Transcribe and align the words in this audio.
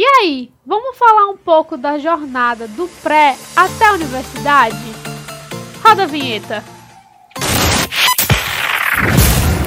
E 0.00 0.02
aí, 0.02 0.50
vamos 0.64 0.96
falar 0.96 1.26
um 1.28 1.36
pouco 1.36 1.76
da 1.76 1.98
jornada 1.98 2.66
do 2.66 2.88
pré 3.02 3.36
até 3.54 3.84
a 3.84 3.92
universidade? 3.92 4.74
Roda 5.84 6.04
a 6.04 6.06
vinheta. 6.06 6.64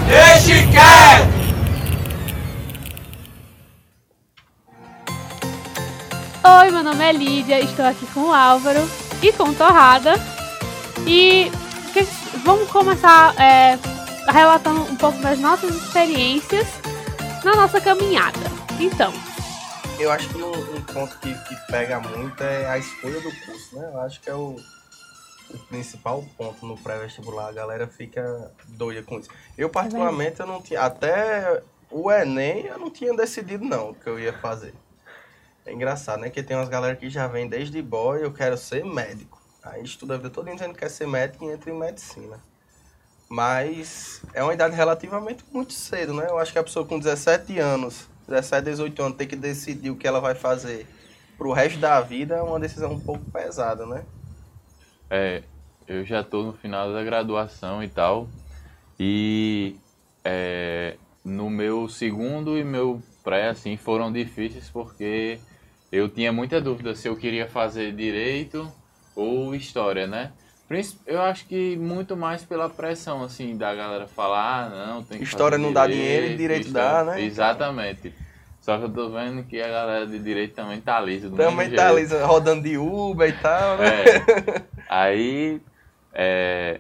Deixe 0.08 0.66
quieto! 0.72 1.44
Oi, 6.62 6.72
meu 6.72 6.84
nome 6.84 7.04
é 7.08 7.12
Lídia, 7.12 7.60
estou 7.60 7.86
aqui 7.86 8.08
com 8.08 8.22
o 8.22 8.34
Álvaro 8.34 8.82
e 9.22 9.32
com 9.34 9.44
o 9.44 9.54
Torrada. 9.54 10.16
E 11.06 11.52
que- 11.94 12.08
vamos 12.44 12.72
começar 12.72 13.40
é, 13.40 13.78
relatando 14.32 14.82
um 14.82 14.96
pouco 14.96 15.20
das 15.20 15.38
nossas 15.38 15.76
experiências 15.76 16.68
na 17.44 17.56
nossa 17.56 17.80
caminhada. 17.80 18.40
Então, 18.80 19.14
Eu 20.04 20.12
acho 20.12 20.28
que 20.28 20.38
um, 20.38 20.76
um 20.76 20.82
ponto 20.82 21.18
que, 21.20 21.34
que 21.34 21.56
pega 21.72 21.98
muito 21.98 22.44
é 22.44 22.68
a 22.68 22.78
escolha 22.78 23.22
do 23.22 23.34
curso, 23.46 23.80
né? 23.80 23.90
Eu 23.94 24.02
acho 24.02 24.20
que 24.20 24.30
é 24.30 24.36
o, 24.36 24.58
o 25.50 25.58
principal 25.70 26.22
ponto 26.36 26.66
no 26.66 26.78
pré-vestibular. 26.78 27.48
A 27.48 27.54
galera 27.54 27.88
fica 27.88 28.52
doida 28.68 29.02
com 29.02 29.18
isso. 29.18 29.30
Eu, 29.58 29.70
particularmente, 29.70 30.42
eu 30.42 30.46
não 30.46 30.62
tinha. 30.62 30.82
Até 30.82 31.64
o 31.90 32.12
Enem 32.12 32.66
eu 32.66 32.78
não 32.78 32.90
tinha 32.90 33.16
decidido, 33.16 33.64
não, 33.64 33.92
o 33.92 33.96
que 33.96 34.06
eu 34.06 34.20
ia 34.20 34.34
fazer. 34.34 34.74
É 35.66 35.72
engraçado, 35.72 36.20
né? 36.20 36.30
Que 36.30 36.44
tem 36.44 36.58
umas 36.58 36.68
galera 36.68 36.98
que 36.98 37.10
já 37.10 37.26
vem 37.26 37.48
desde 37.48 37.82
boy, 37.82 38.26
eu 38.26 38.34
quero 38.34 38.58
ser 38.58 38.84
médico. 38.84 39.42
Aí 39.64 39.86
estuda 39.86 40.16
a 40.16 40.18
vida 40.18 40.30
toda 40.30 40.52
dizendo 40.52 40.74
que 40.74 40.82
quer 40.82 40.90
ser 40.90 41.08
médico 41.08 41.46
e 41.46 41.54
entra 41.54 41.72
em 41.72 41.80
medicina. 41.80 42.42
Mas 43.30 44.22
é 44.34 44.44
uma 44.44 44.54
idade 44.54 44.76
relativamente 44.76 45.46
muito 45.50 45.72
cedo, 45.72 46.14
né? 46.14 46.26
Eu 46.28 46.38
acho 46.38 46.52
que 46.52 46.60
a 46.60 46.64
pessoa 46.64 46.86
com 46.86 47.00
17 47.00 47.58
anos, 47.58 48.10
17, 48.28 48.66
18 48.66 49.04
anos, 49.04 49.18
tem 49.18 49.28
que 49.28 49.36
decidir 49.36 49.90
o 49.90 49.96
que 49.96 50.08
ela 50.08 50.20
vai 50.20 50.36
fazer 50.36 50.88
pro 51.38 51.52
resto 51.52 51.80
da 51.80 52.00
vida 52.02 52.36
é 52.36 52.42
uma 52.42 52.60
decisão 52.60 52.94
um 52.94 53.00
pouco 53.00 53.30
pesada, 53.32 53.86
né? 53.86 54.06
É, 55.10 55.44
eu 55.88 56.06
já 56.06 56.24
tô 56.24 56.44
no 56.44 56.54
final 56.54 56.94
da 56.94 57.04
graduação 57.04 57.84
e 57.84 57.90
tal. 57.90 58.28
E 59.00 59.76
é, 60.24 60.96
no 61.24 61.50
meu 61.50 61.90
segundo 61.90 62.58
e 62.58 62.64
meu 62.64 63.02
pré, 63.24 63.50
assim, 63.50 63.78
foram 63.78 64.12
difíceis 64.12 64.70
porque 64.70 65.40
eu 65.92 66.08
tinha 66.08 66.32
muita 66.32 66.62
dúvida 66.62 66.96
se 66.96 67.08
eu 67.08 67.16
queria 67.18 67.48
fazer 67.48 67.94
direito 67.94 68.72
ou 69.16 69.54
história, 69.54 70.08
né? 70.08 70.32
Eu 71.06 71.22
acho 71.22 71.46
que 71.46 71.76
muito 71.76 72.18
mais 72.18 72.44
pela 72.44 72.70
pressão, 72.70 73.24
assim, 73.24 73.56
da 73.56 73.76
galera 73.76 74.08
falar, 74.08 74.66
ah, 74.66 74.88
não, 74.88 75.04
tem 75.04 75.20
que 75.20 75.24
História 75.24 75.58
não 75.58 75.72
dá 75.72 75.86
dinheiro 75.86 76.28
e 76.28 76.36
direito 76.36 76.68
história- 76.68 76.90
dá, 76.90 77.04
né? 77.04 77.22
Exatamente. 77.22 78.14
Só 78.60 78.78
que 78.78 78.86
eu 78.86 78.90
tô 78.90 79.10
vendo 79.10 79.44
que 79.44 79.62
a 79.62 79.68
galera 79.68 80.08
de 80.08 80.18
direito 80.18 80.56
também 80.56 80.80
tá 80.80 81.00
lisa. 81.00 81.30
Também 81.30 81.70
tá 81.70 81.94
jeito. 81.94 82.16
ali 82.16 82.24
rodando 82.24 82.64
de 82.64 82.78
Uber 82.78 83.30
e 83.30 83.34
tal, 83.34 83.78
né? 83.78 83.88
É. 83.88 84.64
Aí, 84.88 85.62
é, 86.14 86.80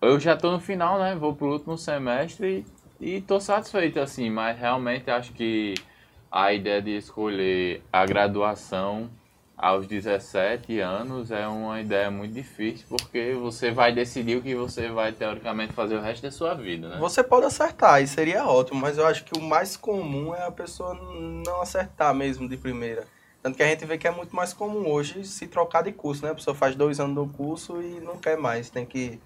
eu 0.00 0.18
já 0.18 0.34
tô 0.36 0.50
no 0.50 0.58
final, 0.58 0.98
né? 0.98 1.14
Vou 1.14 1.34
pro 1.34 1.52
último 1.52 1.76
semestre 1.76 2.64
e, 2.98 3.16
e 3.16 3.20
tô 3.20 3.38
satisfeito, 3.38 4.00
assim, 4.00 4.30
mas 4.30 4.58
realmente 4.58 5.10
acho 5.10 5.32
que 5.32 5.74
a 6.32 6.52
ideia 6.52 6.80
de 6.80 6.96
escolher 6.96 7.82
a 7.92 8.06
graduação 8.06 9.10
aos 9.56 9.86
17 9.86 10.78
anos 10.80 11.30
é 11.30 11.46
uma 11.48 11.80
ideia 11.80 12.10
muito 12.10 12.32
difícil, 12.34 12.86
porque 12.88 13.32
você 13.34 13.70
vai 13.70 13.92
decidir 13.92 14.36
o 14.36 14.42
que 14.42 14.54
você 14.54 14.88
vai, 14.90 15.12
teoricamente, 15.12 15.72
fazer 15.72 15.96
o 15.96 16.00
resto 16.00 16.22
da 16.22 16.30
sua 16.30 16.54
vida, 16.54 16.88
né? 16.88 16.96
Você 16.98 17.22
pode 17.24 17.46
acertar, 17.46 18.02
e 18.02 18.06
seria 18.06 18.46
ótimo, 18.46 18.80
mas 18.80 18.98
eu 18.98 19.06
acho 19.06 19.24
que 19.24 19.38
o 19.38 19.42
mais 19.42 19.76
comum 19.76 20.34
é 20.34 20.46
a 20.46 20.50
pessoa 20.50 20.94
não 20.94 21.60
acertar 21.62 22.14
mesmo 22.14 22.48
de 22.48 22.56
primeira. 22.56 23.04
Tanto 23.42 23.56
que 23.56 23.62
a 23.62 23.66
gente 23.68 23.84
vê 23.86 23.96
que 23.96 24.06
é 24.06 24.10
muito 24.10 24.34
mais 24.34 24.52
comum 24.52 24.88
hoje 24.90 25.24
se 25.24 25.46
trocar 25.46 25.82
de 25.84 25.92
curso, 25.92 26.24
né? 26.24 26.32
A 26.32 26.34
pessoa 26.34 26.54
faz 26.54 26.74
dois 26.74 26.98
anos 27.00 27.14
no 27.14 27.28
curso 27.28 27.80
e 27.80 28.00
não 28.00 28.16
quer 28.18 28.36
mais, 28.36 28.68
tem 28.68 28.84
que, 28.84 29.20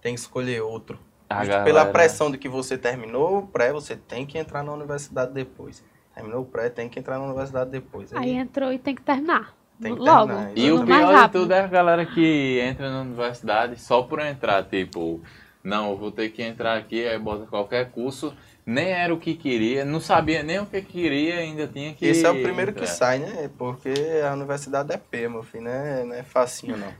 tem 0.00 0.14
que 0.14 0.20
escolher 0.20 0.62
outro. 0.62 0.98
Galera- 1.28 1.64
Pela 1.64 1.86
pressão 1.92 2.30
de 2.30 2.38
que 2.38 2.48
você 2.48 2.78
terminou 2.78 3.38
o 3.38 3.46
pré, 3.46 3.72
você 3.72 3.94
tem 3.94 4.24
que 4.24 4.38
entrar 4.38 4.62
na 4.64 4.72
universidade 4.72 5.32
depois. 5.32 5.84
Terminou 6.14 6.42
o 6.42 6.46
pré, 6.46 6.70
tem 6.70 6.88
que 6.88 6.98
entrar 6.98 7.18
na 7.18 7.26
universidade 7.26 7.70
depois. 7.70 8.12
aí 8.14 8.30
entrou 8.30 8.72
e 8.72 8.78
tem 8.78 8.94
que 8.94 9.02
terminar. 9.02 9.54
Tem 9.80 9.94
que 9.94 10.00
Logo, 10.00 10.26
terminar, 10.26 10.52
E 10.56 10.72
o 10.72 10.84
pior 10.84 11.26
de 11.26 11.32
tudo 11.32 11.52
é 11.52 11.60
a 11.60 11.66
galera 11.66 12.04
que 12.04 12.60
entra 12.60 12.90
na 12.90 13.02
universidade 13.02 13.80
só 13.80 14.02
por 14.02 14.18
entrar, 14.20 14.64
tipo, 14.64 15.20
não, 15.62 15.90
eu 15.90 15.96
vou 15.96 16.10
ter 16.10 16.30
que 16.30 16.42
entrar 16.42 16.76
aqui, 16.76 17.06
aí 17.06 17.18
bota 17.18 17.46
qualquer 17.46 17.90
curso, 17.90 18.34
nem 18.66 18.88
era 18.88 19.14
o 19.14 19.18
que 19.18 19.34
queria, 19.34 19.84
não 19.84 20.00
sabia 20.00 20.42
nem 20.42 20.58
o 20.58 20.66
que 20.66 20.82
queria, 20.82 21.38
ainda 21.38 21.66
tinha 21.66 21.94
que. 21.94 22.06
Esse 22.06 22.26
é 22.26 22.30
o 22.30 22.42
primeiro 22.42 22.72
que 22.72 22.80
entrar. 22.80 22.94
sai, 22.94 23.18
né? 23.20 23.48
Porque 23.56 23.92
a 24.28 24.32
universidade 24.32 24.92
é 24.92 24.96
P, 24.96 25.28
meu 25.28 25.42
filho, 25.42 25.64
né? 25.64 26.04
Não 26.04 26.14
é 26.14 26.22
facinho, 26.22 26.76
não. 26.76 26.92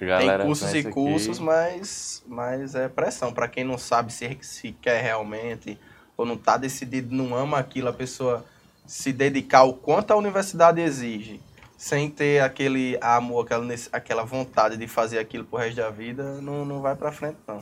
Galera 0.00 0.38
Tem 0.38 0.46
cursos 0.46 0.68
e 0.68 0.72
pensa 0.72 0.88
que- 0.88 0.94
cursos, 0.94 1.38
mas, 1.38 2.24
mas 2.26 2.74
é 2.74 2.88
pressão. 2.88 3.32
Pra 3.32 3.46
quem 3.46 3.62
não 3.62 3.78
sabe 3.78 4.12
se, 4.12 4.36
se 4.42 4.72
quer 4.72 5.00
realmente 5.00 5.78
ou 6.16 6.26
não 6.26 6.36
tá 6.36 6.56
decidido, 6.56 7.14
não 7.14 7.34
ama 7.36 7.58
aquilo, 7.58 7.88
a 7.88 7.92
pessoa 7.92 8.44
se 8.84 9.12
dedicar 9.12 9.62
o 9.62 9.74
quanto 9.74 10.10
a 10.10 10.16
universidade 10.16 10.80
exige, 10.80 11.40
sem 11.82 12.08
ter 12.08 12.40
aquele 12.40 12.96
amor, 13.00 13.44
aquela, 13.44 13.66
aquela 13.90 14.24
vontade 14.24 14.76
de 14.76 14.86
fazer 14.86 15.18
aquilo 15.18 15.44
pro 15.44 15.58
resto 15.58 15.78
da 15.78 15.90
vida, 15.90 16.40
não, 16.40 16.64
não 16.64 16.80
vai 16.80 16.94
pra 16.94 17.10
frente, 17.10 17.38
não. 17.44 17.60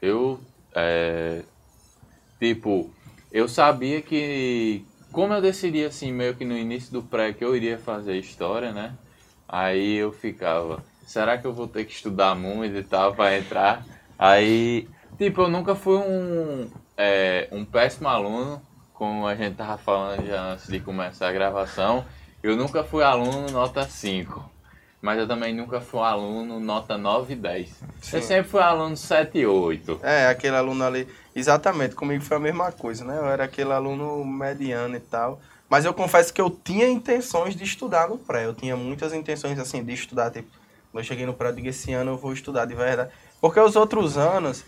Eu, 0.00 0.40
é, 0.74 1.42
tipo, 2.40 2.90
eu 3.30 3.46
sabia 3.46 4.00
que, 4.00 4.82
como 5.12 5.34
eu 5.34 5.42
decidi 5.42 5.84
assim, 5.84 6.10
meio 6.10 6.36
que 6.36 6.44
no 6.46 6.56
início 6.56 6.90
do 6.90 7.02
pré 7.02 7.34
que 7.34 7.44
eu 7.44 7.54
iria 7.54 7.76
fazer 7.76 8.16
história, 8.16 8.72
né? 8.72 8.94
Aí 9.46 9.96
eu 9.96 10.10
ficava, 10.10 10.82
será 11.06 11.36
que 11.36 11.46
eu 11.46 11.52
vou 11.52 11.68
ter 11.68 11.84
que 11.84 11.92
estudar 11.92 12.34
muito 12.34 12.78
e 12.78 12.82
tal 12.82 13.14
pra 13.14 13.36
entrar? 13.36 13.84
Aí, 14.18 14.88
tipo, 15.18 15.42
eu 15.42 15.48
nunca 15.48 15.74
fui 15.74 15.98
um, 15.98 16.70
é, 16.96 17.46
um 17.52 17.62
péssimo 17.62 18.08
aluno, 18.08 18.62
como 18.94 19.26
a 19.26 19.34
gente 19.34 19.56
tava 19.56 19.76
falando 19.76 20.26
já 20.26 20.52
antes 20.52 20.66
de 20.66 20.80
começar 20.80 21.28
a 21.28 21.32
gravação. 21.32 22.06
Eu 22.42 22.56
nunca 22.56 22.84
fui 22.84 23.02
aluno 23.02 23.50
nota 23.50 23.84
5. 23.84 24.58
Mas 25.00 25.18
eu 25.18 25.28
também 25.28 25.54
nunca 25.54 25.80
fui 25.80 26.00
aluno 26.00 26.58
nota 26.58 26.98
9 26.98 27.32
e 27.32 27.36
10. 27.36 27.68
Eu 28.12 28.20
Sim. 28.20 28.26
sempre 28.26 28.50
fui 28.50 28.60
aluno 28.60 28.96
7 28.96 29.38
e 29.38 29.46
8. 29.46 30.00
É, 30.02 30.26
aquele 30.28 30.56
aluno 30.56 30.84
ali. 30.84 31.06
Exatamente, 31.34 31.94
comigo 31.94 32.22
foi 32.24 32.36
a 32.36 32.40
mesma 32.40 32.72
coisa, 32.72 33.04
né? 33.04 33.16
Eu 33.16 33.26
era 33.26 33.44
aquele 33.44 33.72
aluno 33.72 34.24
mediano 34.24 34.96
e 34.96 35.00
tal. 35.00 35.40
Mas 35.68 35.84
eu 35.84 35.92
confesso 35.92 36.32
que 36.32 36.40
eu 36.40 36.50
tinha 36.50 36.88
intenções 36.88 37.54
de 37.54 37.62
estudar 37.62 38.08
no 38.08 38.18
pré. 38.18 38.46
Eu 38.46 38.54
tinha 38.54 38.76
muitas 38.76 39.12
intenções, 39.12 39.58
assim, 39.58 39.84
de 39.84 39.92
estudar. 39.92 40.30
Tipo, 40.30 40.48
quando 40.90 41.02
eu 41.02 41.06
cheguei 41.06 41.26
no 41.26 41.34
pré, 41.34 41.48
eu 41.48 41.54
digo, 41.54 41.68
esse 41.68 41.92
ano 41.92 42.12
eu 42.12 42.16
vou 42.16 42.32
estudar 42.32 42.64
de 42.64 42.74
verdade. 42.74 43.10
Porque 43.40 43.60
os 43.60 43.76
outros 43.76 44.16
anos, 44.16 44.64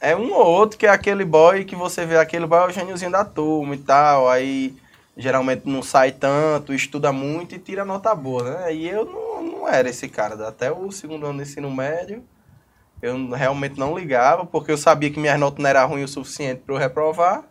é 0.00 0.14
um 0.14 0.32
ou 0.32 0.46
outro 0.46 0.78
que 0.78 0.86
é 0.86 0.90
aquele 0.90 1.24
boy 1.24 1.64
que 1.64 1.74
você 1.74 2.04
vê, 2.04 2.18
aquele 2.18 2.46
boy 2.46 2.60
é 2.60 2.66
o 2.66 2.70
gêniozinho 2.70 3.10
da 3.10 3.24
turma 3.24 3.74
e 3.74 3.78
tal. 3.78 4.28
Aí, 4.28 4.76
geralmente 5.16 5.68
não 5.68 5.82
sai 5.82 6.12
tanto, 6.12 6.72
estuda 6.72 7.12
muito 7.12 7.54
e 7.54 7.58
tira 7.58 7.84
nota 7.84 8.14
boa, 8.14 8.42
né? 8.42 8.74
E 8.74 8.88
eu 8.88 9.04
não, 9.04 9.42
não 9.42 9.68
era 9.68 9.88
esse 9.88 10.08
cara. 10.08 10.48
Até 10.48 10.70
o 10.72 10.90
segundo 10.90 11.26
ano 11.26 11.38
do 11.38 11.42
ensino 11.42 11.70
médio, 11.70 12.24
eu 13.00 13.30
realmente 13.30 13.78
não 13.78 13.96
ligava, 13.96 14.46
porque 14.46 14.70
eu 14.70 14.78
sabia 14.78 15.10
que 15.10 15.20
minhas 15.20 15.38
notas 15.38 15.62
não 15.62 15.70
eram 15.70 15.88
ruins 15.88 16.10
o 16.10 16.14
suficiente 16.14 16.62
para 16.64 16.74
eu 16.74 16.78
reprovar. 16.78 17.44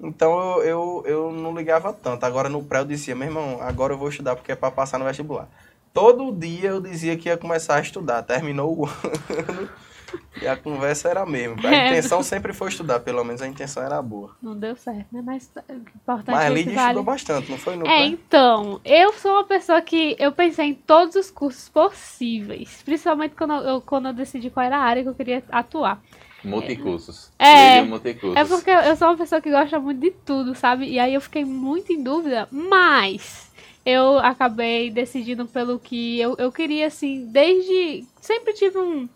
Então 0.00 0.60
eu, 0.60 0.64
eu, 0.64 1.02
eu 1.06 1.32
não 1.32 1.56
ligava 1.56 1.92
tanto. 1.92 2.24
Agora 2.24 2.48
no 2.48 2.62
pré 2.62 2.80
eu 2.80 2.84
dizia, 2.84 3.14
meu 3.14 3.28
irmão, 3.28 3.58
agora 3.60 3.92
eu 3.92 3.98
vou 3.98 4.08
estudar 4.08 4.36
porque 4.36 4.52
é 4.52 4.56
para 4.56 4.70
passar 4.70 4.98
no 4.98 5.04
vestibular. 5.04 5.48
Todo 5.92 6.32
dia 6.32 6.70
eu 6.70 6.80
dizia 6.80 7.16
que 7.16 7.28
ia 7.28 7.36
começar 7.36 7.76
a 7.76 7.80
estudar. 7.80 8.22
Terminou 8.22 8.82
o 8.82 8.86
ano 9.48 9.70
e 10.42 10.46
a 10.46 10.56
conversa 10.56 11.08
era 11.08 11.22
a 11.22 11.26
mesma. 11.26 11.56
A 11.68 11.74
É. 11.74 11.88
intenção 11.88 12.22
sempre 12.22 12.52
foi 12.52 12.68
estudar, 12.68 13.00
pelo 13.00 13.22
menos 13.24 13.40
a 13.42 13.46
intenção 13.48 13.82
era 13.82 14.00
boa. 14.02 14.36
Não 14.42 14.56
deu 14.56 14.76
certo, 14.76 15.06
né? 15.12 15.22
Mas 15.24 15.50
o 15.68 15.72
importante 15.72 16.30
Mas 16.34 16.40
a 16.40 16.44
é 16.44 16.48
que 16.48 16.54
Lídia 16.54 16.74
vale. 16.74 16.86
estudou 16.86 17.04
bastante, 17.04 17.50
não 17.50 17.58
foi 17.58 17.76
no 17.76 17.86
É, 17.86 18.04
então, 18.06 18.80
eu 18.84 19.12
sou 19.14 19.32
uma 19.32 19.44
pessoa 19.44 19.80
que 19.82 20.16
eu 20.18 20.32
pensei 20.32 20.66
em 20.66 20.74
todos 20.74 21.16
os 21.16 21.30
cursos 21.30 21.68
possíveis, 21.68 22.82
principalmente 22.84 23.34
quando 23.34 23.54
eu, 23.54 23.80
quando 23.80 24.08
eu 24.08 24.12
decidi 24.12 24.50
qual 24.50 24.64
era 24.66 24.76
a 24.78 24.82
área 24.82 25.02
que 25.02 25.08
eu 25.08 25.14
queria 25.14 25.42
atuar. 25.50 26.00
Multicursos. 26.42 27.32
É. 27.38 27.82
Multicursos. 27.82 28.36
É 28.36 28.44
porque 28.44 28.70
eu 28.70 28.96
sou 28.96 29.08
uma 29.08 29.16
pessoa 29.16 29.40
que 29.40 29.50
gosta 29.50 29.78
muito 29.80 30.00
de 30.00 30.10
tudo, 30.10 30.54
sabe? 30.54 30.86
E 30.86 30.98
aí 30.98 31.14
eu 31.14 31.20
fiquei 31.20 31.44
muito 31.44 31.90
em 31.92 32.02
dúvida, 32.02 32.46
mas 32.50 33.50
eu 33.84 34.18
acabei 34.18 34.90
decidindo 34.90 35.46
pelo 35.46 35.78
que 35.78 36.20
eu, 36.20 36.34
eu 36.38 36.52
queria, 36.52 36.86
assim, 36.86 37.26
desde. 37.32 38.04
Sempre 38.20 38.52
tive 38.54 38.78
um, 38.78 39.08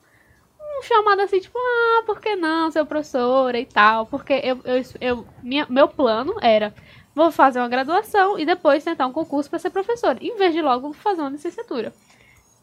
um 0.79 0.83
chamado 0.83 1.21
assim, 1.21 1.41
tipo, 1.41 1.59
ah, 1.59 2.03
por 2.07 2.21
que 2.21 2.37
não 2.37 2.71
ser 2.71 2.85
professora 2.87 3.59
e 3.59 3.67
tal? 3.67 4.07
Porque 4.07 4.33
eu, 4.45 4.61
eu, 4.65 4.83
eu, 5.01 5.27
minha, 5.43 5.67
meu 5.69 5.89
plano 5.89 6.35
era. 6.41 6.75
Vou 7.15 7.31
fazer 7.33 7.59
uma 7.59 7.69
graduação 7.69 8.39
e 8.39 8.47
depois 8.47 8.85
tentar 8.85 9.07
um 9.07 9.13
concurso 9.13 9.51
para 9.51 9.59
ser 9.59 9.71
professora, 9.71 10.19
em 10.23 10.37
vez 10.37 10.55
de 10.55 10.63
logo 10.63 10.93
fazer 10.93 11.21
uma 11.21 11.31
licenciatura. 11.31 11.93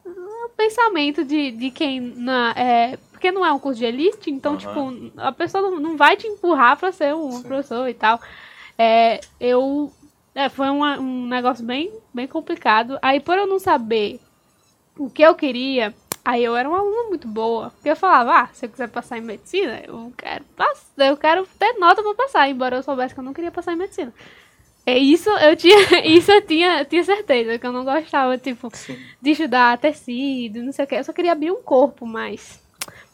O 0.05 0.49
pensamento 0.55 1.23
de, 1.25 1.51
de 1.51 1.71
quem. 1.71 1.99
Na, 1.99 2.51
é, 2.55 2.97
porque 3.11 3.31
não 3.31 3.45
é 3.45 3.51
um 3.51 3.59
curso 3.59 3.79
de 3.79 3.85
elite, 3.85 4.29
então, 4.31 4.55
Aham. 4.55 4.57
tipo, 4.57 5.19
a 5.19 5.31
pessoa 5.31 5.61
não, 5.61 5.79
não 5.79 5.97
vai 5.97 6.15
te 6.15 6.27
empurrar 6.27 6.77
para 6.77 6.91
ser 6.91 7.13
um 7.15 7.31
Sim. 7.31 7.43
professor 7.43 7.89
e 7.89 7.93
tal. 7.93 8.19
É, 8.77 9.19
eu 9.39 9.91
É, 10.37 10.49
foi 10.49 10.69
uma- 10.69 10.99
um 10.99 11.27
negócio 11.27 11.65
bem, 11.65 11.93
bem 12.13 12.27
complicado. 12.27 12.99
Aí, 13.01 13.21
por 13.21 13.37
eu 13.37 13.47
não 13.47 13.57
saber 13.57 14.19
o 14.97 15.09
que 15.09 15.21
eu 15.23 15.33
queria, 15.35 15.93
aí 16.25 16.43
eu 16.43 16.55
era 16.55 16.67
uma 16.67 16.79
aluna 16.79 17.09
muito 17.09 17.27
boa. 17.27 17.69
Porque 17.69 17.89
eu 17.89 17.95
falava, 17.95 18.41
ah, 18.41 18.49
se 18.51 18.65
eu 18.65 18.69
quiser 18.69 18.89
passar 18.89 19.19
em 19.19 19.21
medicina, 19.21 19.81
eu 19.87 20.11
quero 20.17 20.43
passar, 20.55 21.07
eu 21.07 21.15
quero 21.15 21.47
ter 21.59 21.73
nota 21.73 22.01
pra 22.01 22.15
passar, 22.15 22.49
embora 22.49 22.77
eu 22.77 22.83
soubesse 22.83 23.13
que 23.13 23.19
eu 23.19 23.23
não 23.23 23.33
queria 23.33 23.51
passar 23.51 23.73
em 23.73 23.77
medicina. 23.77 24.11
É 24.87 24.97
isso, 24.97 25.29
eu 25.29 25.55
tinha, 25.55 25.77
isso 26.05 26.31
eu 26.31 26.41
tinha, 26.41 26.83
tinha 26.83 27.03
certeza, 27.03 27.59
que 27.59 27.65
eu 27.65 27.71
não 27.71 27.85
gostava, 27.85 28.37
tipo, 28.37 28.69
Sim. 28.73 28.97
de 29.21 29.31
estudar 29.31 29.77
tecido, 29.77 30.63
não 30.63 30.71
sei 30.71 30.85
o 30.85 30.87
que. 30.87 30.95
Eu 30.95 31.03
só 31.03 31.13
queria 31.13 31.31
abrir 31.31 31.51
um 31.51 31.61
corpo, 31.61 32.05
mas 32.05 32.59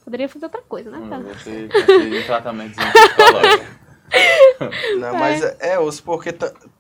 poderia 0.04 0.30
fazer 0.30 0.46
outra 0.46 0.62
coisa, 0.62 0.90
né? 0.90 1.08
cara? 1.10 1.22
Você 1.24 1.68
precisa 1.68 2.10
de 2.10 2.18
um 2.18 2.24
tratamento 2.24 2.76
psicológico. 2.76 3.82
Não, 5.00 5.14
mas 5.14 5.42
é, 5.42 5.58
é 5.62 5.80
osso, 5.80 6.04
porque 6.04 6.36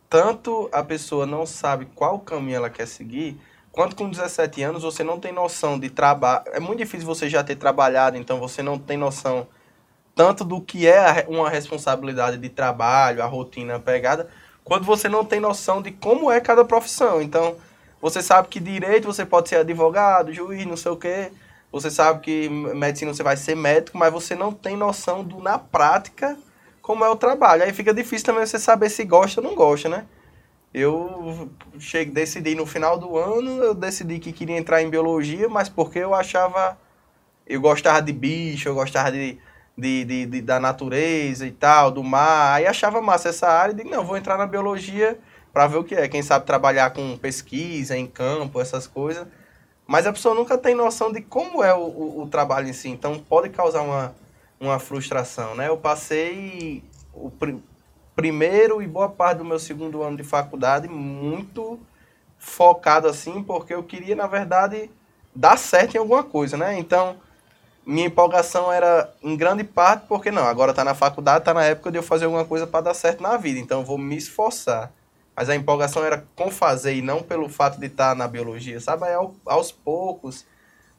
tanto 0.10 0.70
a 0.74 0.84
pessoa 0.84 1.26
não 1.26 1.46
sabe 1.46 1.88
qual 1.96 2.20
caminho 2.20 2.58
ela 2.58 2.70
quer 2.70 2.86
seguir, 2.86 3.40
quanto 3.72 3.96
com 3.96 4.10
17 4.10 4.62
anos 4.64 4.84
você 4.84 5.04
não 5.04 5.20
tem 5.20 5.32
noção 5.32 5.80
de 5.80 5.90
trabalho. 5.90 6.44
É 6.48 6.60
muito 6.60 6.80
difícil 6.80 7.06
você 7.06 7.30
já 7.30 7.44
ter 7.44 7.56
trabalhado, 7.56 8.18
então 8.18 8.40
você 8.40 8.62
não 8.62 8.78
tem 8.78 8.98
noção 8.98 9.48
tanto 10.16 10.44
do 10.44 10.60
que 10.62 10.88
é 10.88 11.26
uma 11.30 11.50
responsabilidade 11.50 12.38
de 12.38 12.50
trabalho, 12.50 13.24
a 13.24 13.26
rotina, 13.26 13.76
a 13.76 13.80
pegada, 13.80 14.30
quando 14.64 14.84
você 14.84 15.08
não 15.08 15.24
tem 15.24 15.40
noção 15.40 15.82
de 15.82 15.92
como 15.92 16.30
é 16.32 16.40
cada 16.42 16.66
profissão. 16.66 17.22
Então, 17.22 17.56
você 18.02 18.22
sabe 18.22 18.48
que 18.48 18.60
direito 18.60 19.06
você 19.06 19.26
pode 19.26 19.50
ser 19.50 19.58
advogado, 19.58 20.34
juiz, 20.34 20.66
não 20.66 20.76
sei 20.76 20.92
o 20.92 20.98
quê. 20.98 21.32
Você 21.72 21.90
sabe 21.90 22.20
que 22.20 22.50
medicina 22.50 23.14
você 23.14 23.24
vai 23.24 23.38
ser 23.38 23.56
médico, 23.56 23.98
mas 23.98 24.12
você 24.12 24.36
não 24.36 24.52
tem 24.52 24.76
noção 24.76 25.24
do 25.24 25.42
na 25.42 25.58
prática 25.58 26.38
como 26.82 27.06
é 27.06 27.10
o 27.10 27.16
trabalho. 27.16 27.64
Aí 27.64 27.72
fica 27.72 27.94
difícil 27.94 28.26
também 28.26 28.46
você 28.46 28.60
saber 28.60 28.90
se 28.90 29.06
gosta 29.06 29.40
ou 29.40 29.48
não 29.48 29.56
gosta, 29.56 29.88
né? 29.88 30.06
Eu 30.74 31.50
cheguei, 31.80 32.14
decidi 32.14 32.56
no 32.56 32.66
final 32.66 32.98
do 32.98 33.18
ano, 33.18 33.62
eu 33.64 33.74
decidi 33.74 34.20
que 34.20 34.32
queria 34.32 34.58
entrar 34.58 34.82
em 34.82 34.90
biologia, 34.90 35.50
mas 35.50 35.68
porque 35.70 36.00
eu 36.00 36.14
achava. 36.16 36.78
Eu 37.48 37.62
gostava 37.62 38.02
de 38.02 38.14
bicho, 38.14 38.70
eu 38.70 38.76
gostava 38.76 39.12
de, 39.12 39.38
de, 39.78 40.06
de, 40.06 40.26
de- 40.26 40.42
da 40.42 40.60
natureza 40.60 41.46
e 41.48 41.52
tal, 41.52 41.92
do 41.92 42.04
mar. 42.04 42.54
Aí 42.56 42.66
achava 42.68 43.02
massa 43.02 43.30
essa 43.30 43.48
área 43.48 43.74
e 43.74 43.76
digo, 43.76 43.90
não, 43.90 44.06
vou 44.06 44.18
entrar 44.18 44.38
na 44.38 44.46
biologia 44.48 45.20
para 45.54 45.68
ver 45.68 45.78
o 45.78 45.84
que 45.84 45.96
é. 45.96 46.08
Quem 46.08 46.22
sabe 46.24 46.46
trabalhar 46.46 46.92
com 46.92 47.18
pesquisa 47.18 47.98
em 47.98 48.08
campo, 48.08 48.62
essas 48.62 48.88
coisas. 48.88 49.28
Mas 49.88 50.08
a 50.08 50.14
pessoa 50.14 50.34
nunca 50.36 50.58
tem 50.58 50.76
noção 50.76 51.12
de 51.12 51.22
como 51.22 51.64
é 51.64 51.74
o, 51.74 51.80
o, 51.82 52.22
o 52.24 52.28
trabalho 52.28 52.70
em 52.70 52.74
si. 52.74 52.90
Então 52.90 53.20
pode 53.20 53.50
causar 53.50 53.82
uma, 53.82 54.16
uma 54.60 54.80
frustração, 54.80 55.56
né? 55.56 55.68
Eu 55.68 55.78
passei 55.78 56.84
o 57.14 57.30
primeiro 58.16 58.82
e 58.82 58.88
boa 58.88 59.10
parte 59.10 59.40
do 59.40 59.46
meu 59.46 59.60
segundo 59.60 60.04
ano 60.04 60.18
de 60.18 60.24
faculdade 60.24 60.88
muito 60.88 61.80
focado 62.38 63.08
assim, 63.08 63.44
porque 63.44 63.74
eu 63.74 63.84
queria, 63.84 64.16
na 64.16 64.28
verdade, 64.28 64.90
dar 65.36 65.58
certo 65.58 65.96
em 65.96 66.00
alguma 66.00 66.24
coisa, 66.24 66.58
né? 66.58 66.78
Então, 66.78 67.18
minha 67.86 68.08
empolgação 68.08 68.72
era 68.72 69.12
em 69.24 69.36
grande 69.36 69.64
parte 69.64 70.06
porque 70.08 70.32
não, 70.32 70.46
agora 70.46 70.74
tá 70.74 70.84
na 70.84 70.94
faculdade, 70.94 71.46
tá 71.46 71.54
na 71.54 71.64
época 71.66 71.92
de 71.92 71.98
eu 71.98 72.04
fazer 72.04 72.26
alguma 72.26 72.46
coisa 72.46 72.68
para 72.68 72.82
dar 72.86 72.94
certo 72.94 73.22
na 73.24 73.38
vida, 73.38 73.60
então 73.60 73.80
eu 73.82 73.86
vou 73.86 73.98
me 73.98 74.16
esforçar. 74.16 74.92
Mas 75.36 75.50
a 75.50 75.56
empolgação 75.56 76.04
era 76.04 76.26
com 76.36 76.52
fazer 76.52 76.96
e 76.96 77.02
não 77.02 77.24
pelo 77.24 77.50
fato 77.50 77.80
de 77.80 77.88
estar 77.88 78.16
na 78.16 78.28
biologia, 78.28 78.80
sabe? 78.80 79.06
Aí, 79.06 79.14
ao- 79.14 79.34
aos 79.46 79.72
poucos 79.72 80.46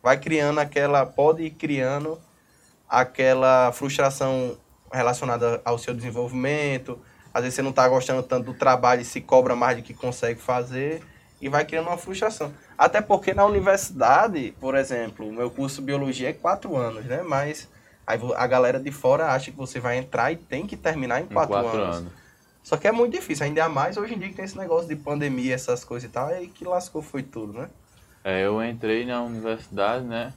vai 0.03 0.19
criando 0.19 0.59
aquela, 0.61 1.07
pode 1.07 1.45
ir 1.45 1.51
criando 1.51 2.19
aquela 2.89 3.73
frustração 3.73 4.57
relacionada 4.93 5.61
ao 5.65 5.79
seu 5.79 5.95
desenvolvimento. 5.95 6.99
Às 7.33 7.43
vezes 7.43 7.55
você 7.57 7.63
não 7.63 7.71
está 7.71 7.89
gostando 7.89 8.23
tanto 8.23 8.53
do 8.53 8.55
trabalho 8.55 9.01
e 9.01 9.05
se 9.05 9.21
cobra 9.21 9.57
mais 9.57 9.77
do 9.79 9.83
que 9.83 9.95
consegue 9.95 10.41
fazer 10.41 11.03
e 11.41 11.49
vai 11.49 11.65
criando 11.65 11.89
uma 11.89 11.97
frustração. 11.97 12.53
Até 12.77 13.01
porque 13.01 13.33
na 13.35 13.45
universidade, 13.45 14.55
por 14.61 14.75
exemplo, 14.75 15.27
o 15.29 15.33
meu 15.33 15.51
curso 15.51 15.81
de 15.81 15.87
biologia 15.87 16.29
é 16.31 16.33
quatro 16.33 16.77
anos, 16.77 17.05
né? 17.05 17.23
Mas 17.23 17.69
aí 18.07 18.19
a 18.37 18.47
galera 18.47 18.79
de 18.79 18.93
fora 18.93 19.29
acha 19.33 19.51
que 19.51 19.57
você 19.57 19.81
vai 19.81 19.97
entrar 19.97 20.31
e 20.31 20.37
tem 20.37 20.67
que 20.67 20.77
terminar 20.77 21.21
em 21.21 21.25
Em 21.25 21.29
quatro, 21.29 21.53
quatro 21.55 21.81
anos. 21.81 21.97
anos. 21.97 22.13
Só 22.63 22.77
que 22.77 22.87
é 22.87 22.93
muito 22.93 23.13
difícil, 23.13 23.45
ainda 23.45 23.69
mais 23.69 23.97
hoje 23.97 24.15
em 24.15 24.19
dia 24.19 24.29
que 24.29 24.35
tem 24.37 24.45
esse 24.45 24.57
negócio 24.57 24.87
de 24.87 24.95
pandemia, 24.95 25.55
essas 25.55 25.83
coisas 25.85 26.09
e 26.09 26.13
tal, 26.13 26.29
aí 26.29 26.47
que 26.47 26.65
lascou 26.65 27.03
foi 27.03 27.23
tudo, 27.23 27.55
né? 27.55 27.69
É, 28.23 28.47
eu 28.47 28.63
entrei 28.63 29.05
na 29.05 29.21
universidade, 29.23 30.05
né? 30.05 30.33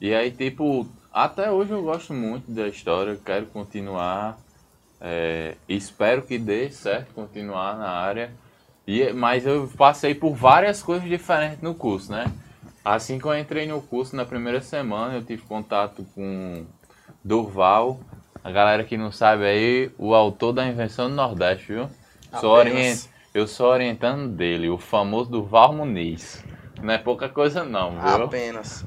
E 0.00 0.14
aí, 0.14 0.30
tipo, 0.30 0.86
até 1.14 1.50
hoje 1.50 1.70
eu 1.70 1.82
gosto 1.82 2.12
muito 2.12 2.50
da 2.50 2.66
história, 2.66 3.18
quero 3.24 3.46
continuar. 3.46 4.36
é, 5.00 5.54
espero 5.68 6.22
que 6.22 6.38
dê 6.38 6.70
certo 6.70 7.14
continuar 7.14 7.76
na 7.76 7.88
área. 7.88 8.32
E, 8.86 9.12
mas 9.12 9.46
eu 9.46 9.70
passei 9.76 10.14
por 10.14 10.34
várias 10.34 10.82
coisas 10.82 11.08
diferentes 11.08 11.60
no 11.62 11.74
curso, 11.74 12.10
né? 12.10 12.26
Assim 12.84 13.18
que 13.18 13.24
eu 13.24 13.38
entrei 13.38 13.66
no 13.66 13.80
curso, 13.80 14.16
na 14.16 14.24
primeira 14.24 14.60
semana, 14.60 15.14
eu 15.14 15.24
tive 15.24 15.42
contato 15.42 16.04
com 16.14 16.66
Durval. 17.22 18.00
A 18.42 18.50
galera 18.50 18.84
que 18.84 18.96
não 18.96 19.10
sabe 19.10 19.44
aí, 19.44 19.90
o 19.96 20.14
autor 20.14 20.52
da 20.52 20.66
invenção 20.66 21.08
do 21.08 21.14
Nordeste, 21.14 21.72
viu? 21.72 21.88
Sou 22.40 22.50
orient... 22.50 23.06
Eu 23.32 23.48
sou 23.48 23.66
orientando 23.66 24.28
dele, 24.28 24.68
o 24.68 24.78
famoso 24.78 25.30
Durval 25.30 25.72
Muniz. 25.72 26.44
Não 26.80 26.94
é 26.94 26.98
pouca 26.98 27.28
coisa 27.28 27.64
não, 27.64 27.92
viu? 27.92 28.24
Apenas. 28.26 28.84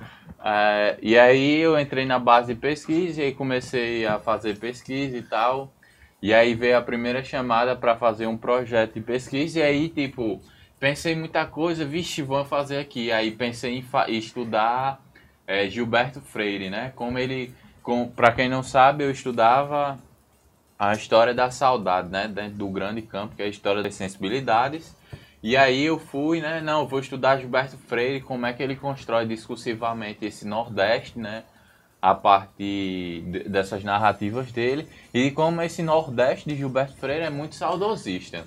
É, 0.49 0.97
e 1.01 1.19
aí 1.19 1.57
eu 1.57 1.77
entrei 1.77 2.05
na 2.05 2.17
base 2.17 2.53
de 2.53 2.59
pesquisa 2.59 3.21
e 3.21 3.33
comecei 3.33 4.05
a 4.05 4.17
fazer 4.17 4.57
pesquisa 4.57 5.17
e 5.17 5.21
tal. 5.21 5.73
E 6.21 6.33
aí 6.33 6.55
veio 6.55 6.77
a 6.77 6.81
primeira 6.81 7.21
chamada 7.21 7.75
para 7.75 7.97
fazer 7.97 8.27
um 8.27 8.37
projeto 8.37 8.93
de 8.93 9.01
pesquisa 9.01 9.59
e 9.59 9.61
aí, 9.61 9.89
tipo, 9.89 10.41
pensei 10.79 11.15
muita 11.15 11.45
coisa, 11.45 11.83
vixe, 11.83 12.21
vamos 12.21 12.47
fazer 12.47 12.77
aqui. 12.77 13.11
Aí 13.11 13.31
pensei 13.31 13.83
em 14.07 14.17
estudar 14.17 15.03
é, 15.45 15.67
Gilberto 15.69 16.21
Freire, 16.21 16.69
né? 16.69 16.93
Como 16.95 17.19
ele, 17.19 17.53
com, 17.83 18.07
para 18.07 18.31
quem 18.31 18.47
não 18.47 18.63
sabe, 18.63 19.03
eu 19.03 19.11
estudava 19.11 19.99
a 20.79 20.93
história 20.93 21.33
da 21.33 21.51
saudade, 21.51 22.07
né? 22.09 22.25
Dentro 22.25 22.57
do 22.57 22.69
grande 22.69 23.01
campo, 23.01 23.35
que 23.35 23.41
é 23.41 23.45
a 23.45 23.49
história 23.49 23.83
das 23.83 23.95
sensibilidades. 23.95 24.95
E 25.41 25.55
aí 25.55 25.83
eu 25.85 25.99
fui, 25.99 26.41
né? 26.41 26.61
Não, 26.61 26.87
vou 26.87 26.99
estudar 26.99 27.37
Gilberto 27.37 27.77
Freire, 27.77 28.21
como 28.21 28.45
é 28.45 28.53
que 28.53 28.61
ele 28.63 28.75
constrói 28.75 29.25
discursivamente 29.25 30.25
esse 30.25 30.47
Nordeste, 30.47 31.19
né? 31.19 31.43
A 32.01 32.13
partir 32.15 33.21
de- 33.21 33.43
dessas 33.49 33.83
narrativas 33.83 34.51
dele. 34.51 34.87
E 35.13 35.31
como 35.31 35.61
esse 35.61 35.81
Nordeste 35.83 36.49
de 36.49 36.55
Gilberto 36.55 36.95
Freire 36.97 37.25
é 37.25 37.29
muito 37.29 37.55
saudosista. 37.55 38.45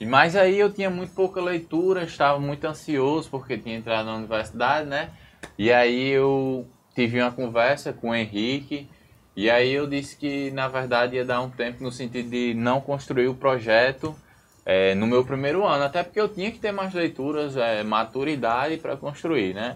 E 0.00 0.06
Mas 0.06 0.34
aí 0.36 0.58
eu 0.58 0.72
tinha 0.72 0.90
muito 0.90 1.12
pouca 1.14 1.40
leitura, 1.40 2.04
estava 2.04 2.38
muito 2.40 2.64
ansioso 2.66 3.28
porque 3.30 3.58
tinha 3.58 3.76
entrado 3.76 4.06
na 4.06 4.16
universidade, 4.16 4.88
né? 4.88 5.10
E 5.58 5.72
aí 5.72 6.08
eu 6.08 6.66
tive 6.94 7.20
uma 7.20 7.30
conversa 7.32 7.92
com 7.92 8.10
o 8.10 8.14
Henrique. 8.14 8.88
E 9.36 9.50
aí 9.50 9.70
eu 9.72 9.86
disse 9.86 10.16
que 10.16 10.50
na 10.52 10.68
verdade 10.68 11.16
ia 11.16 11.24
dar 11.24 11.40
um 11.42 11.50
tempo 11.50 11.82
no 11.82 11.92
sentido 11.92 12.30
de 12.30 12.54
não 12.54 12.80
construir 12.80 13.28
o 13.28 13.34
projeto 13.34 14.14
é, 14.72 14.94
no 14.94 15.04
meu 15.04 15.24
primeiro 15.24 15.66
ano, 15.66 15.82
até 15.82 16.04
porque 16.04 16.20
eu 16.20 16.28
tinha 16.28 16.48
que 16.52 16.60
ter 16.60 16.70
mais 16.70 16.94
leituras, 16.94 17.56
é, 17.56 17.82
maturidade 17.82 18.76
para 18.76 18.96
construir, 18.96 19.52
né? 19.52 19.74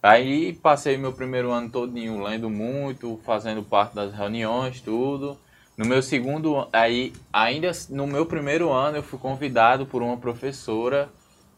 Aí 0.00 0.52
passei 0.52 0.96
meu 0.96 1.12
primeiro 1.12 1.50
ano 1.50 1.68
todinho 1.68 2.22
lendo 2.22 2.48
muito, 2.48 3.20
fazendo 3.26 3.64
parte 3.64 3.96
das 3.96 4.14
reuniões, 4.14 4.80
tudo. 4.80 5.36
No 5.76 5.84
meu 5.84 6.00
segundo, 6.00 6.68
aí 6.72 7.12
ainda 7.32 7.72
no 7.90 8.06
meu 8.06 8.26
primeiro 8.26 8.70
ano 8.70 8.98
eu 8.98 9.02
fui 9.02 9.18
convidado 9.18 9.86
por 9.86 10.02
uma 10.02 10.16
professora 10.16 11.08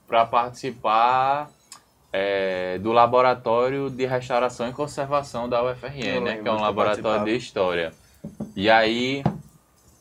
para 0.08 0.25
participar 0.25 1.50
é, 2.10 2.78
do 2.78 2.92
laboratório 2.92 3.90
de 3.90 4.06
restauração 4.06 4.70
e 4.70 4.72
conservação 4.72 5.50
da 5.50 5.62
UFRN, 5.62 6.20
né? 6.22 6.38
Que 6.38 6.49
é 6.49 6.50
um 6.50 6.62
laboratório 6.62 7.26
de 7.26 7.37
história. 7.37 7.92
E 8.56 8.70
aí 8.70 9.22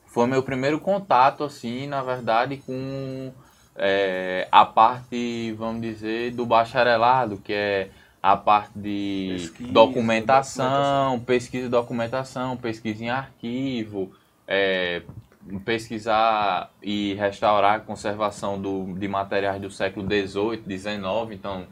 foi 0.10 0.28
meu 0.28 0.44
primeiro 0.44 0.80
contato, 0.80 1.44
assim, 1.44 1.88
na 1.88 2.02
verdade, 2.02 2.58
com 2.58 3.32
é, 3.76 4.48
a 4.52 4.66
parte, 4.66 5.54
vamos 5.58 5.82
dizer, 5.82 6.32
do 6.32 6.46
bacharelado, 6.46 7.38
que 7.38 7.54
é 7.54 7.90
a 8.22 8.36
parte 8.36 8.78
de 8.78 9.30
Pesquisa, 9.32 9.72
documentação, 9.72 11.20
pesquisa 11.20 11.66
e 11.68 11.70
documentação, 11.70 12.58
pesquisa 12.58 13.04
em 13.04 13.10
arquivo, 13.10 14.12
é, 14.48 15.04
pesquisar 15.64 16.72
e 16.82 17.14
restaurar 17.14 17.76
a 17.76 17.80
conservação 17.80 18.60
do, 18.60 18.94
de 18.96 19.08
materiais 19.08 19.62
do 19.62 19.70
século 19.70 20.06
XVIII, 20.06 20.64
XIX, 20.78 21.32
então 21.32 21.68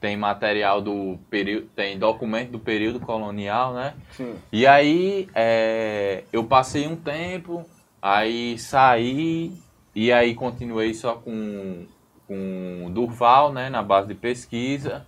tem 0.00 0.16
material 0.16 0.82
do 0.82 1.16
período, 1.30 1.68
tem 1.76 1.96
documento 1.96 2.50
do 2.50 2.58
período 2.58 2.98
colonial, 2.98 3.72
né? 3.72 3.94
Sim. 4.10 4.34
E 4.50 4.66
aí 4.66 5.28
é, 5.32 6.24
eu 6.32 6.42
passei 6.42 6.88
um 6.88 6.96
tempo, 6.96 7.64
aí 8.02 8.58
saí 8.58 9.52
e 9.94 10.10
aí 10.10 10.34
continuei 10.34 10.92
só 10.92 11.14
com, 11.14 11.86
com 12.26 12.90
Durval, 12.92 13.52
né, 13.52 13.70
na 13.70 13.82
base 13.82 14.08
de 14.08 14.14
pesquisa. 14.14 15.06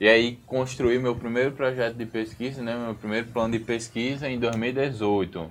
E 0.00 0.08
aí 0.08 0.36
construí 0.46 0.98
meu 0.98 1.14
primeiro 1.14 1.52
projeto 1.52 1.94
de 1.94 2.04
pesquisa, 2.04 2.60
né, 2.60 2.76
meu 2.76 2.96
primeiro 2.96 3.28
plano 3.28 3.52
de 3.52 3.60
pesquisa 3.60 4.28
em 4.28 4.38
2018. 4.40 5.48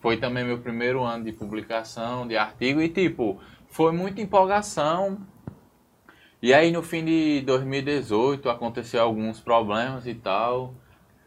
Foi 0.00 0.16
também 0.16 0.44
meu 0.44 0.58
primeiro 0.58 1.02
ano 1.02 1.24
de 1.24 1.32
publicação 1.32 2.26
de 2.28 2.36
artigo 2.36 2.80
e 2.80 2.88
tipo, 2.88 3.40
foi 3.68 3.90
muita 3.90 4.20
empolgação. 4.20 5.18
E 6.40 6.54
aí 6.54 6.70
no 6.70 6.84
fim 6.84 7.04
de 7.04 7.40
2018 7.40 8.48
aconteceu 8.48 9.02
alguns 9.02 9.40
problemas 9.40 10.06
e 10.06 10.14
tal. 10.14 10.72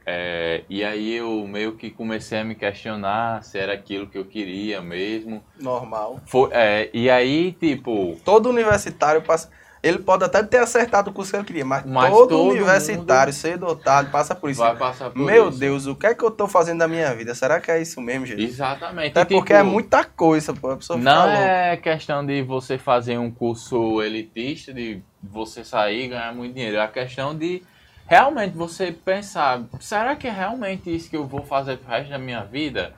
É, 0.05 0.63
e 0.69 0.83
aí 0.83 1.15
eu 1.15 1.45
meio 1.47 1.73
que 1.73 1.89
comecei 1.91 2.39
a 2.39 2.43
me 2.43 2.55
questionar 2.55 3.43
se 3.43 3.57
era 3.57 3.73
aquilo 3.73 4.07
que 4.07 4.17
eu 4.17 4.25
queria 4.25 4.81
mesmo. 4.81 5.43
Normal. 5.59 6.19
Foi, 6.25 6.49
é, 6.51 6.89
e 6.93 7.09
aí, 7.09 7.51
tipo, 7.53 8.17
Todo 8.25 8.49
universitário 8.49 9.21
passa. 9.21 9.49
Ele 9.83 9.97
pode 9.97 10.23
até 10.23 10.43
ter 10.43 10.59
acertado 10.59 11.09
o 11.09 11.13
curso 11.13 11.31
que 11.31 11.37
ele 11.37 11.43
queria, 11.43 11.65
mas, 11.65 11.83
Mas 11.85 12.11
todo, 12.11 12.29
todo 12.29 12.51
universitário, 12.51 13.33
cedo 13.33 13.65
ou 13.65 13.75
tarde, 13.75 14.11
passa 14.11 14.35
por 14.35 14.51
isso. 14.51 14.59
vai 14.59 14.75
passar 14.75 15.09
por 15.09 15.17
Meu 15.17 15.49
isso. 15.49 15.57
Deus, 15.57 15.87
o 15.87 15.95
que 15.95 16.05
é 16.05 16.13
que 16.13 16.23
eu 16.23 16.29
tô 16.29 16.47
fazendo 16.47 16.77
da 16.79 16.87
minha 16.87 17.15
vida? 17.15 17.33
Será 17.33 17.59
que 17.59 17.71
é 17.71 17.81
isso 17.81 17.99
mesmo, 17.99 18.27
gente? 18.27 18.43
Exatamente. 18.43 19.17
Até 19.17 19.21
E, 19.21 19.25
porque 19.37 19.53
tipo, 19.53 19.59
é 19.59 19.63
muita 19.63 20.03
coisa, 20.03 20.53
pô. 20.53 20.69
A 20.69 20.77
pessoa 20.77 20.99
Não 20.99 21.27
é 21.27 21.77
questão 21.77 22.23
de 22.23 22.43
você 22.43 22.77
fazer 22.77 23.17
um 23.17 23.31
curso 23.31 24.03
elitista, 24.03 24.71
de 24.71 25.01
você 25.21 25.63
sair 25.63 26.05
e 26.05 26.07
ganhar 26.09 26.31
muito 26.35 26.53
dinheiro. 26.53 26.77
É 26.77 26.81
a 26.81 26.87
questão 26.87 27.35
de 27.35 27.63
realmente 28.11 28.57
você 28.57 28.91
pensar, 28.91 29.63
será 29.79 30.17
que 30.17 30.27
é 30.27 30.31
realmente 30.31 30.93
isso 30.93 31.09
que 31.09 31.15
eu 31.15 31.25
vou 31.25 31.45
fazer 31.45 31.77
pro 31.77 31.89
resto 31.89 32.09
da 32.09 32.17
minha 32.17 32.43
vida? 32.43 32.93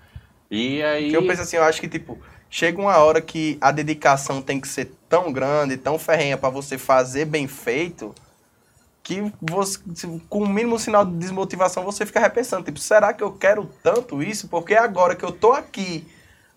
E 0.49 0.81
aí. 0.81 1.11
Que 1.11 1.15
eu 1.15 1.27
penso 1.27 1.43
assim, 1.43 1.55
eu 1.55 1.63
acho 1.63 1.79
que, 1.79 1.87
tipo, 1.87 2.17
chega 2.49 2.81
uma 2.81 2.97
hora 2.97 3.21
que 3.21 3.55
a 3.61 3.71
dedicação 3.71 4.41
tem 4.41 4.59
que 4.59 4.67
ser 4.67 4.91
tão 5.07 5.31
grande, 5.31 5.77
tão 5.77 5.99
ferrenha 5.99 6.35
pra 6.35 6.49
você 6.49 6.79
fazer 6.79 7.25
bem 7.25 7.47
feito, 7.47 8.15
que 9.03 9.31
você, 9.39 9.77
com 10.27 10.39
o 10.39 10.49
mínimo 10.49 10.79
sinal 10.79 11.05
de 11.05 11.13
desmotivação, 11.13 11.83
você 11.83 12.07
fica 12.07 12.19
repensando, 12.19 12.63
tipo, 12.63 12.79
será 12.79 13.13
que 13.13 13.23
eu 13.23 13.31
quero 13.33 13.69
tanto 13.83 14.23
isso? 14.23 14.47
Porque 14.47 14.73
agora 14.73 15.15
que 15.15 15.23
eu 15.23 15.31
tô 15.31 15.51
aqui 15.51 16.07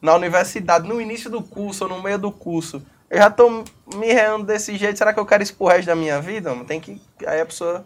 na 0.00 0.14
universidade, 0.14 0.88
no 0.88 0.98
início 0.98 1.28
do 1.28 1.42
curso 1.42 1.84
ou 1.84 1.90
no 1.90 2.02
meio 2.02 2.18
do 2.18 2.32
curso, 2.32 2.82
eu 3.10 3.18
já 3.18 3.30
tô 3.30 3.64
me 3.96 4.06
reando 4.14 4.46
desse 4.46 4.78
jeito, 4.78 4.96
será 4.96 5.12
que 5.12 5.20
eu 5.20 5.26
quero 5.26 5.42
isso 5.42 5.54
pro 5.54 5.66
resto 5.66 5.88
da 5.88 5.94
minha 5.94 6.22
vida? 6.22 6.56
Tem 6.64 6.80
que... 6.80 6.98
Aí 7.26 7.42
a 7.42 7.44
pessoa... 7.44 7.84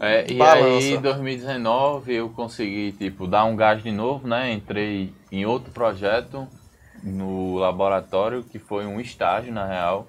É, 0.00 0.30
e 0.30 0.34
Balança. 0.36 0.66
aí, 0.66 0.94
em 0.94 1.00
2019, 1.00 2.14
eu 2.14 2.28
consegui, 2.28 2.92
tipo, 2.92 3.26
dar 3.26 3.44
um 3.44 3.54
gás 3.54 3.82
de 3.82 3.92
novo, 3.92 4.26
né? 4.26 4.52
Entrei 4.52 5.12
em 5.30 5.46
outro 5.46 5.70
projeto 5.72 6.48
no 7.02 7.56
laboratório, 7.56 8.42
que 8.42 8.58
foi 8.58 8.86
um 8.86 9.00
estágio, 9.00 9.52
na 9.52 9.66
real. 9.66 10.08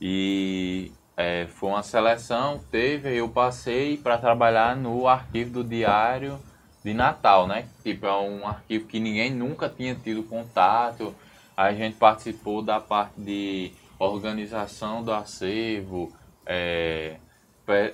E 0.00 0.92
é, 1.16 1.46
foi 1.46 1.70
uma 1.70 1.82
seleção, 1.82 2.60
teve, 2.70 3.14
eu 3.14 3.28
passei 3.28 3.96
para 3.96 4.18
trabalhar 4.18 4.76
no 4.76 5.08
arquivo 5.08 5.50
do 5.50 5.64
Diário 5.64 6.38
de 6.84 6.94
Natal, 6.94 7.46
né? 7.46 7.66
Tipo, 7.82 8.06
é 8.06 8.16
um 8.16 8.46
arquivo 8.46 8.86
que 8.86 9.00
ninguém 9.00 9.32
nunca 9.32 9.68
tinha 9.68 9.94
tido 9.94 10.22
contato. 10.22 11.14
A 11.56 11.72
gente 11.72 11.96
participou 11.96 12.62
da 12.62 12.78
parte 12.78 13.20
de 13.20 13.72
organização 13.98 15.02
do 15.02 15.12
acervo, 15.12 16.12
é, 16.46 17.16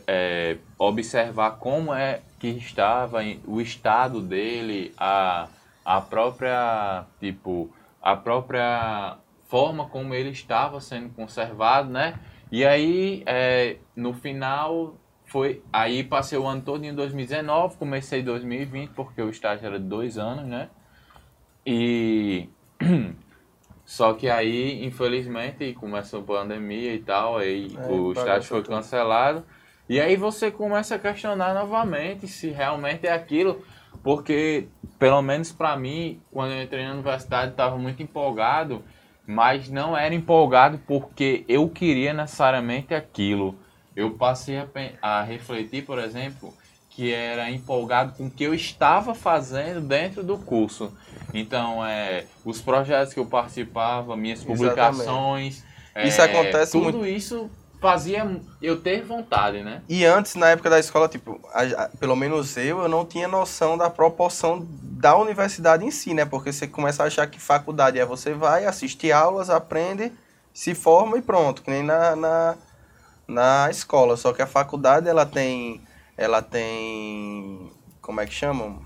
é, 0.07 0.59
observar 0.79 1.53
como 1.53 1.93
é 1.95 2.21
que 2.39 2.49
estava 2.49 3.21
o 3.47 3.61
estado 3.61 4.21
dele, 4.21 4.93
a, 4.97 5.49
a 5.85 6.01
própria 6.01 7.05
tipo 7.21 7.71
a 8.03 8.17
própria 8.17 9.17
forma 9.49 9.87
como 9.89 10.15
ele 10.15 10.31
estava 10.31 10.81
sendo 10.81 11.11
conservado, 11.11 11.91
né? 11.91 12.19
E 12.53 12.65
aí 12.65 13.23
é, 13.27 13.77
no 13.97 14.13
final 14.13 14.95
foi 15.25 15.63
aí 15.73 16.05
passei 16.05 16.39
o 16.39 16.47
ano 16.47 16.63
todo 16.63 16.85
em 16.85 16.95
2019, 16.95 17.77
comecei 17.77 18.21
em 18.21 18.25
2020 18.25 18.91
porque 18.91 19.23
o 19.23 19.31
estágio 19.31 19.67
era 19.67 19.79
de 19.79 19.87
dois 19.87 20.19
anos, 20.19 20.45
né? 20.45 20.69
E 21.67 22.49
só 23.85 24.15
que 24.15 24.29
aí, 24.29 24.85
infelizmente, 24.85 25.73
começou 25.75 26.21
a 26.21 26.25
pandemia 26.25 26.95
e 26.95 26.99
tal, 27.01 27.39
aí 27.39 27.75
É, 27.77 27.87
o 27.87 28.13
estágio 28.13 28.49
foi 28.49 28.63
tudo. 28.63 28.75
cancelado. 28.75 29.45
E 29.89 30.01
aí 30.01 30.17
você 30.17 30.51
começa 30.51 30.95
a 30.95 30.99
questionar 30.99 31.53
novamente 31.55 32.27
se 32.27 32.49
realmente 32.49 33.07
é 33.07 33.13
aquilo, 33.13 33.63
porque 34.03 34.67
pelo 34.99 35.21
menos 35.21 35.53
para 35.53 35.77
mim, 35.77 36.21
quando 36.31 36.53
eu 36.53 36.63
entrei 36.63 36.87
na 36.87 36.95
universidade, 36.95 37.51
estava 37.51 37.77
muito 37.77 38.03
empolgado, 38.03 38.83
mas 39.27 39.69
não 39.69 39.97
era 39.97 40.15
empolgado 40.15 40.79
porque 40.87 41.45
eu 41.49 41.69
queria 41.69 42.15
necessariamente 42.15 42.95
aquilo. 42.95 43.55
Eu 43.95 44.13
passei 44.13 44.59
a, 44.59 44.67
a 45.03 45.23
refletir, 45.23 45.85
por 45.85 45.99
exemplo, 45.99 46.53
que 46.91 47.13
era 47.13 47.51
empolgado 47.51 48.15
com 48.15 48.27
o 48.27 48.31
que 48.31 48.45
eu 48.45 48.55
estava 48.55 49.15
fazendo 49.15 49.81
dentro 49.81 50.23
do 50.23 50.39
curso. 50.39 50.97
Então, 51.33 51.85
é, 51.85 52.25
os 52.45 52.61
projetos 52.61 53.13
que 53.13 53.21
eu 53.21 53.27
participava, 53.27 54.17
minhas 54.17 54.43
publicações, 54.43 55.65
Isso 56.05 56.21
é, 56.21 56.25
acontece 56.25 56.73
tudo 56.73 56.99
muito. 56.99 57.07
isso 57.07 57.51
fazia 57.85 58.41
eu 58.63 58.81
ter 58.81 59.03
vontade, 59.03 59.63
né? 59.63 59.83
E 59.87 60.07
antes, 60.07 60.37
na 60.37 60.49
época 60.49 60.71
da 60.71 60.79
escola, 60.79 61.07
tipo, 61.07 61.39
a- 61.53 61.85
a- 61.85 61.89
pelo 62.01 62.17
menos 62.17 62.57
eu, 62.57 62.81
eu 62.81 62.89
não 62.89 63.05
tinha 63.05 63.29
noção 63.29 63.77
da 63.77 63.91
proporção 63.91 64.67
da 64.71 65.15
universidade 65.19 65.85
em 65.85 65.91
si, 65.91 66.15
né? 66.15 66.25
Porque 66.25 66.51
você 66.51 66.67
começa 66.67 67.03
a 67.03 67.07
achar 67.09 67.27
que 67.27 67.39
faculdade 67.39 67.99
é 67.99 68.05
você 68.07 68.33
vai, 68.33 68.65
assiste 68.65 69.13
aulas, 69.13 69.51
aprende, 69.51 70.11
se 70.55 70.75
forma 70.75 71.19
e 71.19 71.23
pronto, 71.23 71.61
que 71.61 71.71
nem 71.71 71.83
na, 71.83 72.17
na, 72.17 72.57
na 73.29 73.69
escola. 73.71 74.17
Só 74.17 74.33
que 74.33 74.41
a 74.41 74.47
faculdade, 74.47 75.07
ela 75.07 75.27
tem, 75.27 75.83
ela 76.17 76.41
tem, 76.41 77.71
como 78.01 78.19
é 78.19 78.25
que 78.27 78.33
chamam? 78.33 78.81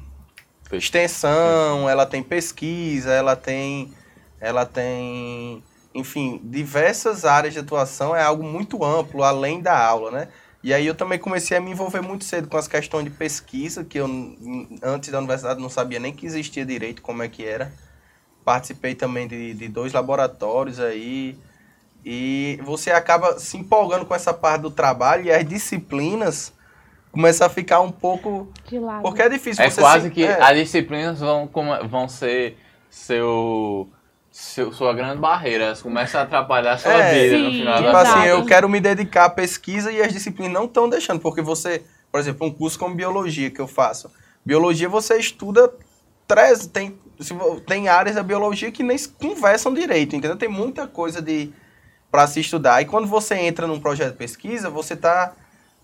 Extensão, 0.73 1.89
ela 1.89 2.05
tem 2.05 2.21
pesquisa, 2.21 3.13
ela 3.13 3.37
tem, 3.37 3.93
ela 4.41 4.67
tem, 4.67 5.63
enfim, 5.95 6.41
diversas 6.45 7.25
áreas 7.25 7.55
de 7.55 7.61
atuação, 7.61 8.15
é 8.15 8.23
algo 8.23 8.43
muito 8.43 8.85
amplo, 8.85 9.23
além 9.23 9.61
da 9.61 9.77
aula, 9.79 10.11
né? 10.11 10.29
E 10.63 10.75
aí 10.75 10.87
eu 10.87 10.95
também 10.95 11.19
comecei 11.19 11.57
a 11.57 11.61
me 11.61 11.71
envolver 11.71 12.01
muito 12.01 12.25
cedo 12.25 12.49
com 12.49 12.57
as 12.57 12.67
questões 12.67 13.05
de 13.05 13.11
pesquisa, 13.11 13.85
que 13.85 13.99
eu 13.99 14.07
antes 14.83 15.11
da 15.11 15.19
universidade 15.19 15.61
não 15.61 15.69
sabia 15.69 16.01
nem 16.01 16.13
que 16.13 16.27
existia 16.27 16.65
direito, 16.67 17.01
como 17.01 17.23
é 17.23 17.29
que 17.29 17.45
era. 17.45 17.73
Participei 18.45 18.95
também 18.95 19.29
de, 19.29 19.55
de 19.55 19.69
dois 19.69 19.93
laboratórios 19.93 20.81
aí. 20.81 21.39
E 22.05 22.59
você 22.65 22.91
acaba 22.91 23.39
se 23.39 23.57
empolgando 23.57 24.07
com 24.07 24.15
essa 24.15 24.33
parte 24.33 24.63
do 24.63 24.71
trabalho 24.71 25.25
e 25.27 25.31
as 25.33 25.47
disciplinas 25.47 26.53
começam 27.13 27.47
a 27.47 27.51
ficar 27.51 27.81
um 27.81 27.91
pouco... 27.93 28.51
De 28.67 28.79
lado. 28.79 29.03
Porque 29.03 29.21
é 29.23 29.29
difícil 29.29 29.63
É 29.65 29.71
você 29.71 29.81
quase 29.81 30.09
se- 30.09 30.11
que 30.15 30.25
é. 30.25 30.41
as 30.43 30.57
disciplinas 30.57 31.21
vão, 31.21 31.47
como- 31.47 31.87
vão 31.89 32.09
ser 32.09 32.57
seu, 32.89 33.89
seu- 34.41 34.73
sua 34.73 34.95
grande 34.95 35.21
barreira. 35.21 35.65
Elas 35.65 35.83
começam 35.83 36.21
a 36.21 36.25
atrapalhar 36.25 36.73
a 36.75 36.79
sua 36.79 37.03
É, 37.03 37.03
vida 37.03 37.39
no 37.39 37.51
sim, 37.51 37.57
final 37.57 37.83
Tipo 37.83 37.83
da 37.83 37.93
assim, 37.97 38.21
eu 38.21 38.45
quero 38.45 38.69
me 38.69 38.81
dedicar 38.81 39.25
à 39.27 39.31
pesquisa 39.31 39.91
e 39.93 40.01
as 40.01 40.13
disciplinas 40.13 40.53
não 40.53 40.65
estão 40.65 40.89
deixando, 40.89 41.21
porque 41.21 41.43
você, 41.43 41.85
por 42.11 42.21
exemplo, 42.21 42.47
um 42.47 42.53
curso 42.53 42.79
como 42.79 42.95
biologia 42.95 43.51
que 43.51 43.61
eu 43.61 43.67
faço. 43.67 44.11
Biologia 44.45 44.89
você 44.89 45.19
estuda 45.19 45.73
três, 46.27 46.67
tem, 46.67 46.99
se 47.21 47.35
vo- 47.35 47.61
tem 47.61 47.89
áreas 47.89 48.15
da 48.17 48.23
biologia 48.23 48.71
que 48.71 48.83
nem 48.83 48.97
conversam 49.19 49.75
direito, 49.75 50.15
entendeu? 50.15 50.37
Tem 50.37 50.49
muita 50.49 50.87
coisa 50.87 51.21
de 51.21 51.53
para 52.11 52.27
se 52.27 52.41
estudar. 52.41 52.81
E 52.83 52.87
quando 52.87 53.07
você 53.09 53.35
entra 53.37 53.67
num 53.67 53.81
projeto 53.81 54.13
de 54.13 54.19
pesquisa, 54.19 54.71
você 54.71 54.97
tá 54.97 55.35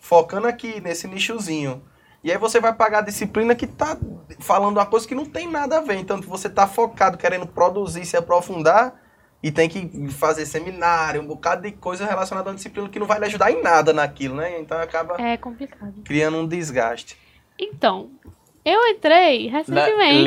focando 0.01 0.47
aqui 0.47 0.81
nesse 0.81 1.07
nichozinho. 1.09 1.83
E 2.25 2.33
aí 2.33 2.39
você 2.39 2.59
vai 2.59 2.73
pagar 2.73 2.99
a 2.99 3.03
disciplina 3.03 3.55
que 3.55 3.67
tá 3.67 3.99
falando 4.41 4.79
uma 4.79 4.87
coisa 4.87 5.07
que 5.07 5.15
não 5.15 5.27
tem 5.27 5.47
nada 5.47 5.77
a 5.77 5.81
ver. 5.83 5.97
Então 5.97 6.21
você 6.23 6.49
tá 6.49 6.67
focado 6.67 7.19
querendo 7.19 7.47
produzir, 7.47 8.07
se 8.07 8.17
aprofundar 8.17 8.99
e 9.43 9.53
tem 9.53 9.69
que 9.69 10.09
fazer 10.09 10.47
seminário, 10.47 11.21
um 11.21 11.27
bocado 11.27 11.61
de 11.63 11.73
coisa 11.73 12.07
relacionada 12.07 12.49
a 12.49 12.53
uma 12.53 12.57
disciplina 12.57 12.89
que 12.89 12.99
não 12.99 13.07
vai 13.07 13.19
lhe 13.19 13.27
ajudar 13.27 13.53
em 13.53 13.63
nada 13.63 13.93
naquilo, 13.93 14.37
né? 14.37 14.59
Então 14.59 14.79
acaba 14.79 15.21
É 15.21 15.37
complicado. 15.37 15.93
criando 16.03 16.39
um 16.39 16.47
desgaste. 16.49 17.19
Então, 17.59 18.11
eu 18.65 18.81
entrei 18.89 19.47
recentemente 19.49 20.23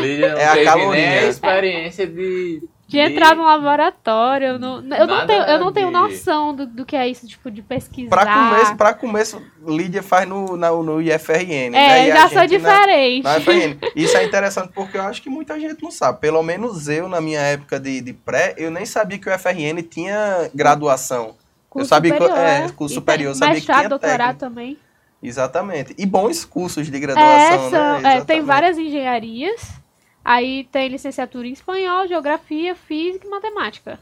Lídia 0.00 0.32
não 0.32 0.38
É 0.38 0.46
a 0.46 0.64
caloria. 0.64 1.20
a 1.20 1.24
experiência 1.26 2.06
de... 2.06 2.62
de 2.90 2.98
entrar 2.98 3.36
no 3.36 3.44
laboratório. 3.44 4.46
Eu 4.48 4.58
não, 4.58 4.76
eu 4.82 5.06
não 5.06 5.26
tenho, 5.26 5.42
eu 5.44 5.58
não 5.60 5.72
tenho 5.72 5.90
noção 5.92 6.54
do, 6.54 6.66
do 6.66 6.84
que 6.84 6.96
é 6.96 7.06
isso, 7.08 7.26
tipo, 7.26 7.50
de 7.50 7.62
pesquisar. 7.62 8.10
Pra 8.10 8.26
começo, 8.34 8.76
pra 8.76 8.94
começo, 8.94 9.42
Lídia 9.66 10.02
faz 10.02 10.28
no, 10.28 10.56
na- 10.56 10.72
no 10.72 11.00
IFRN. 11.00 11.70
né? 11.70 12.08
É, 12.08 12.12
a 12.12 12.16
já 12.16 12.28
sou 12.28 12.40
gente 12.48 12.58
na- 12.58 12.68
diferente. 12.74 13.22
na 13.24 13.38
IFRN. 13.38 13.78
Isso 13.94 14.16
é 14.16 14.24
interessante 14.24 14.72
porque 14.74 14.96
eu 14.98 15.02
acho 15.02 15.22
que 15.22 15.30
muita 15.30 15.58
gente 15.60 15.82
não 15.82 15.90
sabe. 15.90 16.18
Pelo 16.20 16.42
menos 16.42 16.88
eu, 16.88 17.08
na 17.08 17.20
minha 17.20 17.40
época 17.40 17.78
de, 17.78 18.00
de 18.00 18.12
pré, 18.12 18.54
eu 18.58 18.70
nem 18.70 18.84
sabia 18.84 19.18
que 19.18 19.28
o 19.28 19.32
IFRN 19.32 19.82
tinha 19.82 20.50
graduação. 20.52 21.36
Curso 21.68 21.88
sabia 21.88 22.10
que- 22.12 22.18
superior, 22.18 22.44
é, 22.44 22.64
é. 22.64 22.68
curso 22.70 22.94
superior, 22.96 23.30
eu 23.30 23.34
sabia 23.36 23.54
que 23.60 23.66
tinha 23.66 23.88
doutorado 23.88 24.18
técnico. 24.36 24.38
também. 24.40 24.78
Exatamente. 25.22 25.94
E 25.98 26.06
bons 26.06 26.44
cursos 26.44 26.90
de 26.90 26.96
É, 26.96 26.98
graduação, 26.98 27.70
são- 27.70 28.00
né? 28.00 28.16
é, 28.16 28.20
tem 28.24 28.40
várias 28.42 28.78
engenharias. 28.78 29.79
Aí 30.30 30.62
tem 30.70 30.86
licenciatura 30.86 31.48
em 31.48 31.52
espanhol, 31.52 32.06
geografia, 32.06 32.76
física 32.76 33.26
e 33.26 33.30
matemática. 33.30 33.98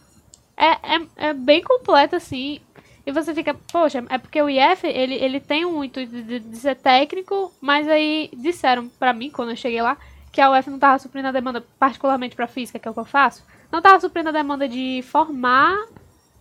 É, 0.55 0.73
é, 0.73 1.07
é 1.29 1.33
bem 1.33 1.63
completo, 1.63 2.17
assim. 2.17 2.61
E 3.07 3.11
você 3.11 3.35
fica, 3.35 3.55
poxa, 3.73 4.05
é 4.11 4.19
porque 4.19 4.43
o 4.43 4.51
IF, 4.51 4.87
ele, 4.87 5.15
ele 5.15 5.41
tem 5.41 5.65
um 5.65 5.83
intuito 5.83 6.23
de, 6.23 6.39
de 6.39 6.57
ser 6.59 6.77
técnico, 6.77 7.51
mas 7.63 7.89
aí 7.89 8.29
disseram 8.35 8.91
pra 8.91 9.15
mim, 9.15 9.31
quando 9.31 9.53
eu 9.53 9.57
cheguei 9.57 9.81
lá, 9.81 9.97
que 10.31 10.39
a 10.39 10.51
UF 10.51 10.69
não 10.69 10.79
tava 10.79 10.99
suprindo 10.99 11.29
a 11.29 11.33
demanda, 11.33 11.65
particularmente 11.79 12.37
pra 12.37 12.47
física, 12.47 12.79
que 12.79 12.87
é 12.87 12.91
o 12.91 12.95
que 12.95 13.01
eu 13.01 13.07
faço. 13.07 13.43
não 13.73 13.79
estava 13.79 13.99
suprindo 13.99 14.29
a 14.29 14.33
demanda 14.33 14.69
de 14.69 15.01
formar 15.01 15.83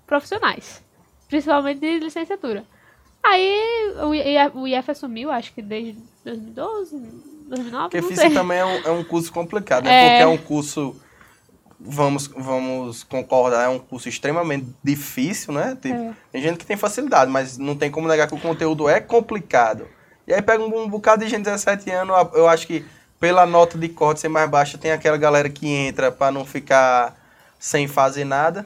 profissionais, 0.06 0.84
principalmente 1.29 1.79
de 1.79 2.00
licenciatura. 2.00 2.65
Aí 3.24 3.94
o 4.53 4.67
IF 4.67 4.91
assumiu, 4.91 5.32
acho 5.32 5.53
que 5.53 5.62
desde 5.62 5.98
2012, 6.25 7.37
2009, 7.48 7.84
Porque 7.89 8.01
não 8.01 8.08
física 8.10 8.27
sei. 8.27 8.36
também 8.38 8.58
é 8.60 8.66
um, 8.66 8.77
é 8.88 8.92
um 8.92 9.04
curso 9.04 9.32
complicado, 9.32 9.86
né? 9.86 9.92
É. 9.92 10.10
Porque 10.10 10.24
é 10.24 10.27
um 10.27 10.38
curso, 10.38 10.96
vamos, 11.80 12.27
vamos 12.27 13.04
concordar, 13.04 13.66
é 13.66 13.70
um 13.70 13.80
curso 13.80 14.10
extremamente 14.10 14.68
difícil, 14.84 15.54
né? 15.54 15.77
Tipo, 15.82 15.96
É. 15.96 16.13
Tem 16.32 16.42
gente 16.42 16.58
que 16.58 16.66
tem 16.66 16.77
facilidade, 16.77 17.32
mas 17.32 17.58
não 17.58 17.75
tem 17.75 17.89
como 17.92 18.08
negar 18.08 18.27
que 18.27 18.36
o 18.36 18.39
conteúdo 18.39 18.88
é 18.89 19.00
complicado. 19.00 19.88
E 20.27 20.34
aí 20.34 20.42
pega 20.42 20.62
um, 20.63 20.84
um 20.84 20.89
bocado 20.89 21.24
de 21.24 21.30
gente 21.30 21.39
de 21.44 21.51
17 21.51 21.89
anos, 21.92 22.16
eu 22.34 22.48
acho 22.48 22.68
que 22.68 22.86
pela 23.20 23.46
nota 23.46 23.77
de 23.77 23.89
corte 23.89 24.20
ser 24.20 24.27
mais 24.30 24.50
baixa, 24.50 24.77
tem 24.77 24.92
aquela 24.92 25.18
galera 25.18 25.50
que 25.50 25.68
entra 25.68 26.12
pra 26.12 26.32
não 26.32 26.46
ficar 26.46 27.16
sem 27.58 27.88
fazer 27.88 28.25
nada. 28.25 28.66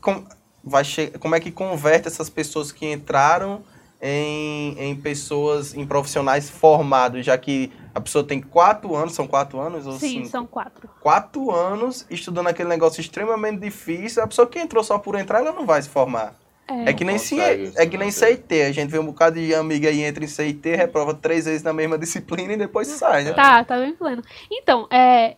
Com- 0.00 0.24
vai 0.64 0.82
che- 0.82 1.12
como 1.20 1.34
é 1.36 1.40
que 1.40 1.52
converte 1.52 2.08
essas 2.08 2.28
pessoas 2.28 2.72
que 2.72 2.90
entraram 2.90 3.62
em, 4.00 4.78
em 4.78 4.96
pessoas, 4.96 5.74
em 5.74 5.86
profissionais 5.86 6.48
formados, 6.50 7.24
já 7.24 7.36
que 7.38 7.72
a 7.94 8.00
pessoa 8.00 8.22
tem 8.22 8.40
quatro 8.40 8.94
anos, 8.94 9.14
são 9.14 9.26
quatro 9.26 9.58
anos 9.58 9.86
ou 9.86 9.92
Sim, 9.94 10.08
cinco? 10.08 10.28
são 10.28 10.46
quatro. 10.46 10.88
Quatro 11.00 11.50
anos 11.50 12.06
estudando 12.10 12.48
aquele 12.48 12.68
negócio 12.68 13.00
extremamente 13.00 13.60
difícil, 13.60 14.22
a 14.22 14.26
pessoa 14.26 14.46
que 14.46 14.58
entrou 14.58 14.84
só 14.84 14.98
por 14.98 15.14
entrar, 15.16 15.38
ela 15.40 15.52
não 15.52 15.64
vai 15.64 15.80
se 15.80 15.88
formar. 15.88 16.34
É. 16.68 16.90
É 16.90 16.92
que 16.92 17.04
nem, 17.04 17.16
ci- 17.16 17.36
consegue 17.36 17.72
é 17.76 17.86
que 17.86 17.96
nem 17.96 18.10
se. 18.10 18.26
CIT. 18.26 18.62
A 18.62 18.72
gente 18.72 18.90
vê 18.90 18.98
um 18.98 19.06
bocado 19.06 19.36
de 19.36 19.54
amiga 19.54 19.88
aí 19.88 20.02
entra 20.02 20.24
em 20.24 20.28
CIT, 20.28 20.74
reprova 20.74 21.14
três 21.14 21.44
vezes 21.44 21.62
na 21.62 21.72
mesma 21.72 21.96
disciplina 21.96 22.52
e 22.54 22.56
depois 22.56 22.88
sai, 22.88 23.22
né? 23.24 23.32
Tá, 23.32 23.64
tá 23.64 23.78
bem 23.78 23.94
pleno. 23.94 24.22
Então, 24.50 24.86
é. 24.90 25.36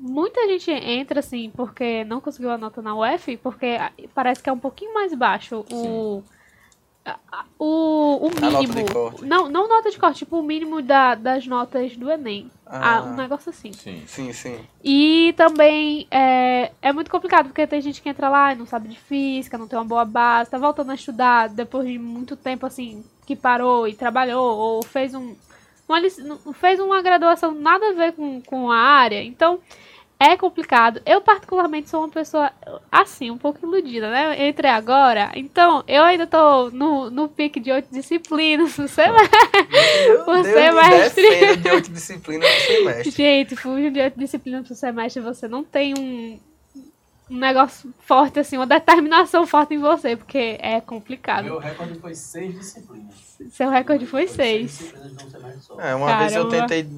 Muita 0.00 0.46
gente 0.46 0.70
entra 0.70 1.18
assim 1.18 1.50
porque 1.56 2.04
não 2.04 2.20
conseguiu 2.20 2.52
a 2.52 2.58
nota 2.58 2.80
na 2.80 2.94
UF, 2.94 3.36
porque 3.38 3.78
parece 4.14 4.40
que 4.40 4.48
é 4.48 4.52
um 4.52 4.58
pouquinho 4.58 4.94
mais 4.94 5.12
baixo 5.12 5.64
o. 5.72 6.22
O, 7.58 8.26
o 8.26 8.30
mínimo. 8.30 8.74
de 8.74 8.92
corte. 8.92 9.24
Não, 9.24 9.48
não 9.48 9.68
nota 9.68 9.90
de 9.90 9.98
corte, 9.98 10.18
tipo 10.20 10.38
o 10.38 10.42
mínimo 10.42 10.80
da, 10.82 11.14
das 11.14 11.46
notas 11.46 11.96
do 11.96 12.10
Enem. 12.10 12.50
Ah. 12.66 12.98
Ah, 12.98 13.02
um 13.02 13.14
negócio 13.14 13.50
assim. 13.50 13.72
Sim. 13.72 14.02
Sim, 14.06 14.32
sim. 14.32 14.60
E 14.82 15.34
também 15.36 16.06
é, 16.10 16.70
é 16.80 16.92
muito 16.92 17.10
complicado, 17.10 17.46
porque 17.46 17.66
tem 17.66 17.80
gente 17.80 18.00
que 18.02 18.08
entra 18.08 18.28
lá 18.28 18.52
e 18.52 18.56
não 18.56 18.66
sabe 18.66 18.88
de 18.88 18.98
física, 18.98 19.58
não 19.58 19.66
tem 19.66 19.78
uma 19.78 19.84
boa 19.84 20.04
base, 20.04 20.50
tá 20.50 20.58
voltando 20.58 20.90
a 20.90 20.94
estudar 20.94 21.48
depois 21.48 21.86
de 21.86 21.98
muito 21.98 22.36
tempo 22.36 22.66
assim, 22.66 23.04
que 23.26 23.34
parou 23.34 23.88
e 23.88 23.94
trabalhou, 23.94 24.56
ou 24.56 24.82
fez 24.82 25.14
um. 25.14 25.34
Uma, 25.88 25.98
fez 26.54 26.78
uma 26.78 27.00
graduação 27.00 27.52
nada 27.52 27.88
a 27.88 27.92
ver 27.92 28.12
com, 28.12 28.42
com 28.42 28.70
a 28.70 28.76
área. 28.76 29.24
Então, 29.24 29.58
é 30.20 30.36
complicado. 30.36 31.00
Eu, 31.06 31.20
particularmente, 31.20 31.88
sou 31.88 32.00
uma 32.00 32.08
pessoa 32.08 32.50
assim, 32.90 33.30
um 33.30 33.38
pouco 33.38 33.64
iludida, 33.64 34.10
né? 34.10 34.42
Eu 34.42 34.48
entrei 34.48 34.70
agora, 34.70 35.30
então 35.34 35.84
eu 35.86 36.02
ainda 36.02 36.26
tô 36.26 36.70
no, 36.70 37.10
no 37.10 37.28
pique 37.28 37.60
de 37.60 37.70
oito 37.70 37.88
disciplinas, 37.92 38.76
vai 40.72 40.90
me 40.90 41.06
estrear. 41.06 41.40
defenda 41.40 41.56
de 41.56 41.70
oito 41.70 41.90
disciplinas 41.92 42.48
no 42.48 42.60
semestre. 42.60 43.10
Gente, 43.10 43.56
fugindo 43.56 43.92
de 43.92 44.00
oito 44.00 44.18
disciplinas 44.18 44.66
pro 44.66 44.74
semestre, 44.74 45.22
você 45.22 45.46
não 45.46 45.62
tem 45.62 45.94
um, 45.96 46.40
um 47.30 47.36
negócio 47.38 47.92
forte, 47.98 48.38
assim, 48.40 48.56
uma 48.56 48.66
determinação 48.66 49.46
forte 49.46 49.74
em 49.74 49.78
você, 49.78 50.16
porque 50.16 50.56
é 50.60 50.80
complicado. 50.80 51.44
Meu 51.44 51.58
recorde 51.58 51.98
foi 52.00 52.14
seis 52.14 52.54
disciplinas. 52.54 53.38
Seu 53.50 53.70
recorde 53.70 54.06
foi 54.06 54.26
seis. 54.26 54.72
disciplinas 54.72 55.12
num 55.12 55.30
semestre 55.30 55.62
só. 55.62 55.80
É, 55.80 55.94
uma 55.94 56.16
vez 56.16 56.34
eu 56.34 56.48
Caramba. 56.48 56.68
tentei, 56.68 56.88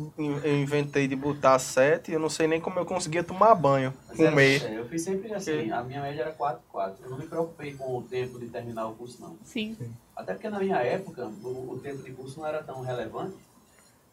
eu 0.45 0.57
inventei 0.57 1.09
de 1.09 1.17
botar 1.17 1.59
sete 1.59 2.11
e 2.11 2.15
eu 2.15 2.21
não 2.21 2.29
sei 2.31 2.47
nem 2.47 2.61
como 2.61 2.79
eu 2.79 2.87
conseguia 2.87 3.23
tomar 3.25 3.55
banho, 3.55 3.93
Mas 4.09 4.21
era- 4.21 4.31
comer. 4.31 4.63
é, 4.71 4.79
eu 4.79 4.85
fiz 4.87 5.03
sempre 5.03 5.33
assim, 5.35 5.71
a 5.71 5.83
minha 5.83 6.01
média 6.01 6.23
era 6.23 6.33
4, 6.33 6.63
4. 6.69 7.05
Eu 7.05 7.11
não 7.11 7.19
me 7.19 7.27
preocupei 7.27 7.75
com 7.75 7.97
o 7.99 8.03
tempo 8.03 8.39
de 8.39 8.47
terminar 8.49 8.87
o 8.87 8.95
curso, 8.95 9.21
não. 9.21 9.37
Sim. 9.45 9.77
Até 10.17 10.35
porque 10.35 10.49
na 10.49 10.59
minha 10.59 10.77
época, 10.77 11.27
o, 11.27 11.73
o 11.73 11.79
tempo 11.79 12.03
de 12.03 12.12
curso 12.12 12.38
não 12.40 12.47
era 12.47 12.62
tão 12.62 12.81
relevante, 12.83 13.37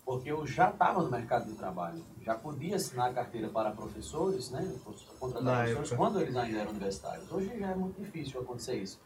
porque 0.07 0.31
eu 0.31 0.47
já 0.47 0.69
estava 0.69 1.03
no 1.03 1.11
mercado 1.11 1.47
de 1.47 1.53
trabalho. 1.55 2.01
Já 2.25 2.33
podia 2.33 2.77
assinar 2.77 3.13
carteira 3.13 3.49
para 3.49 3.71
professores, 3.71 4.49
né? 4.51 4.65
Contratar 5.19 5.43
Na 5.43 5.51
professores 5.57 5.91
época. 5.91 5.97
quando 5.97 6.21
eles 6.21 6.37
ainda 6.37 6.59
eram 6.59 6.71
universitários. 6.71 7.29
Hoje 7.29 7.51
já 7.59 7.67
é 7.71 7.75
muito 7.75 8.01
difícil 8.01 8.39
acontecer 8.39 8.75
isso. 8.77 9.01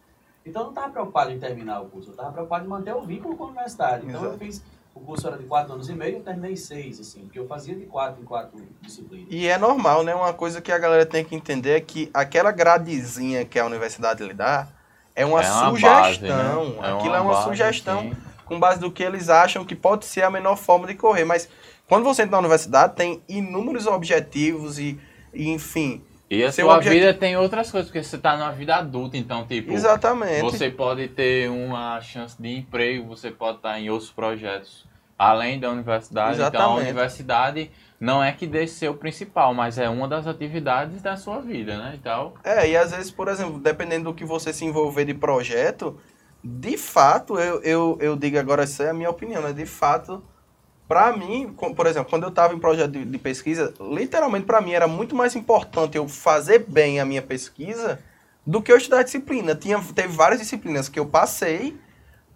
Então 0.46 0.62
eu 0.62 0.66
não 0.66 0.74
estava 0.74 0.92
preocupado 0.92 1.32
em 1.32 1.40
terminar 1.40 1.82
o 1.82 1.88
curso, 1.88 2.10
eu 2.10 2.12
estava 2.12 2.32
preocupado 2.32 2.66
em 2.66 2.68
manter 2.68 2.94
o 2.96 3.02
vínculo 3.02 3.36
com 3.36 3.46
a 3.46 3.48
universidade. 3.48 4.06
Então 4.06 4.22
eu 4.22 4.30
Exato. 4.30 4.46
fiz, 4.46 4.62
o 4.94 5.00
curso 5.00 5.26
era 5.28 5.40
de 5.40 5.46
4 5.46 5.74
anos 5.74 5.90
e 5.90 5.96
meio, 5.96 6.18
eu 6.18 6.24
terminei 6.24 6.56
6, 6.56 7.00
assim, 7.00 7.22
porque 7.22 7.40
eu 7.40 7.48
fazia 7.48 7.76
de 7.76 7.88
4 7.88 8.22
em 8.22 8.26
4 8.26 8.62
disciplinas. 8.80 9.26
E 9.32 9.48
é 9.48 9.58
normal, 9.58 10.04
né? 10.04 10.14
Uma 10.14 10.34
coisa 10.34 10.62
que 10.62 10.72
a 10.72 10.78
galera 10.78 11.06
tem 11.06 11.26
que 11.26 11.36
entender 11.36 11.72
é 11.72 11.82
que 11.82 12.12
aquela 12.14 12.52
gradezinha 12.52 13.44
que 13.44 13.58
a 13.58 13.66
universidade 13.66 14.24
lhe 14.24 14.36
dá 14.36 14.68
é 15.16 15.26
uma, 15.26 15.42
É 15.44 15.52
uma 15.52 15.70
sugestão. 15.72 15.90
base, 16.02 16.22
né? 16.22 16.96
Aquilo 16.96 17.16
é 17.16 17.22
uma 17.22 17.34
base, 17.34 17.44
sugestão 17.48 18.02
sim. 18.02 18.16
Com 18.52 18.60
base 18.60 18.82
do 18.82 18.92
que 18.92 19.02
eles 19.02 19.30
acham 19.30 19.64
que 19.64 19.74
pode 19.74 20.04
ser 20.06 20.24
a 20.24 20.30
menor 20.30 20.58
forma 20.58 20.86
de 20.86 20.94
correr. 20.96 21.24
Mas 21.24 21.48
quando 21.88 22.04
você 22.04 22.24
entra 22.24 22.34
na 22.34 22.40
universidade, 22.40 22.96
tem 22.96 23.22
inúmeros 23.30 23.88
objetivos 23.88 24.78
e, 24.78 25.00
e 25.34 25.50
enfim. 25.50 26.04
E 26.30 26.44
a 26.44 26.52
sua 26.52 26.76
objetivo- 26.76 26.94
vida 27.00 27.14
tem 27.14 27.38
outras 27.38 27.72
coisas, 27.72 27.90
porque 27.90 28.04
você 28.04 28.18
tá 28.18 28.36
numa 28.36 28.52
vida 28.52 28.76
adulta, 28.76 29.18
então, 29.18 29.46
tipo, 29.46 29.72
Exatamente. 29.72 30.42
você 30.42 30.70
pode 30.70 31.08
ter 31.10 31.50
uma 31.50 32.00
chance 32.02 32.42
de 32.42 32.58
emprego, 32.58 33.08
você 33.08 33.32
pode 33.32 33.58
estar 33.58 33.80
em 33.80 33.90
outros 33.90 34.12
projetos 34.12 34.86
além 35.18 35.60
da 35.60 35.70
universidade. 35.70 36.34
Então, 36.36 36.46
a 36.46 36.50
Exatamente. 36.50 36.82
universidade 36.90 37.72
não 38.00 38.24
é 38.24 38.32
que 38.32 38.48
deve 38.48 38.68
ser 38.68 38.90
o 38.90 38.94
principal, 38.96 39.54
mas 39.54 39.78
é 39.78 39.88
uma 39.88 40.08
das 40.08 40.26
atividades 40.26 41.02
da 41.02 41.16
sua 41.16 41.40
vida, 41.40 41.78
né? 41.78 41.96
Então, 42.00 42.34
É, 42.44 42.68
e 42.68 42.76
às 42.76 42.92
vezes, 42.92 43.12
por 43.12 43.28
exemplo, 43.28 43.60
dependendo 43.60 44.06
do 44.06 44.14
que 44.14 44.26
você 44.26 44.52
se 44.52 44.66
envolver 44.66 45.06
de 45.06 45.14
projeto, 45.14 46.00
de 46.44 46.78
fato, 46.78 47.40
eu, 47.40 47.62
eu, 47.62 47.98
eu 48.02 48.16
digo 48.16 48.38
agora, 48.38 48.64
essa 48.64 48.84
é 48.84 48.90
a 48.90 48.94
minha 48.94 49.10
opinião, 49.10 49.42
né? 49.42 49.54
De 49.54 49.66
fato, 49.66 50.24
pra 50.88 51.16
mim, 51.16 51.54
por 51.76 51.86
exemplo, 51.86 52.10
quando 52.10 52.24
eu 52.24 52.30
estava 52.30 52.54
em 52.54 52.60
projeto 52.60 52.92
de, 52.92 53.06
de 53.06 53.18
pesquisa, 53.18 53.74
literalmente 53.80 54.46
pra 54.46 54.60
mim 54.60 54.72
era 54.72 54.88
muito 54.88 55.16
mais 55.16 55.36
importante 55.36 55.98
eu 55.98 56.08
fazer 56.08 56.66
bem 56.68 57.00
a 57.00 57.06
minha 57.06 57.22
pesquisa 57.22 58.00
do 58.46 58.62
que 58.62 58.72
eu 58.72 58.78
estudar 58.78 59.00
a 59.00 59.04
disciplina. 59.04 59.56
Tinha, 59.56 59.80
teve 59.94 60.10
várias 60.10 60.40
disciplinas 60.40 60.90
que 60.90 61.00
eu 61.00 61.06
passei 61.06 61.78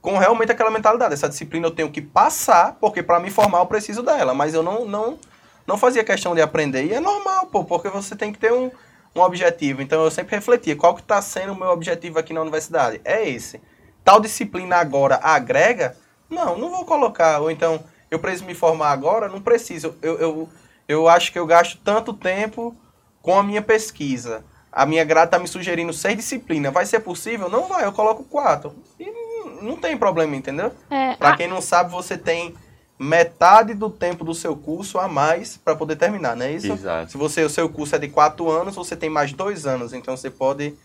com 0.02 0.18
realmente 0.20 0.52
aquela 0.52 0.70
mentalidade. 0.70 1.14
Essa 1.14 1.28
disciplina 1.28 1.66
eu 1.66 1.72
tenho 1.72 1.92
que 1.92 2.02
passar, 2.02 2.78
porque 2.80 3.02
pra 3.02 3.20
me 3.20 3.32
formar 3.32 3.60
eu 3.60 3.66
preciso 3.66 4.04
dela, 4.04 4.36
mas 4.36 4.54
eu 4.54 4.62
não, 4.62 4.86
não, 4.86 5.18
não 5.66 5.78
fazia 5.78 6.04
questão 6.04 6.36
de 6.36 6.42
aprender. 6.42 6.86
E 6.86 6.94
é 6.94 7.00
normal, 7.00 7.48
pô, 7.48 7.66
porque 7.66 7.90
você 7.90 8.16
tem 8.16 8.32
que 8.32 8.38
ter 8.38 8.54
um, 8.54 8.70
um 9.16 9.22
objetivo. 9.22 9.82
Então 9.82 10.04
eu 10.04 10.12
sempre 10.12 10.36
refletia, 10.36 10.76
qual 10.76 10.94
que 10.94 11.02
está 11.02 11.20
sendo 11.22 11.54
o 11.54 11.56
meu 11.56 11.70
objetivo 11.70 12.20
aqui 12.20 12.34
na 12.34 12.42
universidade? 12.42 13.02
É 13.04 13.28
esse. 13.28 13.60
Tal 14.06 14.22
disciplina 14.22 14.78
agora 14.78 15.20
agrega? 15.22 15.98
Não, 16.30 16.58
não 16.58 16.70
vou 16.70 16.86
colocar. 16.86 17.40
Ou 17.42 17.52
então, 17.52 17.84
eu 18.10 18.20
preciso 18.20 18.46
me 18.46 18.54
formar 18.54 18.92
agora? 18.92 19.28
Não 19.28 19.42
preciso. 19.42 19.96
Eu, 20.02 20.18
eu, 20.20 20.50
eu 20.88 21.10
acho 21.10 21.32
que 21.34 21.40
eu 21.40 21.46
gasto 21.46 21.78
tanto 21.84 22.14
tempo 22.14 22.74
com 23.22 23.38
a 23.38 23.44
minha 23.44 23.62
pesquisa. 23.62 24.46
A 24.72 24.86
minha 24.86 25.04
grade 25.04 25.28
está 25.30 25.40
me 25.40 25.48
sugerindo 25.48 25.92
seis 25.92 26.16
disciplinas. 26.18 26.72
Vai 26.72 26.86
ser 26.86 27.00
possível? 27.00 27.50
Não 27.50 27.68
vai, 27.68 27.84
eu 27.86 27.92
coloco 27.92 28.24
quatro. 28.24 28.76
E 29.00 29.06
não, 29.62 29.76
tem 29.76 29.98
problema, 29.98 30.36
entendeu? 30.36 30.72
É, 30.90 31.16
Para 31.16 31.30
a- 31.30 31.38
quem 31.38 31.48
não 31.48 31.62
sabe, 31.62 31.90
você 31.92 32.18
tem 32.18 32.54
metade 33.00 33.74
do 33.74 33.90
tempo 33.90 34.24
do 34.24 34.34
seu 34.34 34.56
curso 34.56 35.00
a 35.00 35.08
mais 35.08 35.58
para 35.58 35.76
poder 35.76 35.96
terminar, 35.96 36.36
não 36.36 36.46
é 36.46 36.52
isso? 36.52 36.72
Exato. 36.72 37.12
Se 37.12 37.18
você, 37.18 37.44
o 37.44 37.50
seu 37.50 37.68
curso 37.70 37.96
é 37.96 38.00
de 38.00 38.08
quatro 38.10 38.50
anos, 38.50 38.76
você 38.76 38.96
tem 38.96 39.10
mais 39.10 39.34
dois 39.34 39.66
anos. 39.66 39.94
Então 39.94 40.16
você 40.16 40.30
pode. 40.30 40.76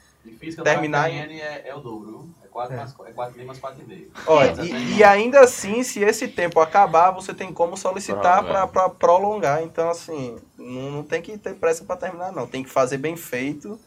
Terminar 0.65 1.11
em- 1.11 1.41
é, 1.41 1.69
é 1.69 1.75
o 1.75 1.81
dobro, 1.81 2.29
viu? 2.51 2.77
É 2.77 2.77
4 2.77 2.77
mais, 2.77 2.95
é 3.11 3.13
4 3.13 3.47
mais 3.47 3.59
4 3.59 3.83
e 3.83 3.87
meio. 3.87 4.11
Olha, 4.27 4.55
e, 4.63 4.99
e 4.99 5.05
ainda 5.05 5.41
assim, 5.41 5.83
se 5.83 6.01
esse 6.01 6.29
tempo 6.29 6.61
acabar, 6.61 7.11
você 7.11 7.33
tem 7.33 7.53
como 7.53 7.77
solicitar 7.77 8.43
Prolongar. 8.45 8.69
para 8.69 8.89
prolongar. 8.91 9.63
Então, 9.63 9.89
assim, 9.91 10.39
não, 10.59 10.91
não 10.91 11.03
tem 11.03 11.23
que 11.23 11.37
ter 11.39 11.55
pressa 11.55 11.85
para 11.85 11.97
terminar, 11.97 12.33
não. 12.33 12.47
Tem 12.47 12.63
que 12.63 12.71
fazer 12.71 12.99
bem 12.99 13.17
feito 13.17 13.79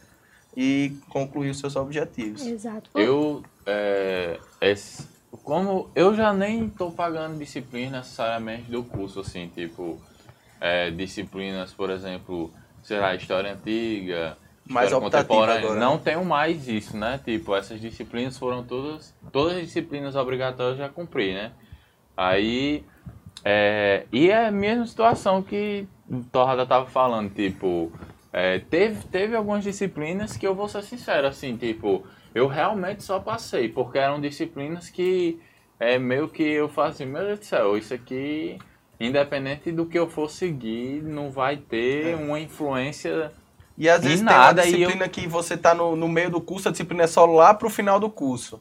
e 0.56 0.96
concluir 1.08 1.50
os 1.50 1.58
seus 1.58 1.76
objetivos. 1.76 2.42
Exato. 2.46 2.90
Eu, 2.94 3.42
é, 3.66 4.38
esse- 4.60 5.06
como 5.42 5.90
eu 5.94 6.14
já 6.14 6.32
nem 6.32 6.66
estou 6.66 6.90
pagando 6.92 7.38
disciplina 7.38 7.98
necessariamente 7.98 8.70
do 8.70 8.82
curso, 8.84 9.20
assim, 9.20 9.48
tipo, 9.48 10.00
é, 10.60 10.90
disciplinas, 10.90 11.72
por 11.72 11.90
exemplo, 11.90 12.52
sei 12.82 12.98
lá, 13.00 13.14
história 13.14 13.52
antiga, 13.52 14.36
Mais 14.68 14.92
optativa 14.92 15.24
contemporânea. 15.28 15.58
agora, 15.68 15.80
Não 15.80 15.94
né? 15.94 16.00
tenho 16.04 16.24
mais 16.24 16.68
isso, 16.68 16.96
né? 16.96 17.20
Tipo, 17.24 17.54
essas 17.54 17.80
disciplinas 17.80 18.38
foram 18.38 18.62
todas, 18.64 19.14
todas 19.32 19.56
as 19.58 19.62
disciplinas 19.64 20.16
obrigatórias 20.16 20.78
já 20.78 20.88
cumpri, 20.88 21.34
né? 21.34 21.52
Aí, 22.16 22.84
é, 23.44 24.06
e 24.12 24.30
é 24.30 24.46
a 24.46 24.50
mesma 24.50 24.86
situação 24.86 25.42
que 25.42 25.86
o 26.08 26.22
Torrada 26.24 26.64
tava 26.64 26.86
falando, 26.86 27.30
tipo, 27.34 27.92
é, 28.32 28.58
teve, 28.60 29.04
teve 29.08 29.36
algumas 29.36 29.64
disciplinas 29.64 30.36
que 30.36 30.46
eu 30.46 30.54
vou 30.54 30.68
ser 30.68 30.82
sincero, 30.82 31.26
assim, 31.26 31.56
tipo, 31.56 32.04
eu 32.34 32.46
realmente 32.46 33.02
só 33.02 33.18
passei, 33.20 33.68
porque 33.68 33.98
eram 33.98 34.20
disciplinas 34.20 34.88
que 34.88 35.38
é 35.78 35.98
meio 35.98 36.28
que 36.28 36.42
eu 36.42 36.68
fazia, 36.68 37.04
meu 37.06 37.22
Deus 37.24 37.40
do 37.40 37.44
céu, 37.44 37.76
isso 37.76 37.92
aqui, 37.92 38.58
independente 38.98 39.70
do 39.72 39.86
que 39.86 39.98
eu 39.98 40.08
for 40.08 40.30
seguir, 40.30 41.02
não 41.02 41.30
vai 41.30 41.56
ter 41.56 42.12
É. 42.12 42.16
uma 42.16 42.38
influência 42.40 43.32
E 43.76 43.88
às 43.88 44.04
vezes 44.04 44.20
nada, 44.22 44.62
tem 44.62 44.72
uma 44.72 44.78
disciplina 44.78 45.08
que 45.08 45.26
você 45.26 45.56
tá 45.56 45.74
no, 45.74 45.96
no 45.96 46.08
meio 46.08 46.30
do 46.30 46.40
curso, 46.40 46.68
a 46.68 46.70
disciplina 46.70 47.04
é 47.04 47.08
só 47.08 47.26
lá 47.26 47.52
pro 47.52 47.68
final 47.68 47.98
do 47.98 48.08
curso. 48.08 48.60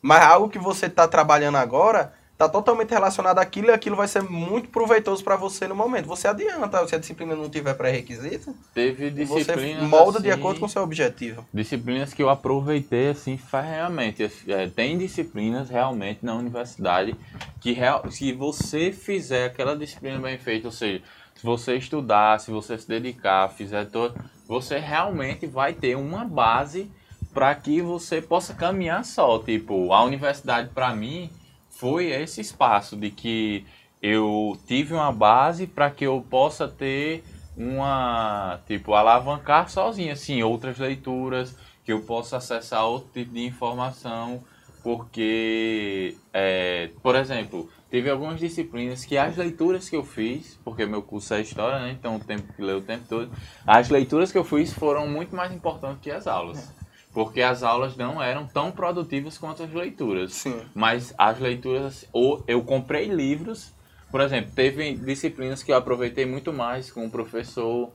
Mas 0.00 0.22
algo 0.22 0.48
que 0.48 0.58
você 0.58 0.88
tá 0.88 1.06
trabalhando 1.08 1.56
agora 1.56 2.12
tá 2.36 2.48
totalmente 2.48 2.90
relacionado 2.90 3.38
àquilo 3.38 3.68
e 3.68 3.70
aquilo 3.70 3.94
vai 3.94 4.08
ser 4.08 4.22
muito 4.22 4.68
proveitoso 4.68 5.22
para 5.22 5.36
você 5.36 5.68
no 5.68 5.74
momento. 5.74 6.06
Você 6.06 6.26
adianta, 6.26 6.86
se 6.86 6.94
a 6.94 6.98
disciplina 6.98 7.34
não 7.36 7.48
tiver 7.48 7.74
pré-requisito, 7.74 8.54
Teve 8.74 9.10
você 9.24 9.44
disciplinas 9.44 9.88
molda 9.88 10.20
de 10.20 10.30
assim, 10.30 10.40
acordo 10.40 10.60
com 10.60 10.66
o 10.66 10.68
seu 10.68 10.82
objetivo. 10.82 11.46
disciplinas 11.54 12.12
que 12.12 12.22
eu 12.22 12.28
aproveitei 12.28 13.10
assim 13.10 13.38
realmente 13.52 14.28
é, 14.48 14.66
tem 14.66 14.98
disciplinas 14.98 15.70
realmente 15.70 16.20
na 16.24 16.34
universidade 16.34 17.14
que 17.60 17.72
real, 17.72 18.10
se 18.10 18.32
você 18.32 18.90
fizer 18.92 19.46
aquela 19.46 19.76
disciplina 19.76 20.18
bem 20.18 20.36
feita 20.36 20.66
ou 20.66 20.72
seja 20.72 21.02
se 21.34 21.44
você 21.44 21.76
estudar 21.76 22.40
se 22.40 22.50
você 22.50 22.76
se 22.76 22.88
dedicar 22.88 23.48
fizer 23.48 23.86
todo 23.86 24.14
você 24.46 24.78
realmente 24.78 25.46
vai 25.46 25.72
ter 25.72 25.96
uma 25.96 26.24
base 26.24 26.90
para 27.32 27.54
que 27.54 27.82
você 27.82 28.22
possa 28.22 28.54
caminhar 28.54 29.04
só. 29.04 29.38
Tipo 29.38 29.92
a 29.92 30.02
universidade 30.04 30.70
para 30.70 30.94
mim 30.94 31.30
foi 31.68 32.06
esse 32.06 32.40
espaço 32.40 32.96
de 32.96 33.10
que 33.10 33.66
eu 34.00 34.56
tive 34.66 34.94
uma 34.94 35.10
base 35.10 35.66
para 35.66 35.90
que 35.90 36.04
eu 36.04 36.24
possa 36.28 36.68
ter 36.68 37.24
uma 37.56 38.60
tipo 38.66 38.94
alavancar 38.94 39.68
sozinho 39.68 40.12
assim 40.12 40.42
outras 40.42 40.78
leituras 40.78 41.56
que 41.84 41.92
eu 41.92 42.02
possa 42.02 42.36
acessar 42.36 42.84
outro 42.84 43.10
tipo 43.12 43.32
de 43.32 43.46
informação 43.46 44.42
porque 44.82 46.16
é, 46.32 46.90
por 47.02 47.16
exemplo 47.16 47.70
teve 47.94 48.10
algumas 48.10 48.40
disciplinas 48.40 49.04
que 49.04 49.16
as 49.16 49.36
leituras 49.36 49.88
que 49.88 49.94
eu 49.94 50.02
fiz 50.02 50.58
porque 50.64 50.84
meu 50.84 51.00
curso 51.00 51.32
é 51.32 51.40
história 51.40 51.78
né? 51.78 51.92
Então 51.92 52.16
o 52.16 52.18
tempo 52.18 52.52
que 52.52 52.60
leu 52.60 52.78
o 52.78 52.82
tempo 52.82 53.04
todo 53.08 53.30
as 53.64 53.88
leituras 53.88 54.32
que 54.32 54.38
eu 54.38 54.42
fiz 54.42 54.72
foram 54.72 55.06
muito 55.06 55.36
mais 55.36 55.52
importantes 55.52 56.00
que 56.02 56.10
as 56.10 56.26
aulas. 56.26 56.74
Porque 57.12 57.40
as 57.40 57.62
aulas 57.62 57.96
não 57.96 58.20
eram 58.20 58.48
tão 58.48 58.72
produtivas 58.72 59.38
quanto 59.38 59.62
as 59.62 59.72
leituras. 59.72 60.32
Sim. 60.32 60.60
mas 60.74 61.14
as 61.16 61.38
leituras, 61.38 62.04
ou 62.12 62.42
eu 62.48 62.64
comprei 62.64 63.06
livros, 63.06 63.72
por 64.10 64.20
exemplo, 64.20 64.50
teve 64.52 64.96
disciplinas 64.96 65.62
que 65.62 65.70
eu 65.70 65.76
aproveitei 65.76 66.26
muito 66.26 66.52
mais 66.52 66.90
com 66.90 67.06
o 67.06 67.10
professor, 67.10 67.92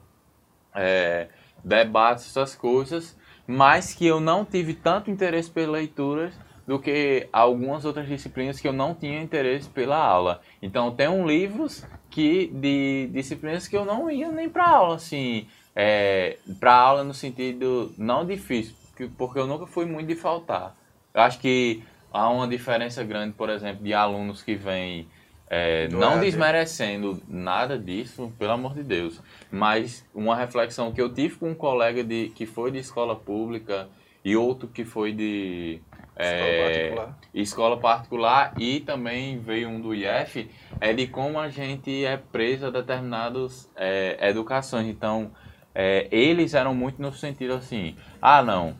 é, 0.74 1.28
debates, 1.62 2.30
essas 2.30 2.56
coisas, 2.56 3.18
mas 3.46 3.94
que 3.94 4.08
eu 4.08 4.22
não 4.22 4.46
tive 4.46 4.74
tanto 4.74 5.12
interesse 5.12 5.52
pelas 5.52 5.74
leituras 5.74 6.34
do 6.70 6.78
que 6.78 7.28
algumas 7.34 7.84
outras 7.84 8.08
disciplinas 8.08 8.60
que 8.62 8.68
eu 8.68 8.72
não 8.72 8.94
tinha 8.94 9.20
interesse 9.20 9.68
pela 9.68 9.98
aula. 9.98 10.40
Então, 10.62 10.92
tem 10.92 11.08
um 11.08 11.26
livros 11.26 11.84
que 12.12 12.46
de 12.54 13.10
disciplinas 13.12 13.68
que 13.68 13.76
eu 13.76 13.84
não 13.84 14.08
ia 14.12 14.32
nem 14.32 14.48
para 14.48 14.70
aula, 14.70 14.94
assim, 14.98 15.48
é, 15.76 16.38
para 16.60 16.76
aula 16.76 17.04
no 17.04 17.12
sentido 17.12 17.92
não 17.98 18.24
difícil, 18.24 18.76
porque- 19.18 19.40
eu 19.40 19.48
nunca 19.48 19.66
fui 19.66 19.88
muito 19.88 20.06
de 20.10 20.14
faltar. 20.16 20.76
Eu 21.12 21.22
acho 21.22 21.40
que 21.40 21.82
há 22.14 22.30
uma 22.30 22.48
diferença 22.48 23.04
grande, 23.04 23.34
por 23.34 23.50
exemplo, 23.50 23.84
de 23.84 23.92
alunos 23.92 24.44
que 24.44 24.54
vêm 24.54 25.08
é, 25.50 25.88
não 25.88 26.18
EAD. 26.18 26.26
desmerecendo 26.26 27.20
nada 27.28 27.80
disso, 27.80 28.32
pelo 28.38 28.52
amor 28.52 28.76
de 28.76 28.84
Deus, 28.84 29.20
mas 29.52 30.06
uma 30.14 30.36
reflexão 30.36 30.92
que 30.94 31.02
eu 31.02 31.12
tive 31.12 31.38
com 31.38 31.50
um 31.50 31.56
colega 31.56 32.04
de, 32.04 32.32
que 32.36 32.46
foi 32.46 32.70
de 32.70 32.78
escola 32.78 33.16
pública 33.16 33.90
e 34.24 34.36
outro 34.36 34.68
que 34.68 34.86
foi 34.86 35.12
de 35.12 35.82
é, 36.20 36.64
particular. 36.64 37.20
escola 37.34 37.78
particular 37.78 38.54
e 38.58 38.80
também 38.82 39.40
veio 39.40 39.70
um 39.70 39.80
do 39.80 39.96
IF, 39.96 40.50
é 40.80 40.94
de 40.94 41.08
como 41.08 41.40
a 41.40 41.50
gente 41.50 42.06
é 42.06 42.18
preso 42.18 42.68
a 42.68 42.70
determinadas 42.70 43.72
é, 43.76 44.18
educações. 44.30 44.88
Então, 44.88 45.32
é, 45.74 46.08
eles 46.12 46.54
eram 46.54 46.76
muito 46.76 47.02
no 47.02 47.14
sentido 47.14 47.54
assim, 47.54 47.96
ah 48.22 48.44
não, 48.44 48.76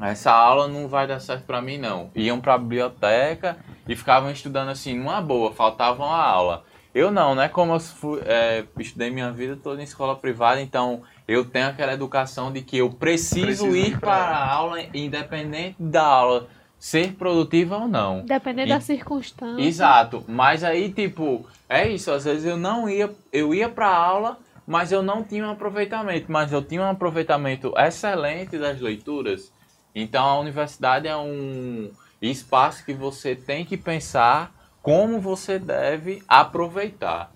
essa 0.00 0.32
aula 0.32 0.68
não 0.68 0.88
vai 0.88 1.06
dar 1.06 1.20
certo 1.20 1.44
para 1.44 1.60
mim 1.60 1.78
não. 1.78 2.10
Iam 2.14 2.40
para 2.40 2.54
a 2.54 2.58
biblioteca 2.58 3.56
e 3.86 3.94
ficavam 3.94 4.30
estudando 4.30 4.70
assim, 4.70 4.96
numa 4.96 5.20
boa, 5.20 5.52
faltavam 5.52 6.06
a 6.06 6.24
aula. 6.24 6.64
Eu 6.94 7.10
não, 7.10 7.34
né? 7.34 7.48
Como 7.48 7.72
eu 7.72 7.80
fui, 7.80 8.20
é, 8.24 8.64
estudei 8.78 9.10
minha 9.10 9.32
vida 9.32 9.56
toda 9.56 9.80
em 9.80 9.84
escola 9.84 10.14
privada, 10.14 10.60
então 10.60 11.02
eu 11.32 11.44
tenho 11.44 11.68
aquela 11.68 11.92
educação 11.94 12.52
de 12.52 12.62
que 12.62 12.78
eu 12.78 12.90
preciso, 12.90 13.66
Preciso 13.66 13.76
ir 13.76 13.98
para 13.98 14.14
a 14.14 14.46
aula, 14.52 14.78
independente 14.94 15.76
da 15.78 16.04
aula 16.04 16.48
ser 16.78 17.12
produtiva 17.14 17.76
ou 17.76 17.88
não. 17.88 18.22
Dependendo 18.24 18.68
E- 18.70 18.74
da 18.74 18.80
circunstância. 18.80 19.62
Exato, 19.64 20.24
mas 20.28 20.64
aí 20.64 20.92
tipo, 20.92 21.46
é 21.68 21.88
isso, 21.88 22.10
às 22.10 22.24
vezes 22.24 22.44
eu 22.44 22.56
não 22.56 22.88
ia, 22.88 23.10
eu 23.32 23.54
ia 23.54 23.68
pra 23.68 23.88
aula, 23.88 24.38
mas 24.66 24.90
eu 24.92 25.02
não 25.02 25.22
tinha 25.22 25.46
um 25.46 25.50
aproveitamento, 25.50 26.30
mas 26.30 26.52
eu 26.52 26.62
tinha 26.62 26.82
um 26.82 26.90
aproveitamento 26.90 27.72
excelente 27.76 28.58
das 28.58 28.80
leituras. 28.80 29.52
Então 29.94 30.24
a 30.24 30.40
universidade 30.40 31.06
é 31.06 31.16
um 31.16 31.90
espaço 32.20 32.84
que 32.84 32.92
você 32.94 33.34
tem 33.36 33.64
que 33.64 33.76
pensar 33.76 34.52
como 34.82 35.20
você 35.20 35.58
deve 35.58 36.22
aproveitar. 36.26 37.30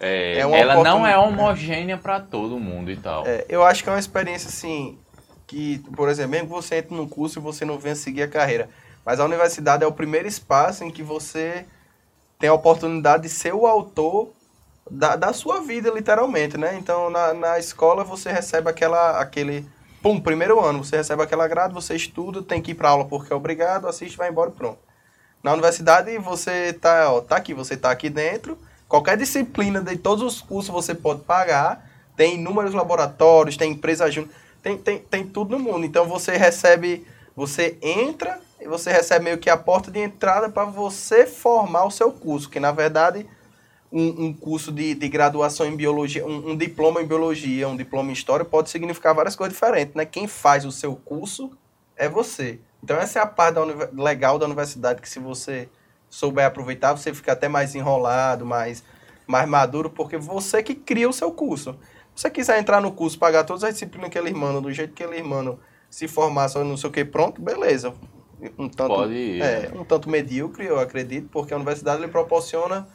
É, 0.00 0.34
É 0.34 0.40
ela 0.40 0.82
não 0.82 1.06
é 1.06 1.18
homogênea 1.18 1.96
para 1.96 2.20
todo 2.20 2.58
mundo 2.58 2.90
e 2.90 2.96
tal. 2.96 3.26
É, 3.26 3.44
eu 3.48 3.64
acho 3.64 3.82
que 3.82 3.88
é 3.88 3.92
uma 3.92 3.98
experiência 3.98 4.48
assim 4.48 4.98
que, 5.46 5.78
por 5.96 6.08
exemplo, 6.08 6.32
mesmo 6.32 6.48
que 6.48 6.52
você 6.52 6.76
entre 6.76 6.94
num 6.94 7.08
curso 7.08 7.38
e 7.38 7.42
você 7.42 7.64
não 7.64 7.78
venha 7.78 7.94
seguir 7.94 8.22
a 8.22 8.28
carreira, 8.28 8.68
mas 9.04 9.18
a 9.18 9.24
universidade 9.24 9.82
é 9.82 9.86
o 9.86 9.92
primeiro 9.92 10.28
espaço 10.28 10.84
em 10.84 10.90
que 10.90 11.02
você 11.02 11.64
tem 12.38 12.50
a 12.50 12.54
oportunidade 12.54 13.24
de 13.24 13.28
ser 13.28 13.54
o 13.54 13.66
autor 13.66 14.30
da, 14.90 15.16
da 15.16 15.32
sua 15.32 15.60
vida, 15.60 15.90
literalmente, 15.90 16.56
né? 16.56 16.76
Então, 16.78 17.10
na, 17.10 17.34
na 17.34 17.58
escola 17.58 18.04
você 18.04 18.30
recebe 18.30 18.70
aquela, 18.70 19.18
aquele, 19.20 19.66
pum, 20.02 20.20
primeiro 20.20 20.60
ano, 20.60 20.84
você 20.84 20.98
recebe 20.98 21.22
aquela 21.22 21.48
grade, 21.48 21.74
você 21.74 21.94
estuda, 21.94 22.42
tem 22.42 22.62
que 22.62 22.72
ir 22.72 22.74
pra 22.74 22.90
aula 22.90 23.06
porque 23.06 23.32
é 23.32 23.36
obrigado, 23.36 23.88
assiste, 23.88 24.16
vai 24.16 24.28
embora 24.28 24.50
e 24.50 24.54
pronto. 24.54 24.78
Na 25.42 25.52
universidade 25.52 26.16
você 26.18 26.72
tá, 26.72 27.12
ó, 27.12 27.20
tá 27.20 27.36
aqui, 27.36 27.54
você 27.54 27.76
tá 27.76 27.90
aqui 27.90 28.10
dentro, 28.10 28.58
qualquer 28.88 29.16
disciplina 29.16 29.80
de 29.80 29.96
todos 29.96 30.24
os 30.24 30.40
cursos 30.40 30.72
você 30.72 30.94
pode 30.94 31.20
pagar, 31.20 31.88
tem 32.16 32.34
inúmeros 32.34 32.74
laboratórios, 32.74 33.56
tem 33.56 33.72
empresa 33.72 34.10
junto, 34.10 34.30
tem, 34.62 34.78
tem, 34.78 34.98
tem 34.98 35.26
tudo 35.26 35.56
no 35.56 35.62
mundo. 35.62 35.84
Então 35.84 36.06
você 36.06 36.36
recebe, 36.36 37.06
você 37.36 37.76
entra 37.82 38.40
e 38.60 38.66
você 38.66 38.90
recebe 38.90 39.26
meio 39.26 39.38
que 39.38 39.50
a 39.50 39.56
porta 39.56 39.90
de 39.90 40.00
entrada 40.00 40.48
para 40.48 40.64
você 40.64 41.26
formar 41.26 41.84
o 41.84 41.90
seu 41.90 42.10
curso, 42.10 42.50
que 42.50 42.58
na 42.58 42.72
verdade 42.72 43.26
um, 43.92 44.26
um 44.26 44.32
curso 44.32 44.72
de, 44.72 44.94
de 44.94 45.08
graduação 45.08 45.66
em 45.66 45.76
biologia, 45.76 46.26
um, 46.26 46.50
um 46.50 46.56
diploma 46.56 47.00
em 47.00 47.06
biologia, 47.06 47.68
um 47.68 47.76
diploma 47.76 48.10
em 48.10 48.14
história 48.14 48.44
pode 48.44 48.70
significar 48.70 49.14
várias 49.14 49.36
coisas 49.36 49.54
diferentes, 49.54 49.94
né? 49.94 50.04
Quem 50.04 50.26
faz 50.26 50.64
o 50.64 50.72
seu 50.72 50.96
curso 50.96 51.50
é 51.96 52.08
você. 52.08 52.58
Então 52.82 52.96
essa 52.96 53.18
é 53.18 53.22
a 53.22 53.26
parte 53.26 53.54
da 53.54 53.64
legal 53.92 54.38
da 54.38 54.46
universidade 54.46 55.00
que 55.00 55.08
se 55.08 55.18
você 55.18 55.68
souber 56.10 56.46
aproveitar, 56.46 56.92
você 56.92 57.12
fica 57.12 57.32
até 57.32 57.48
mais 57.48 57.74
enrolado, 57.74 58.44
mais, 58.44 58.82
mais 59.26 59.48
maduro, 59.48 59.90
porque 59.90 60.16
você 60.16 60.62
que 60.62 60.74
cria 60.74 61.08
o 61.08 61.12
seu 61.12 61.30
curso. 61.30 61.78
Se 62.14 62.22
você 62.22 62.30
quiser 62.30 62.58
entrar 62.58 62.80
no 62.80 62.92
curso, 62.92 63.18
pagar 63.18 63.44
todas 63.44 63.64
as 63.64 63.74
disciplinas 63.74 64.10
que 64.10 64.18
eles 64.18 64.32
mandam, 64.32 64.60
do 64.60 64.72
jeito 64.72 64.94
que 64.94 65.02
eles 65.02 65.24
mandam, 65.24 65.58
se 65.88 66.08
formar 66.08 66.48
só 66.48 66.64
não 66.64 66.76
sei 66.76 66.90
o 66.90 66.92
que, 66.92 67.04
pronto, 67.04 67.40
beleza. 67.40 67.94
Um 68.56 68.68
tanto, 68.68 68.94
Pode 68.94 69.14
ir. 69.14 69.42
é, 69.42 69.70
um 69.74 69.84
tanto 69.84 70.08
medíocre, 70.08 70.64
eu 70.64 70.78
acredito, 70.78 71.28
porque 71.30 71.52
a 71.52 71.56
universidade 71.56 72.00
lhe 72.00 72.08
proporciona 72.08 72.86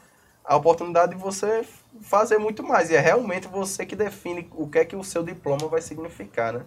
a 0.44 0.56
oportunidade 0.56 1.16
de 1.16 1.22
você 1.22 1.66
fazer 2.02 2.38
muito 2.38 2.64
mais. 2.64 2.90
E 2.90 2.96
é 2.96 3.00
realmente 3.00 3.48
você 3.48 3.86
que 3.86 3.96
define 3.96 4.50
o 4.52 4.68
que 4.68 4.80
é 4.80 4.86
que 4.86 4.96
o 4.96 5.04
seu 5.04 5.24
diploma 5.24 5.68
vai 5.68 5.82
significar, 5.82 6.54
né? 6.54 6.62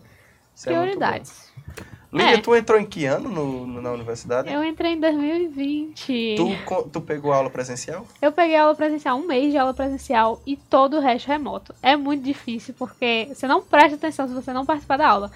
Isso 0.56 0.68
é. 0.70 0.72
Prioridades. 0.72 1.46
Lídia, 2.12 2.34
É. 2.36 2.38
tu 2.40 2.56
entrou 2.56 2.80
em 2.80 2.86
que 2.86 3.04
ano 3.04 3.28
no, 3.28 3.66
no- 3.66 3.82
na 3.82 3.92
universidade? 3.92 4.50
Eu 4.50 4.64
entrei 4.64 4.92
em 4.92 5.00
2020. 5.00 6.34
Tu, 6.36 6.88
tu 6.92 7.00
pegou 7.00 7.32
aula 7.32 7.50
presencial? 7.50 8.06
Eu 8.22 8.32
peguei 8.32 8.56
aula 8.56 8.74
presencial, 8.74 9.18
um 9.18 9.26
mês 9.26 9.50
de 9.52 9.58
aula 9.58 9.74
presencial 9.74 10.40
e 10.46 10.56
todo 10.56 10.96
o 10.96 11.00
resto 11.00 11.26
remoto. 11.26 11.74
É 11.82 11.94
muito 11.96 12.22
difícil 12.22 12.74
porque 12.78 13.28
você 13.34 13.46
não 13.46 13.60
presta 13.60 13.96
atenção 13.96 14.26
se 14.28 14.34
você 14.34 14.52
não 14.52 14.64
participar 14.64 14.96
da 14.96 15.08
aula. 15.08 15.30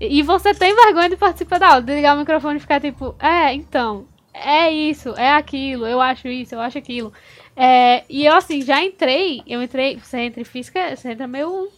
E 0.00 0.18
e 0.18 0.22
você 0.22 0.52
tem 0.54 0.74
vergonha 0.74 1.08
de 1.08 1.16
participar 1.16 1.58
da 1.58 1.68
aula, 1.68 1.82
de 1.82 1.94
ligar 1.94 2.14
o 2.14 2.18
microfone 2.20 2.58
e 2.58 2.60
ficar 2.60 2.80
tipo, 2.80 3.14
é, 3.18 3.54
então, 3.54 4.06
é 4.34 4.70
isso, 4.70 5.10
é 5.16 5.32
aquilo, 5.32 5.86
eu 5.86 6.00
acho 6.00 6.28
isso, 6.28 6.54
eu 6.54 6.60
acho 6.60 6.76
aquilo. 6.78 7.12
É, 7.56 8.04
e 8.08 8.24
eu 8.26 8.34
assim, 8.36 8.60
já 8.62 8.82
entrei, 8.84 9.42
eu 9.46 9.62
entrei, 9.62 9.98
você 9.98 10.18
entra 10.20 10.40
em 10.40 10.44
física, 10.44 10.94
você 10.94 11.12
entra 11.12 11.26
meio. 11.26 11.68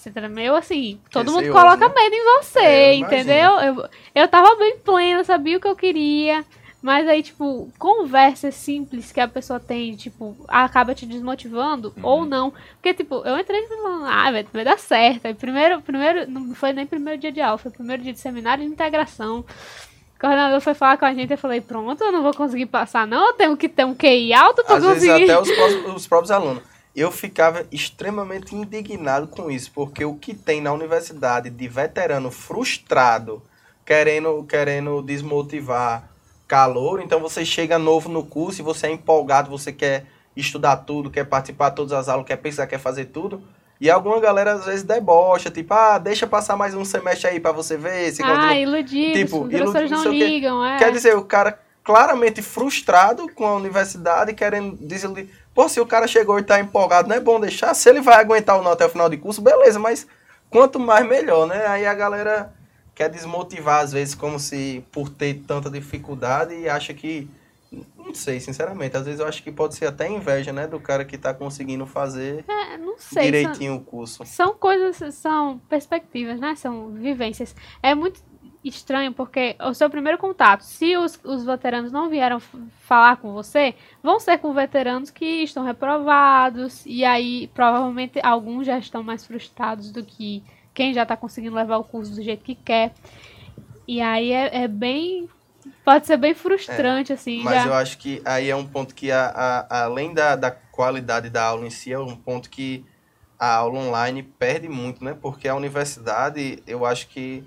Você 0.00 0.08
entra 0.08 0.28
meio 0.28 0.54
assim, 0.56 0.98
todo 1.10 1.26
mundo 1.30 1.40
Receoso, 1.44 1.58
coloca 1.60 1.88
né? 1.88 1.94
medo 1.94 2.14
em 2.14 2.24
você, 2.38 2.58
É, 2.58 2.94
eu 2.94 2.98
entendeu? 2.98 3.50
Eu, 3.60 3.88
eu 4.14 4.28
tava 4.28 4.56
bem 4.56 4.78
plena, 4.78 5.22
sabia 5.24 5.56
o 5.56 5.60
que 5.60 5.68
eu 5.68 5.76
queria. 5.76 6.44
Mas 6.82 7.06
aí, 7.06 7.22
tipo, 7.22 7.70
conversas 7.78 8.54
simples 8.54 9.12
que 9.12 9.20
a 9.20 9.28
pessoa 9.28 9.60
tem, 9.60 9.94
tipo, 9.96 10.34
acaba 10.48 10.94
te 10.94 11.04
desmotivando 11.04 11.92
Uhum. 11.98 12.02
ou 12.02 12.24
não. 12.24 12.50
Porque, 12.76 12.94
tipo, 12.94 13.16
eu 13.26 13.38
entrei 13.38 13.66
falando, 13.66 14.06
ah, 14.06 14.32
vai, 14.32 14.46
vai 14.50 14.64
dar 14.64 14.78
certo. 14.78 15.26
Aí, 15.26 15.34
primeiro, 15.34 15.82
primeiro, 15.82 16.30
não 16.30 16.54
foi 16.54 16.72
nem 16.72 16.86
primeiro 16.86 17.20
dia 17.20 17.30
de 17.30 17.40
aula, 17.42 17.58
foi 17.58 17.70
primeiro 17.70 18.02
dia 18.02 18.14
de 18.14 18.18
seminário 18.18 18.64
de 18.64 18.70
integração. 18.72 19.40
O 19.40 20.20
coordenador 20.20 20.60
foi 20.62 20.72
falar 20.72 20.96
com 20.96 21.04
a 21.04 21.12
gente, 21.12 21.30
eu 21.30 21.36
falei, 21.38 21.60
pronto, 21.60 22.02
eu 22.02 22.12
não 22.12 22.22
vou 22.22 22.32
conseguir 22.32 22.66
passar, 22.66 23.06
não, 23.06 23.26
eu 23.28 23.32
tenho 23.34 23.56
que 23.58 23.68
ter 23.68 23.84
um 23.84 23.94
QI 23.94 24.32
alto 24.32 24.64
pra 24.64 24.76
Às 24.76 24.82
vezes 24.84 25.06
conseguir. 25.08 25.30
até 25.30 25.40
os, 25.40 25.94
os 25.96 26.06
próprios 26.06 26.30
alunos. 26.30 26.62
Eu 26.94 27.10
ficava 27.10 27.64
extremamente 27.70 28.54
indignado 28.54 29.28
com 29.28 29.50
isso, 29.50 29.70
porque 29.72 30.04
o 30.04 30.14
que 30.14 30.34
tem 30.34 30.60
na 30.60 30.72
universidade 30.72 31.48
de 31.48 31.68
veterano 31.68 32.30
frustrado, 32.30 33.42
querendo, 33.84 34.44
querendo 34.44 35.02
desmotivar 35.02 36.08
calor, 36.48 37.00
então 37.00 37.20
você 37.20 37.44
chega 37.44 37.78
novo 37.78 38.08
no 38.08 38.24
curso 38.24 38.60
e 38.60 38.64
você 38.64 38.88
é 38.88 38.90
empolgado, 38.90 39.50
você 39.50 39.72
quer 39.72 40.06
estudar 40.36 40.78
tudo, 40.78 41.10
quer 41.10 41.24
participar 41.24 41.70
de 41.70 41.76
todas 41.76 41.92
as 41.92 42.08
aulas, 42.08 42.26
quer 42.26 42.36
pensar, 42.36 42.66
quer 42.66 42.78
fazer 42.78 43.06
tudo. 43.06 43.42
E 43.80 43.88
alguma 43.88 44.20
galera 44.20 44.52
às 44.52 44.66
vezes 44.66 44.82
debocha, 44.82 45.50
tipo, 45.50 45.72
ah, 45.72 45.96
deixa 45.96 46.26
passar 46.26 46.54
mais 46.56 46.74
um 46.74 46.84
semestre 46.84 47.28
aí 47.28 47.40
para 47.40 47.52
você 47.52 47.76
ver. 47.76 48.12
Se 48.12 48.22
ah, 48.22 48.26
continua... 48.26 48.54
iludido, 48.54 49.12
tipo, 49.14 49.44
os 49.44 49.48
professores 49.48 49.90
não 49.90 50.12
ligam, 50.12 50.64
é. 50.64 50.76
Quer 50.76 50.92
dizer, 50.92 51.16
o 51.16 51.24
cara 51.24 51.58
claramente 51.82 52.42
frustrado 52.42 53.26
com 53.34 53.46
a 53.46 53.54
universidade, 53.54 54.34
querendo 54.34 54.76
desiludir. 54.76 55.28
Pô, 55.54 55.68
se 55.68 55.80
o 55.80 55.86
cara 55.86 56.06
chegou 56.06 56.38
e 56.38 56.42
tá 56.42 56.60
empolgado, 56.60 57.08
não 57.08 57.16
é 57.16 57.20
bom 57.20 57.40
deixar. 57.40 57.74
Se 57.74 57.88
ele 57.88 58.00
vai 58.00 58.16
aguentar 58.16 58.58
o 58.58 58.62
nó 58.62 58.72
até 58.72 58.86
o 58.86 58.88
final 58.88 59.08
de 59.08 59.16
curso, 59.16 59.42
beleza, 59.42 59.78
mas 59.78 60.06
quanto 60.48 60.78
mais 60.78 61.06
melhor, 61.06 61.46
né? 61.46 61.66
Aí 61.66 61.86
a 61.86 61.94
galera 61.94 62.52
quer 62.94 63.08
desmotivar, 63.08 63.82
às 63.82 63.92
vezes, 63.92 64.14
como 64.14 64.38
se 64.38 64.84
por 64.92 65.08
ter 65.08 65.42
tanta 65.46 65.70
dificuldade 65.70 66.54
e 66.54 66.68
acha 66.68 66.94
que. 66.94 67.28
Não 67.96 68.12
sei, 68.12 68.40
sinceramente. 68.40 68.96
Às 68.96 69.04
vezes 69.04 69.20
eu 69.20 69.26
acho 69.26 69.42
que 69.44 69.52
pode 69.52 69.76
ser 69.76 69.86
até 69.86 70.08
inveja, 70.08 70.52
né? 70.52 70.66
Do 70.66 70.80
cara 70.80 71.04
que 71.04 71.16
tá 71.16 71.32
conseguindo 71.32 71.86
fazer 71.86 72.44
é, 72.48 72.76
não 72.76 72.98
sei, 72.98 73.24
direitinho 73.24 73.74
são, 73.74 73.76
o 73.76 73.84
curso. 73.84 74.26
São 74.26 74.54
coisas, 74.54 75.14
são 75.14 75.58
perspectivas, 75.68 76.40
né? 76.40 76.56
São 76.56 76.90
vivências. 76.90 77.54
É 77.80 77.94
muito 77.94 78.20
estranho 78.62 79.12
porque 79.12 79.56
o 79.60 79.72
seu 79.72 79.88
primeiro 79.88 80.18
contato, 80.18 80.62
se 80.62 80.96
os, 80.96 81.18
os 81.24 81.44
veteranos 81.44 81.90
não 81.90 82.10
vieram 82.10 82.38
falar 82.80 83.16
com 83.16 83.32
você, 83.32 83.74
vão 84.02 84.20
ser 84.20 84.38
com 84.38 84.52
veteranos 84.52 85.10
que 85.10 85.42
estão 85.42 85.64
reprovados 85.64 86.84
e 86.84 87.04
aí 87.04 87.48
provavelmente 87.54 88.20
alguns 88.22 88.66
já 88.66 88.78
estão 88.78 89.02
mais 89.02 89.26
frustrados 89.26 89.90
do 89.90 90.04
que 90.04 90.42
quem 90.74 90.92
já 90.92 91.02
está 91.02 91.16
conseguindo 91.16 91.56
levar 91.56 91.78
o 91.78 91.84
curso 91.84 92.14
do 92.14 92.22
jeito 92.22 92.44
que 92.44 92.54
quer. 92.54 92.92
E 93.86 94.00
aí 94.00 94.32
é, 94.32 94.64
é 94.64 94.68
bem. 94.68 95.28
Pode 95.84 96.06
ser 96.06 96.16
bem 96.16 96.34
frustrante, 96.34 97.12
é, 97.12 97.14
assim. 97.14 97.42
Mas 97.42 97.64
já... 97.64 97.66
eu 97.66 97.74
acho 97.74 97.98
que 97.98 98.22
aí 98.24 98.48
é 98.48 98.56
um 98.56 98.66
ponto 98.66 98.94
que, 98.94 99.10
a, 99.10 99.26
a, 99.68 99.82
além 99.84 100.14
da, 100.14 100.36
da 100.36 100.50
qualidade 100.50 101.28
da 101.28 101.44
aula 101.44 101.66
em 101.66 101.70
si, 101.70 101.92
é 101.92 101.98
um 101.98 102.16
ponto 102.16 102.48
que 102.48 102.84
a 103.38 103.56
aula 103.56 103.78
online 103.78 104.22
perde 104.22 104.68
muito, 104.68 105.04
né? 105.04 105.16
Porque 105.20 105.48
a 105.48 105.54
universidade, 105.54 106.62
eu 106.66 106.86
acho 106.86 107.08
que 107.08 107.44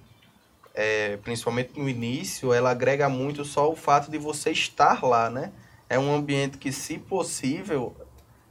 é, 0.73 1.17
principalmente 1.17 1.79
no 1.79 1.88
início, 1.88 2.53
ela 2.53 2.71
agrega 2.71 3.07
muito 3.07 3.45
só 3.45 3.71
o 3.71 3.75
fato 3.75 4.09
de 4.09 4.17
você 4.17 4.51
estar 4.51 5.03
lá, 5.03 5.29
né? 5.29 5.51
É 5.89 5.99
um 5.99 6.13
ambiente 6.13 6.57
que, 6.57 6.71
se 6.71 6.97
possível, 6.97 7.95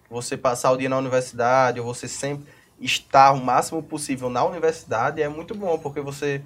você 0.09 0.37
passar 0.37 0.71
o 0.71 0.77
dia 0.77 0.89
na 0.89 0.99
universidade, 0.99 1.81
ou 1.81 1.87
você 1.87 2.07
sempre 2.07 2.47
estar 2.81 3.33
o 3.33 3.43
máximo 3.43 3.83
possível 3.83 4.29
na 4.29 4.45
universidade, 4.45 5.23
é 5.23 5.29
muito 5.29 5.55
bom, 5.55 5.79
porque 5.79 6.01
você, 6.01 6.43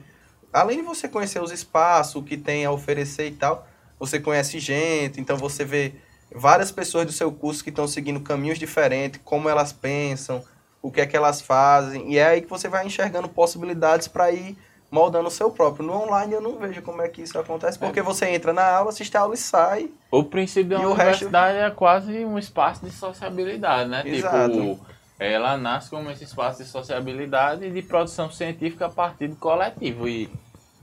além 0.52 0.78
de 0.78 0.82
você 0.82 1.08
conhecer 1.08 1.42
os 1.42 1.50
espaços, 1.50 2.14
o 2.14 2.22
que 2.22 2.36
tem 2.36 2.64
a 2.64 2.70
oferecer 2.70 3.26
e 3.26 3.32
tal, 3.32 3.66
você 3.98 4.20
conhece 4.20 4.58
gente, 4.58 5.20
então 5.20 5.36
você 5.36 5.64
vê 5.64 5.94
várias 6.34 6.70
pessoas 6.70 7.06
do 7.06 7.12
seu 7.12 7.32
curso 7.32 7.64
que 7.64 7.70
estão 7.70 7.86
seguindo 7.86 8.20
caminhos 8.20 8.58
diferentes, 8.58 9.20
como 9.24 9.48
elas 9.48 9.72
pensam, 9.72 10.44
o 10.82 10.90
que 10.90 11.00
é 11.00 11.06
que 11.06 11.16
elas 11.16 11.40
fazem, 11.40 12.12
e 12.12 12.18
é 12.18 12.26
aí 12.26 12.42
que 12.42 12.48
você 12.48 12.68
vai 12.68 12.86
enxergando 12.86 13.28
possibilidades 13.28 14.06
para 14.06 14.30
ir 14.30 14.56
moldando 14.90 15.28
o 15.28 15.30
seu 15.30 15.50
próprio. 15.50 15.86
No 15.86 16.02
online 16.02 16.34
eu 16.34 16.40
não 16.40 16.58
vejo 16.58 16.82
como 16.82 17.02
é 17.02 17.08
que 17.08 17.22
isso 17.22 17.38
acontece, 17.38 17.78
porque 17.78 18.00
é. 18.00 18.02
você 18.02 18.26
entra 18.30 18.52
na 18.52 18.64
aula, 18.64 18.90
assiste 18.90 19.16
a 19.16 19.20
aula 19.20 19.34
e 19.34 19.38
sai. 19.38 19.90
O 20.10 20.24
princípio 20.24 20.78
da 20.78 20.86
universidade 20.86 21.58
resto... 21.58 21.72
é 21.72 21.74
quase 21.74 22.24
um 22.24 22.38
espaço 22.38 22.84
de 22.84 22.90
sociabilidade, 22.90 23.88
né? 23.88 24.02
Exato. 24.04 24.52
Tipo, 24.52 24.86
ela 25.18 25.56
nasce 25.56 25.90
como 25.90 26.10
esse 26.10 26.24
espaço 26.24 26.62
de 26.62 26.68
sociabilidade 26.68 27.64
e 27.64 27.70
de 27.70 27.82
produção 27.82 28.30
científica 28.30 28.86
a 28.86 28.90
partir 28.90 29.28
do 29.28 29.36
coletivo. 29.36 30.06
E, 30.06 30.30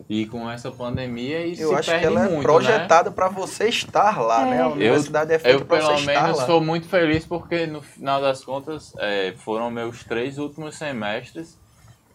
e 0.10 0.26
com 0.26 0.50
essa 0.50 0.72
pandemia 0.72 1.46
isso 1.46 1.62
eu 1.62 1.70
se 1.70 1.76
acho 1.76 1.90
perde 1.90 2.02
que 2.02 2.08
ela 2.08 2.24
muito, 2.24 2.40
é 2.40 2.42
projetada 2.42 3.10
né? 3.10 3.16
para 3.16 3.30
você 3.30 3.70
estar 3.70 4.20
lá, 4.20 4.48
é. 4.48 4.50
né? 4.50 4.62
A 4.62 4.68
universidade 4.68 5.32
eu, 5.32 5.36
é 5.36 5.40
feita 5.40 5.66
para 5.66 5.82
você 5.82 5.94
estar 5.94 5.94
lá. 5.94 6.00
Eu, 6.00 6.06
pelo 6.06 6.26
menos, 6.28 6.46
sou 6.46 6.62
muito 6.62 6.88
feliz 6.88 7.26
porque, 7.26 7.68
no 7.68 7.82
final 7.82 8.22
das 8.22 8.44
contas, 8.44 8.94
é, 8.98 9.34
foram 9.38 9.70
meus 9.70 10.04
três 10.04 10.38
últimos 10.38 10.76
semestres 10.76 11.62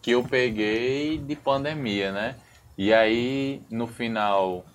que 0.01 0.11
eu 0.11 0.23
peguei 0.23 1.17
de 1.17 1.35
pandemia, 1.35 2.11
né? 2.11 2.35
E 2.77 2.93
aí, 2.93 3.61
no 3.69 3.87
final 3.87 4.65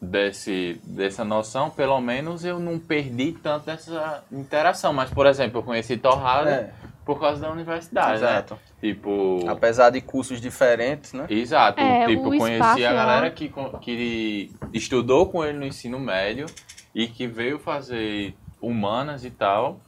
desse, 0.00 0.80
dessa 0.84 1.24
noção, 1.24 1.70
pelo 1.70 2.00
menos 2.00 2.44
eu 2.44 2.58
não 2.58 2.78
perdi 2.78 3.32
tanto 3.32 3.70
essa 3.70 4.24
interação. 4.30 4.92
Mas, 4.92 5.10
por 5.10 5.26
exemplo, 5.26 5.60
eu 5.60 5.62
conheci 5.62 5.96
Torrada 5.96 6.50
é. 6.50 6.70
por 7.04 7.20
causa 7.20 7.40
da 7.40 7.50
universidade, 7.50 8.20
né? 8.20 8.28
Exato. 8.28 8.54
Né? 8.54 8.60
Tipo... 8.80 9.48
Apesar 9.48 9.90
de 9.90 10.00
cursos 10.00 10.40
diferentes, 10.40 11.12
né? 11.12 11.26
Exato. 11.28 11.80
É, 11.80 12.06
tipo, 12.06 12.36
conheci 12.36 12.84
a 12.84 12.92
galera 12.92 13.30
que, 13.30 13.52
que 13.80 14.50
estudou 14.72 15.26
com 15.26 15.44
ele 15.44 15.58
no 15.58 15.66
ensino 15.66 15.98
médio 15.98 16.46
e 16.94 17.06
que 17.06 17.26
veio 17.26 17.58
fazer 17.58 18.34
humanas 18.60 19.24
e 19.24 19.30
tal. 19.30 19.80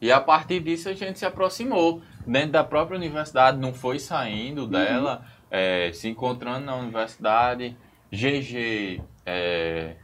E 0.00 0.12
a 0.12 0.20
partir 0.20 0.60
disso 0.60 0.88
a 0.88 0.94
gente 0.94 1.18
se 1.18 1.24
aproximou 1.24 2.02
dentro 2.26 2.52
da 2.52 2.64
própria 2.64 2.96
universidade, 2.96 3.58
não 3.58 3.72
foi 3.72 3.98
saindo 3.98 4.62
uhum. 4.62 4.68
dela, 4.68 5.24
é, 5.50 5.90
se 5.92 6.08
encontrando 6.08 6.66
na 6.66 6.76
universidade. 6.76 7.76
GG 8.10 9.02
é, 9.24 9.96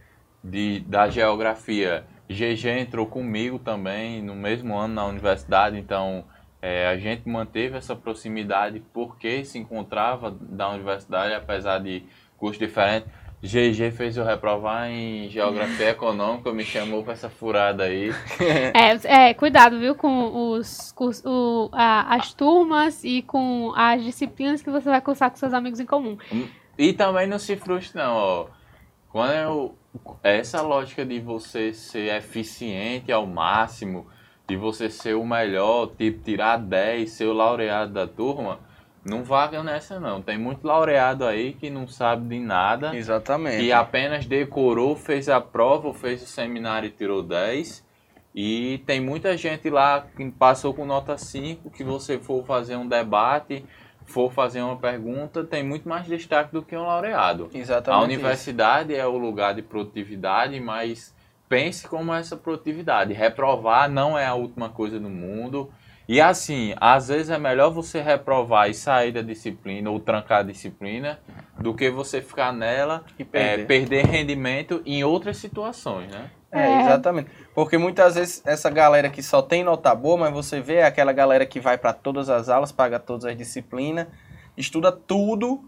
de, 0.42 0.80
da 0.80 1.08
geografia, 1.08 2.04
GG 2.28 2.80
entrou 2.80 3.06
comigo 3.06 3.58
também 3.58 4.20
no 4.22 4.34
mesmo 4.34 4.76
ano 4.76 4.94
na 4.94 5.06
universidade, 5.06 5.78
então 5.78 6.24
é, 6.60 6.86
a 6.88 6.96
gente 6.96 7.28
manteve 7.28 7.76
essa 7.76 7.94
proximidade 7.94 8.82
porque 8.92 9.44
se 9.44 9.58
encontrava 9.58 10.30
da 10.30 10.68
universidade, 10.70 11.34
apesar 11.34 11.78
de 11.78 12.04
cursos 12.36 12.58
diferentes. 12.58 13.08
GG 13.42 13.90
fez 13.90 14.16
eu 14.16 14.24
reprovar 14.24 14.88
em 14.88 15.28
Geografia 15.28 15.90
Econômica, 15.90 16.52
me 16.52 16.64
chamou 16.64 17.02
pra 17.02 17.14
essa 17.14 17.28
furada 17.28 17.82
aí. 17.84 18.12
É, 18.72 19.30
é 19.30 19.34
cuidado, 19.34 19.80
viu, 19.80 19.96
com 19.96 20.52
os, 20.52 20.92
com 20.92 21.10
o, 21.24 21.68
a, 21.72 22.14
as 22.14 22.32
turmas 22.32 23.02
e 23.02 23.20
com 23.22 23.72
as 23.74 24.04
disciplinas 24.04 24.62
que 24.62 24.70
você 24.70 24.88
vai 24.88 25.00
cursar 25.00 25.28
com 25.28 25.36
seus 25.36 25.52
amigos 25.52 25.80
em 25.80 25.86
comum. 25.86 26.16
E 26.78 26.92
também 26.92 27.26
não 27.26 27.38
se 27.38 27.56
frustre 27.56 27.98
não, 27.98 28.14
ó. 28.14 28.46
Quando 29.10 29.32
eu, 29.32 29.74
essa 30.22 30.62
lógica 30.62 31.04
de 31.04 31.18
você 31.18 31.72
ser 31.72 32.14
eficiente 32.16 33.10
ao 33.10 33.26
máximo, 33.26 34.06
de 34.46 34.56
você 34.56 34.88
ser 34.88 35.14
o 35.14 35.26
melhor, 35.26 35.90
tipo, 35.98 36.22
tirar 36.22 36.58
10, 36.58 37.10
ser 37.10 37.26
o 37.26 37.32
laureado 37.32 37.92
da 37.92 38.06
turma 38.06 38.60
não 39.04 39.24
vaga 39.24 39.62
nessa 39.62 39.98
não. 39.98 40.22
Tem 40.22 40.38
muito 40.38 40.64
laureado 40.64 41.24
aí 41.24 41.54
que 41.54 41.68
não 41.68 41.88
sabe 41.88 42.28
de 42.28 42.40
nada. 42.40 42.96
Exatamente. 42.96 43.58
Que 43.58 43.72
apenas 43.72 44.26
decorou, 44.26 44.94
fez 44.94 45.28
a 45.28 45.40
prova, 45.40 45.92
fez 45.92 46.22
o 46.22 46.26
seminário 46.26 46.86
e 46.86 46.90
tirou 46.90 47.22
10. 47.22 47.84
E 48.34 48.82
tem 48.86 49.00
muita 49.00 49.36
gente 49.36 49.68
lá 49.68 50.06
que 50.16 50.30
passou 50.30 50.72
com 50.72 50.86
nota 50.86 51.18
5, 51.18 51.70
que 51.70 51.84
você 51.84 52.18
for 52.18 52.46
fazer 52.46 52.76
um 52.76 52.86
debate, 52.86 53.64
for 54.06 54.32
fazer 54.32 54.62
uma 54.62 54.76
pergunta, 54.76 55.44
tem 55.44 55.62
muito 55.62 55.88
mais 55.88 56.06
destaque 56.06 56.52
do 56.52 56.62
que 56.62 56.76
um 56.76 56.82
laureado. 56.82 57.50
Exatamente. 57.52 58.00
A 58.00 58.04
universidade 58.04 58.92
isso. 58.92 59.02
é 59.02 59.06
o 59.06 59.18
lugar 59.18 59.54
de 59.54 59.62
produtividade, 59.62 60.58
mas 60.60 61.14
pense 61.48 61.86
como 61.86 62.14
essa 62.14 62.36
produtividade. 62.36 63.12
Reprovar 63.12 63.90
não 63.90 64.18
é 64.18 64.24
a 64.24 64.34
última 64.34 64.70
coisa 64.70 64.98
do 64.98 65.10
mundo 65.10 65.70
e 66.08 66.20
assim, 66.20 66.74
às 66.80 67.08
vezes 67.08 67.30
é 67.30 67.38
melhor 67.38 67.70
você 67.70 68.00
reprovar 68.00 68.68
e 68.68 68.74
sair 68.74 69.12
da 69.12 69.22
disciplina 69.22 69.90
ou 69.90 70.00
trancar 70.00 70.40
a 70.40 70.42
disciplina 70.42 71.20
do 71.58 71.74
que 71.74 71.90
você 71.90 72.20
ficar 72.20 72.52
nela 72.52 73.04
e 73.18 73.24
perder, 73.24 73.62
é, 73.62 73.64
perder 73.64 74.06
rendimento 74.06 74.82
em 74.84 75.04
outras 75.04 75.36
situações, 75.36 76.10
né? 76.10 76.30
É, 76.50 76.60
é, 76.60 76.80
exatamente. 76.82 77.30
Porque 77.54 77.78
muitas 77.78 78.16
vezes 78.16 78.42
essa 78.44 78.68
galera 78.68 79.08
que 79.08 79.22
só 79.22 79.40
tem 79.40 79.64
nota 79.64 79.94
boa, 79.94 80.18
mas 80.18 80.32
você 80.32 80.60
vê 80.60 80.76
é 80.76 80.84
aquela 80.84 81.12
galera 81.12 81.46
que 81.46 81.58
vai 81.58 81.78
para 81.78 81.92
todas 81.92 82.28
as 82.28 82.48
aulas, 82.48 82.70
paga 82.70 82.98
todas 82.98 83.24
as 83.24 83.36
disciplinas, 83.36 84.06
estuda 84.56 84.92
tudo, 84.92 85.64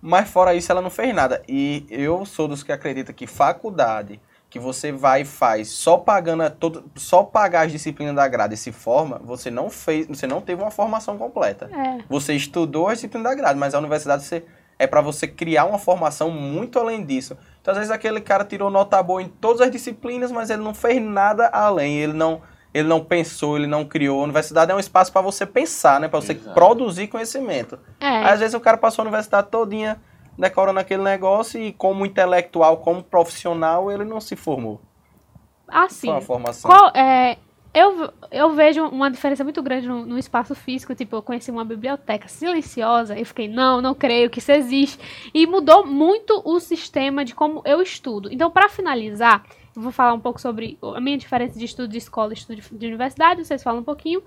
mas 0.00 0.28
fora 0.28 0.54
isso 0.54 0.70
ela 0.70 0.82
não 0.82 0.90
fez 0.90 1.14
nada. 1.14 1.42
E 1.48 1.86
eu 1.88 2.26
sou 2.26 2.46
dos 2.46 2.62
que 2.62 2.72
acredita 2.72 3.12
que 3.12 3.26
faculdade 3.26 4.20
que 4.50 4.58
você 4.58 4.90
vai 4.90 5.22
e 5.22 5.24
faz 5.24 5.68
só 5.68 5.96
pagando 5.96 6.50
todo, 6.50 6.84
só 6.96 7.22
pagar 7.22 7.66
as 7.66 7.72
disciplinas 7.72 8.16
da 8.16 8.26
grade 8.26 8.54
e 8.54 8.56
se 8.56 8.72
forma, 8.72 9.20
você 9.24 9.48
não 9.48 9.70
fez, 9.70 10.08
você 10.08 10.26
não 10.26 10.40
teve 10.40 10.60
uma 10.60 10.72
formação 10.72 11.16
completa. 11.16 11.70
É. 11.72 12.02
Você 12.08 12.34
estudou 12.34 12.88
a 12.88 12.94
disciplina 12.94 13.28
da 13.28 13.34
grade, 13.34 13.58
mas 13.58 13.74
a 13.74 13.78
universidade 13.78 14.24
você, 14.24 14.44
é 14.76 14.88
para 14.88 15.00
você 15.00 15.28
criar 15.28 15.66
uma 15.66 15.78
formação 15.78 16.32
muito 16.32 16.80
além 16.80 17.04
disso. 17.04 17.38
Então, 17.62 17.70
às 17.70 17.78
vezes 17.78 17.92
aquele 17.92 18.20
cara 18.20 18.44
tirou 18.44 18.70
nota 18.70 19.00
boa 19.00 19.22
em 19.22 19.28
todas 19.28 19.60
as 19.60 19.70
disciplinas, 19.70 20.32
mas 20.32 20.50
ele 20.50 20.62
não 20.62 20.74
fez 20.74 21.00
nada 21.00 21.46
além, 21.46 21.98
ele 21.98 22.12
não 22.12 22.42
ele 22.72 22.86
não 22.86 23.04
pensou, 23.04 23.56
ele 23.56 23.66
não 23.66 23.84
criou. 23.84 24.20
A 24.20 24.24
universidade 24.24 24.70
é 24.70 24.74
um 24.74 24.78
espaço 24.78 25.12
para 25.12 25.20
você 25.20 25.44
pensar, 25.44 25.98
né, 25.98 26.06
para 26.06 26.20
você 26.20 26.32
Exato. 26.32 26.54
produzir 26.54 27.08
conhecimento. 27.08 27.78
É. 27.98 28.24
Às 28.24 28.38
vezes 28.38 28.54
o 28.54 28.60
cara 28.60 28.76
passou 28.76 29.02
a 29.02 29.06
universidade 29.06 29.48
todinha 29.48 30.00
decorando 30.40 30.80
aquele 30.80 31.02
negócio 31.02 31.60
e 31.60 31.72
como 31.72 32.06
intelectual, 32.06 32.78
como 32.78 33.02
profissional, 33.02 33.92
ele 33.92 34.04
não 34.04 34.20
se 34.20 34.34
formou. 34.34 34.80
Assim, 35.68 36.06
Foi 36.08 36.16
uma 36.16 36.20
formação. 36.22 36.70
Qual, 36.70 36.90
é, 36.96 37.36
eu, 37.74 38.10
eu 38.32 38.50
vejo 38.54 38.84
uma 38.86 39.10
diferença 39.10 39.44
muito 39.44 39.62
grande 39.62 39.86
no, 39.86 40.04
no, 40.06 40.18
espaço 40.18 40.54
físico. 40.54 40.94
Tipo, 40.94 41.16
eu 41.16 41.22
conheci 41.22 41.50
uma 41.50 41.64
biblioteca 41.64 42.26
silenciosa 42.26 43.18
e 43.18 43.24
fiquei, 43.24 43.46
não, 43.46 43.82
não 43.82 43.94
creio 43.94 44.30
que 44.30 44.38
isso 44.38 44.50
existe. 44.50 44.98
E 45.32 45.46
mudou 45.46 45.86
muito 45.86 46.40
o 46.44 46.58
sistema 46.58 47.22
de 47.24 47.34
como 47.34 47.62
eu 47.66 47.82
estudo. 47.82 48.32
Então, 48.32 48.50
para 48.50 48.68
finalizar, 48.68 49.44
eu 49.76 49.82
vou 49.82 49.92
falar 49.92 50.14
um 50.14 50.20
pouco 50.20 50.40
sobre 50.40 50.78
a 50.82 51.00
minha 51.00 51.18
diferença 51.18 51.58
de 51.58 51.64
estudo 51.66 51.88
de 51.88 51.98
escola 51.98 52.32
e 52.32 52.34
estudo 52.34 52.56
de, 52.56 52.76
de 52.76 52.86
universidade. 52.86 53.44
Vocês 53.44 53.62
falam 53.62 53.82
um 53.82 53.84
pouquinho. 53.84 54.22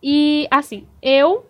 E, 0.00 0.46
assim, 0.50 0.86
eu 1.02 1.47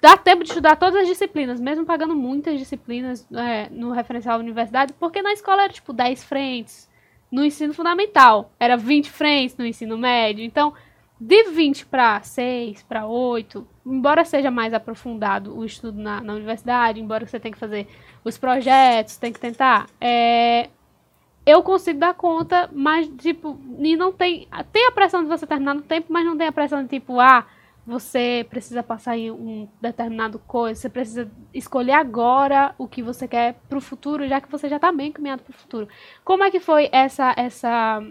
dá 0.00 0.16
tempo 0.16 0.42
de 0.42 0.50
estudar 0.50 0.76
todas 0.76 1.02
as 1.02 1.08
disciplinas, 1.08 1.60
mesmo 1.60 1.84
pagando 1.84 2.14
muitas 2.14 2.58
disciplinas 2.58 3.26
é, 3.32 3.68
no 3.70 3.90
referencial 3.90 4.36
à 4.36 4.38
universidade, 4.38 4.92
porque 4.94 5.22
na 5.22 5.32
escola 5.32 5.64
era 5.64 5.72
tipo 5.72 5.92
10 5.92 6.24
frentes, 6.24 6.88
no 7.30 7.44
ensino 7.44 7.74
fundamental 7.74 8.50
era 8.58 8.76
20 8.76 9.10
frentes 9.10 9.56
no 9.56 9.66
ensino 9.66 9.98
médio. 9.98 10.42
Então, 10.42 10.72
de 11.20 11.44
20 11.50 11.86
para 11.86 12.22
6, 12.22 12.82
para 12.84 13.06
8, 13.06 13.66
embora 13.84 14.24
seja 14.24 14.50
mais 14.50 14.72
aprofundado 14.72 15.56
o 15.56 15.64
estudo 15.64 16.00
na, 16.00 16.20
na, 16.20 16.34
universidade, 16.34 17.00
embora 17.00 17.26
você 17.26 17.40
tenha 17.40 17.52
que 17.52 17.58
fazer 17.58 17.88
os 18.24 18.38
projetos, 18.38 19.16
tem 19.16 19.32
que 19.32 19.40
tentar, 19.40 19.88
é, 20.00 20.70
eu 21.44 21.62
consigo 21.62 21.98
dar 21.98 22.14
conta, 22.14 22.68
mas, 22.72 23.08
tipo, 23.18 23.58
e 23.78 23.96
não 23.96 24.12
tem. 24.12 24.46
Tem 24.70 24.86
a 24.86 24.92
pressão 24.92 25.22
de 25.22 25.28
você 25.28 25.46
terminar 25.46 25.74
no 25.74 25.80
tempo, 25.80 26.06
mas 26.10 26.24
não 26.24 26.36
tem 26.36 26.46
a 26.46 26.52
pressão 26.52 26.82
de, 26.82 26.88
tipo, 26.88 27.18
ah, 27.18 27.46
você 27.88 28.46
precisa 28.50 28.82
passar 28.82 29.16
em 29.16 29.30
um 29.30 29.66
determinado 29.80 30.38
coisa, 30.40 30.78
você 30.78 30.90
precisa 30.90 31.26
escolher 31.54 31.92
agora 31.92 32.74
o 32.76 32.86
que 32.86 33.02
você 33.02 33.26
quer 33.26 33.54
para 33.66 33.78
o 33.78 33.80
futuro, 33.80 34.28
já 34.28 34.42
que 34.42 34.50
você 34.50 34.68
já 34.68 34.76
está 34.76 34.92
bem 34.92 35.10
caminhado 35.10 35.42
para 35.42 35.52
o 35.52 35.56
futuro. 35.56 35.88
Como 36.22 36.44
é 36.44 36.50
que 36.50 36.60
foi 36.60 36.90
essa 36.92 37.34
essa 37.34 38.02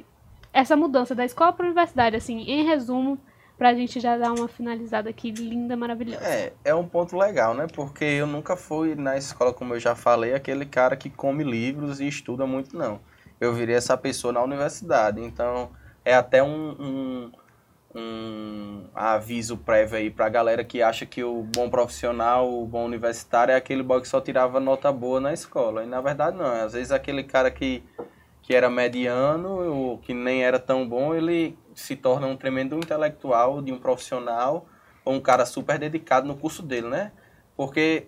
essa 0.51 0.75
mudança 0.75 1.13
da 1.13 1.23
escola 1.23 1.53
para 1.53 1.67
universidade, 1.67 2.15
assim, 2.15 2.39
em 2.39 2.65
resumo, 2.65 3.19
para 3.55 3.69
a 3.69 3.73
gente 3.75 3.99
já 3.99 4.17
dar 4.17 4.31
uma 4.31 4.47
finalizada 4.47 5.11
aqui 5.11 5.29
linda, 5.29 5.77
maravilhosa. 5.77 6.23
É, 6.23 6.53
é 6.65 6.73
um 6.73 6.87
ponto 6.87 7.15
legal, 7.15 7.53
né? 7.53 7.67
Porque 7.71 8.03
eu 8.03 8.25
nunca 8.25 8.55
fui 8.55 8.95
na 8.95 9.15
escola, 9.15 9.53
como 9.53 9.75
eu 9.75 9.79
já 9.79 9.93
falei, 9.93 10.33
aquele 10.33 10.65
cara 10.65 10.95
que 10.95 11.11
come 11.11 11.43
livros 11.43 11.99
e 11.99 12.07
estuda 12.07 12.47
muito, 12.47 12.75
não. 12.75 12.99
Eu 13.39 13.53
virei 13.53 13.75
essa 13.75 13.95
pessoa 13.95 14.33
na 14.33 14.41
universidade, 14.41 15.21
então 15.21 15.69
é 16.03 16.15
até 16.15 16.41
um, 16.41 16.75
um 16.79 17.31
um 17.95 18.85
aviso 18.93 19.57
prévio 19.57 19.97
aí 19.97 20.09
pra 20.09 20.29
galera 20.29 20.63
que 20.63 20.81
acha 20.81 21.05
que 21.05 21.23
o 21.23 21.43
bom 21.43 21.69
profissional, 21.69 22.51
o 22.51 22.65
bom 22.65 22.85
universitário 22.85 23.51
é 23.51 23.55
aquele 23.55 23.81
boy 23.81 24.01
que 24.01 24.07
só 24.07 24.19
tirava 24.19 24.59
nota 24.59 24.91
boa 24.91 25.19
na 25.19 25.33
escola. 25.33 25.83
E 25.83 25.87
na 25.87 26.01
verdade 26.01 26.37
não, 26.37 26.45
às 26.45 26.73
vezes 26.73 26.91
aquele 26.91 27.23
cara 27.23 27.49
que, 27.49 27.83
que 28.41 28.53
era 28.53 28.69
mediano 28.69 29.73
ou 29.73 29.97
que 29.97 30.13
nem 30.13 30.43
era 30.43 30.59
tão 30.59 30.87
bom, 30.87 31.15
ele 31.15 31.57
se 31.73 31.95
torna 31.95 32.27
um 32.27 32.35
tremendo 32.35 32.75
intelectual 32.75 33.61
de 33.61 33.71
um 33.71 33.79
profissional 33.79 34.67
ou 35.05 35.13
um 35.13 35.21
cara 35.21 35.45
super 35.45 35.79
dedicado 35.79 36.27
no 36.27 36.35
curso 36.35 36.61
dele, 36.61 36.87
né? 36.87 37.11
Porque 37.55 38.07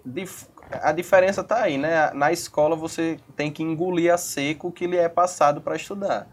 a 0.71 0.91
diferença 0.91 1.43
tá 1.43 1.63
aí, 1.63 1.77
né? 1.77 2.11
Na 2.13 2.31
escola 2.31 2.75
você 2.75 3.19
tem 3.35 3.51
que 3.51 3.63
engolir 3.63 4.13
a 4.13 4.17
seco 4.17 4.67
o 4.67 4.71
que 4.71 4.85
lhe 4.85 4.97
é 4.97 5.09
passado 5.09 5.61
para 5.61 5.75
estudar. 5.75 6.27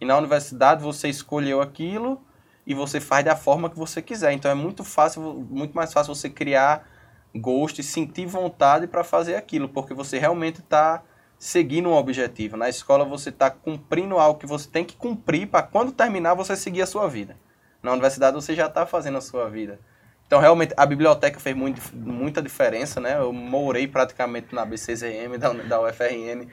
E 0.00 0.04
na 0.04 0.16
universidade 0.16 0.82
você 0.82 1.08
escolheu 1.08 1.60
aquilo 1.60 2.20
e 2.66 2.74
você 2.74 3.00
faz 3.00 3.24
da 3.24 3.36
forma 3.36 3.70
que 3.70 3.78
você 3.78 4.02
quiser. 4.02 4.32
Então 4.32 4.50
é 4.50 4.54
muito 4.54 4.82
fácil, 4.82 5.22
muito 5.48 5.74
mais 5.74 5.92
fácil 5.92 6.14
você 6.14 6.28
criar 6.28 6.86
gosto 7.34 7.80
e 7.80 7.84
sentir 7.84 8.26
vontade 8.26 8.86
para 8.86 9.04
fazer 9.04 9.36
aquilo, 9.36 9.68
porque 9.68 9.94
você 9.94 10.18
realmente 10.18 10.60
está 10.60 11.02
seguindo 11.38 11.88
um 11.88 11.92
objetivo. 11.92 12.56
Na 12.56 12.68
escola 12.68 13.04
você 13.04 13.28
está 13.28 13.50
cumprindo 13.50 14.18
algo 14.18 14.40
que 14.40 14.46
você 14.46 14.68
tem 14.68 14.84
que 14.84 14.96
cumprir 14.96 15.46
para 15.46 15.62
quando 15.62 15.92
terminar 15.92 16.34
você 16.34 16.56
seguir 16.56 16.82
a 16.82 16.86
sua 16.86 17.06
vida. 17.08 17.36
Na 17.82 17.92
universidade 17.92 18.34
você 18.34 18.54
já 18.54 18.66
está 18.66 18.84
fazendo 18.84 19.18
a 19.18 19.20
sua 19.20 19.48
vida. 19.48 19.78
Então 20.26 20.40
realmente 20.40 20.74
a 20.76 20.84
biblioteca 20.84 21.38
fez 21.38 21.54
muito, 21.54 21.80
muita 21.94 22.42
diferença, 22.42 23.00
né? 23.00 23.16
Eu 23.16 23.32
morei 23.32 23.86
praticamente 23.86 24.52
na 24.52 24.64
BCZM, 24.64 25.38
da, 25.38 25.52
da 25.52 25.80
UFRN, 25.82 26.48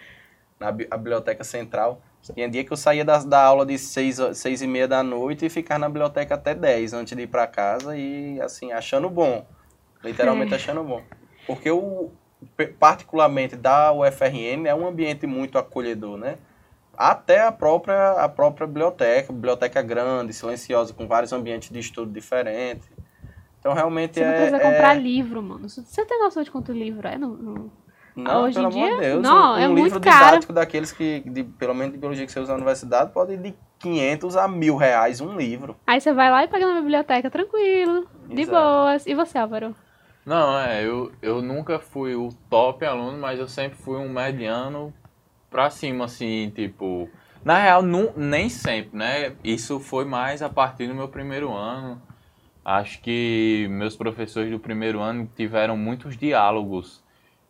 na 0.60 0.72
biblioteca 0.72 1.44
central. 1.44 2.02
Tinha 2.32 2.48
dia 2.48 2.64
que 2.64 2.72
eu 2.72 2.78
saía 2.78 3.04
da, 3.04 3.18
da 3.20 3.44
aula 3.44 3.66
de 3.66 3.78
seis, 3.78 4.18
seis 4.36 4.62
e 4.62 4.68
meia 4.68 4.88
da 4.88 5.04
noite 5.04 5.46
e 5.46 5.50
ficava 5.50 5.80
na 5.80 5.90
biblioteca 5.90 6.36
até 6.36 6.56
10 6.56 6.94
antes 6.94 7.18
de 7.18 7.24
ir 7.24 7.28
para 7.28 7.46
casa 7.46 7.98
e, 7.98 8.40
assim, 8.40 8.72
achando 8.72 9.10
bom. 9.10 9.46
Literalmente 10.02 10.54
é. 10.54 10.56
achando 10.56 10.84
bom. 10.84 11.02
Porque 11.46 11.70
o, 11.70 12.12
particularmente 12.80 13.58
da 13.58 13.92
UFRN, 13.92 14.68
é 14.68 14.74
um 14.74 14.88
ambiente 14.88 15.28
muito 15.28 15.58
acolhedor, 15.58 16.18
né? 16.18 16.38
Até 16.96 17.42
a 17.42 17.52
própria, 17.52 18.12
a 18.12 18.30
própria 18.30 18.68
biblioteca, 18.68 19.34
biblioteca 19.34 19.82
grande, 19.82 20.32
silenciosa, 20.32 20.94
com 20.94 21.08
vários 21.08 21.34
ambientes 21.34 21.70
de 21.72 21.80
estudo 21.80 22.12
diferentes. 22.12 22.90
Então, 23.60 23.74
realmente 23.74 24.16
Você 24.16 24.24
é... 24.24 24.32
Você 24.32 24.36
precisa 24.36 24.58
é... 24.58 24.72
comprar 24.72 24.94
livro, 24.94 25.42
mano. 25.44 25.68
Você 25.68 26.06
tem 26.06 26.20
noção 26.20 26.44
de 26.44 26.52
quanto 26.52 26.72
livro 26.72 27.06
é 27.06 27.18
no, 27.18 27.36
no 27.36 27.72
não, 28.16 28.44
Hoje 28.44 28.56
pelo 28.56 28.68
em 28.68 28.72
dia, 28.72 28.86
amor 28.86 28.96
de 28.96 29.02
Deus. 29.08 29.22
não, 29.24 29.54
um, 29.54 29.58
é 29.58 29.68
um 29.68 29.72
muito 29.72 29.84
livro 29.86 30.00
caro. 30.02 30.26
didático 30.26 30.54
daqueles 30.54 30.92
que, 30.92 31.22
de, 31.26 31.44
pelo 31.44 31.74
menos 31.74 31.94
de 31.94 32.00
biologia 32.00 32.26
que 32.26 32.32
você 32.32 32.40
usa 32.40 32.52
na 32.52 32.58
universidade, 32.58 33.12
pode 33.12 33.34
ir 33.34 33.38
de 33.38 33.54
500 33.80 34.38
a 34.38 34.48
mil 34.48 34.76
reais 34.78 35.20
um 35.20 35.36
livro. 35.36 35.76
Aí 35.88 36.00
você 36.00 36.14
vai 36.14 36.30
lá 36.32 36.44
e 36.44 36.48
pega 36.48 36.66
na 36.74 36.80
biblioteca 36.80 37.30
tranquilo, 37.30 38.08
Exato. 38.30 38.36
de 38.36 38.46
boas. 38.46 39.06
E 39.08 39.14
você, 39.14 39.38
Álvaro? 39.38 39.76
Não, 40.26 40.58
é, 40.58 40.86
eu, 40.86 41.12
eu 41.22 41.42
nunca 41.42 41.80
fui 41.80 42.16
o 42.16 42.30
top 42.50 42.86
aluno, 42.86 43.18
mas 43.18 43.40
eu 43.40 43.48
sempre 43.48 43.78
fui 43.78 43.98
um 43.98 44.08
mediano 44.10 44.94
pra 45.50 45.70
cima, 45.70 46.06
assim, 46.06 46.52
tipo... 46.56 47.10
Na 47.44 47.60
real, 47.60 47.82
não, 47.82 48.14
nem 48.16 48.48
sempre, 48.48 48.98
né? 48.98 49.34
Isso 49.44 49.78
foi 49.82 50.06
mais 50.06 50.42
a 50.42 50.48
partir 50.48 50.88
do 50.88 50.96
meu 50.96 51.10
primeiro 51.10 51.52
ano. 51.52 52.02
Acho 52.64 53.02
que 53.02 53.68
meus 53.70 53.98
professores 53.98 54.50
do 54.50 54.58
primeiro 54.60 55.02
ano 55.02 55.30
tiveram 55.36 55.76
muitos 55.76 56.16
diálogos 56.16 57.03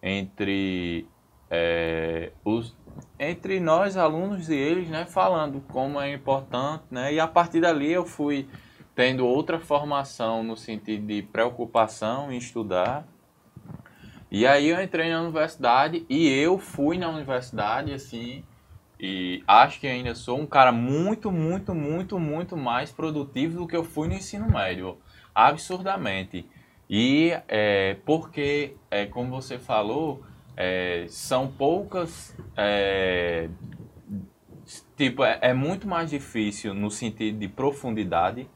entre 0.04 1.08
é, 1.50 2.34
os 2.44 2.76
entre 3.18 3.60
nós 3.60 3.96
alunos 3.96 4.50
e 4.50 4.56
eles, 4.56 4.90
né, 4.90 5.06
falando 5.06 5.62
como 5.72 6.00
é 6.00 6.14
importante, 6.14 6.84
né, 6.92 7.14
e 7.14 7.20
a 7.20 7.28
partir 7.28 7.62
dali 7.62 7.92
eu 7.92 8.06
fui 8.06 8.48
tendo 8.94 9.26
outra 9.26 9.60
formação 9.60 10.44
no 10.44 10.58
sentido 10.58 11.08
de 11.08 11.22
preocupação 11.24 12.32
em 12.32 12.38
estudar. 12.38 13.08
E 14.30 14.46
aí 14.46 14.70
eu 14.70 14.82
entrei 14.82 15.12
na 15.12 15.22
universidade 15.22 16.06
e 16.10 16.28
eu 16.28 16.58
fui 16.58 16.98
na 16.98 17.10
universidade 17.10 17.94
assim, 17.94 18.44
e 19.00 19.44
acho 19.48 19.80
que 19.80 19.88
ainda 19.88 20.16
sou 20.16 20.40
um 20.40 20.46
cara 20.46 20.72
muito, 20.72 21.32
muito, 21.32 21.74
muito, 21.74 22.20
muito 22.20 22.58
mais 22.58 22.92
produtivo 22.92 23.60
do 23.60 23.68
que 23.68 23.76
eu 23.76 23.84
fui 23.84 24.08
no 24.08 24.14
ensino 24.14 24.50
médio, 24.50 24.98
absurdamente. 25.34 26.46
E 26.90 27.32
é, 27.48 27.98
porque, 28.06 28.76
é, 28.92 29.06
como 29.06 29.30
você 29.30 29.58
falou, 29.58 30.24
é, 30.56 31.06
são 31.08 31.48
poucas. 31.48 32.36
É, 32.56 33.50
tipo, 34.96 35.24
é, 35.24 35.40
é, 35.42 35.54
muito 35.54 35.88
mais 35.88 36.10
difícil 36.10 36.74
no 36.74 36.90
sentido 36.90 37.40
de 37.40 37.48
profundidade, 37.48 38.50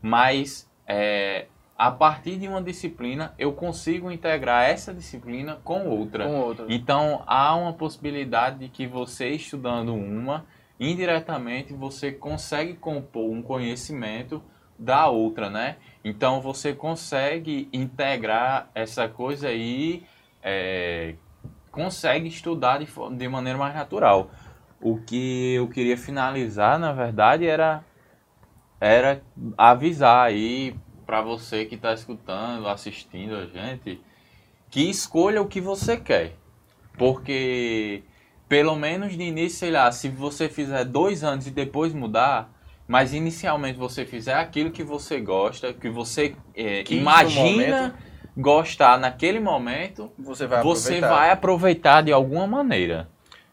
mas 0.00 0.70
é, 0.86 1.46
a 1.76 1.90
partir 1.90 2.38
de 2.38 2.46
uma 2.46 2.62
disciplina 2.62 3.34
eu 3.38 3.52
consigo 3.52 4.10
integrar 4.10 4.68
essa 4.68 4.94
disciplina 4.94 5.60
com 5.64 5.88
outra. 5.88 6.26
Com 6.26 6.40
outra. 6.40 6.66
Então 6.68 7.22
há 7.26 7.54
uma 7.56 7.72
possibilidade 7.72 8.60
de 8.60 8.68
que 8.68 8.86
você 8.86 9.30
estudando 9.30 9.94
uma, 9.94 10.46
indiretamente 10.78 11.72
você 11.72 12.12
consegue 12.12 12.74
compor 12.74 13.30
um 13.30 13.42
conhecimento 13.42 14.42
da 14.78 15.08
outra, 15.08 15.48
né? 15.48 15.76
Então 16.04 16.40
você 16.40 16.72
consegue 16.72 17.68
integrar 17.72 18.70
essa 18.74 19.08
coisa 19.08 19.48
aí, 19.48 20.04
é, 20.42 21.14
consegue 21.70 22.28
estudar 22.28 22.78
de, 22.78 22.86
de 23.16 23.28
maneira 23.28 23.58
mais 23.58 23.74
natural. 23.74 24.30
O 24.80 24.98
que 24.98 25.54
eu 25.54 25.68
queria 25.68 25.96
finalizar, 25.96 26.78
na 26.78 26.92
verdade, 26.92 27.46
era, 27.46 27.84
era 28.80 29.22
avisar 29.56 30.26
aí 30.26 30.76
para 31.06 31.20
você 31.20 31.64
que 31.64 31.76
está 31.76 31.92
escutando, 31.92 32.66
assistindo 32.68 33.36
a 33.36 33.46
gente, 33.46 34.00
que 34.70 34.88
escolha 34.88 35.40
o 35.40 35.46
que 35.46 35.60
você 35.60 35.96
quer. 35.96 36.34
Porque, 36.98 38.02
pelo 38.48 38.74
menos 38.74 39.16
de 39.16 39.22
início, 39.22 39.58
sei 39.58 39.70
lá, 39.70 39.90
se 39.92 40.08
você 40.08 40.48
fizer 40.48 40.84
dois 40.84 41.22
anos 41.22 41.46
e 41.46 41.50
depois 41.50 41.94
mudar, 41.94 42.50
mas 42.86 43.12
inicialmente 43.12 43.78
você 43.78 44.04
fizer 44.04 44.34
aquilo 44.34 44.70
que 44.70 44.82
você 44.82 45.20
gosta, 45.20 45.72
que 45.72 45.88
você 45.88 46.34
é, 46.54 46.84
imagina 46.90 47.94
gostar 48.36 48.98
naquele 48.98 49.40
momento, 49.40 50.10
você 50.18 50.46
vai, 50.46 50.62
você 50.62 50.88
aproveitar. 50.88 51.08
vai 51.08 51.30
aproveitar 51.30 52.02
de 52.02 52.12
alguma 52.12 52.46
maneira. 52.46 53.08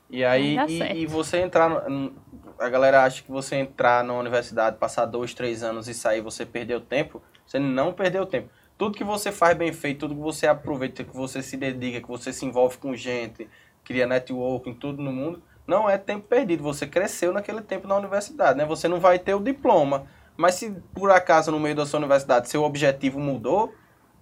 E 0.10 0.24
aí, 0.24 0.58
e, 0.68 1.04
e, 1.04 1.06
você 1.06 1.38
entrar. 1.38 1.90
No, 1.90 2.14
a 2.58 2.68
galera 2.68 3.04
acha 3.04 3.24
que 3.24 3.32
você 3.32 3.56
entrar 3.56 4.04
na 4.04 4.14
universidade, 4.14 4.78
passar 4.78 5.06
dois, 5.06 5.34
três 5.34 5.64
anos 5.64 5.88
e 5.88 5.94
sair, 5.94 6.22
você 6.22 6.46
perdeu 6.46 6.82
tempo. 6.82 7.22
Você 7.46 7.60
não 7.60 7.94
perdeu 7.94 8.26
tempo. 8.26 8.50
Tudo 8.78 8.98
que 8.98 9.04
você 9.04 9.32
faz 9.32 9.58
bem 9.58 9.72
feito, 9.72 10.00
tudo 10.00 10.16
que 10.16 10.22
você 10.22 10.48
aproveita, 10.48 11.04
que 11.04 11.16
você 11.16 11.42
se 11.42 11.58
dedica, 11.58 12.02
que 12.02 12.08
você 12.08 12.34
se 12.34 12.46
envolve 12.46 12.78
com 12.78 12.96
gente, 12.96 13.48
cria 13.84 14.08
networking, 14.08 14.74
tudo 14.74 15.02
no 15.02 15.12
mundo, 15.12 15.42
não 15.70 15.90
é 15.90 15.98
tempo 15.98 16.28
perdido. 16.28 16.64
Você 16.64 16.88
cresceu 16.88 17.32
naquele 17.32 17.62
tempo 17.62 17.88
na 17.88 17.96
universidade, 17.96 18.58
né? 18.58 18.66
Você 18.66 18.88
não 18.88 19.00
vai 19.00 19.20
ter 19.20 19.36
o 19.36 19.40
diploma, 19.40 20.08
Mas 20.36 20.56
se 20.56 20.72
por 20.94 21.12
acaso 21.12 21.52
no 21.52 21.60
meio 21.60 21.76
da 21.76 21.86
sua 21.86 22.00
universidade 22.00 22.50
seu 22.50 22.64
objetivo 22.64 23.20
mudou, 23.20 23.74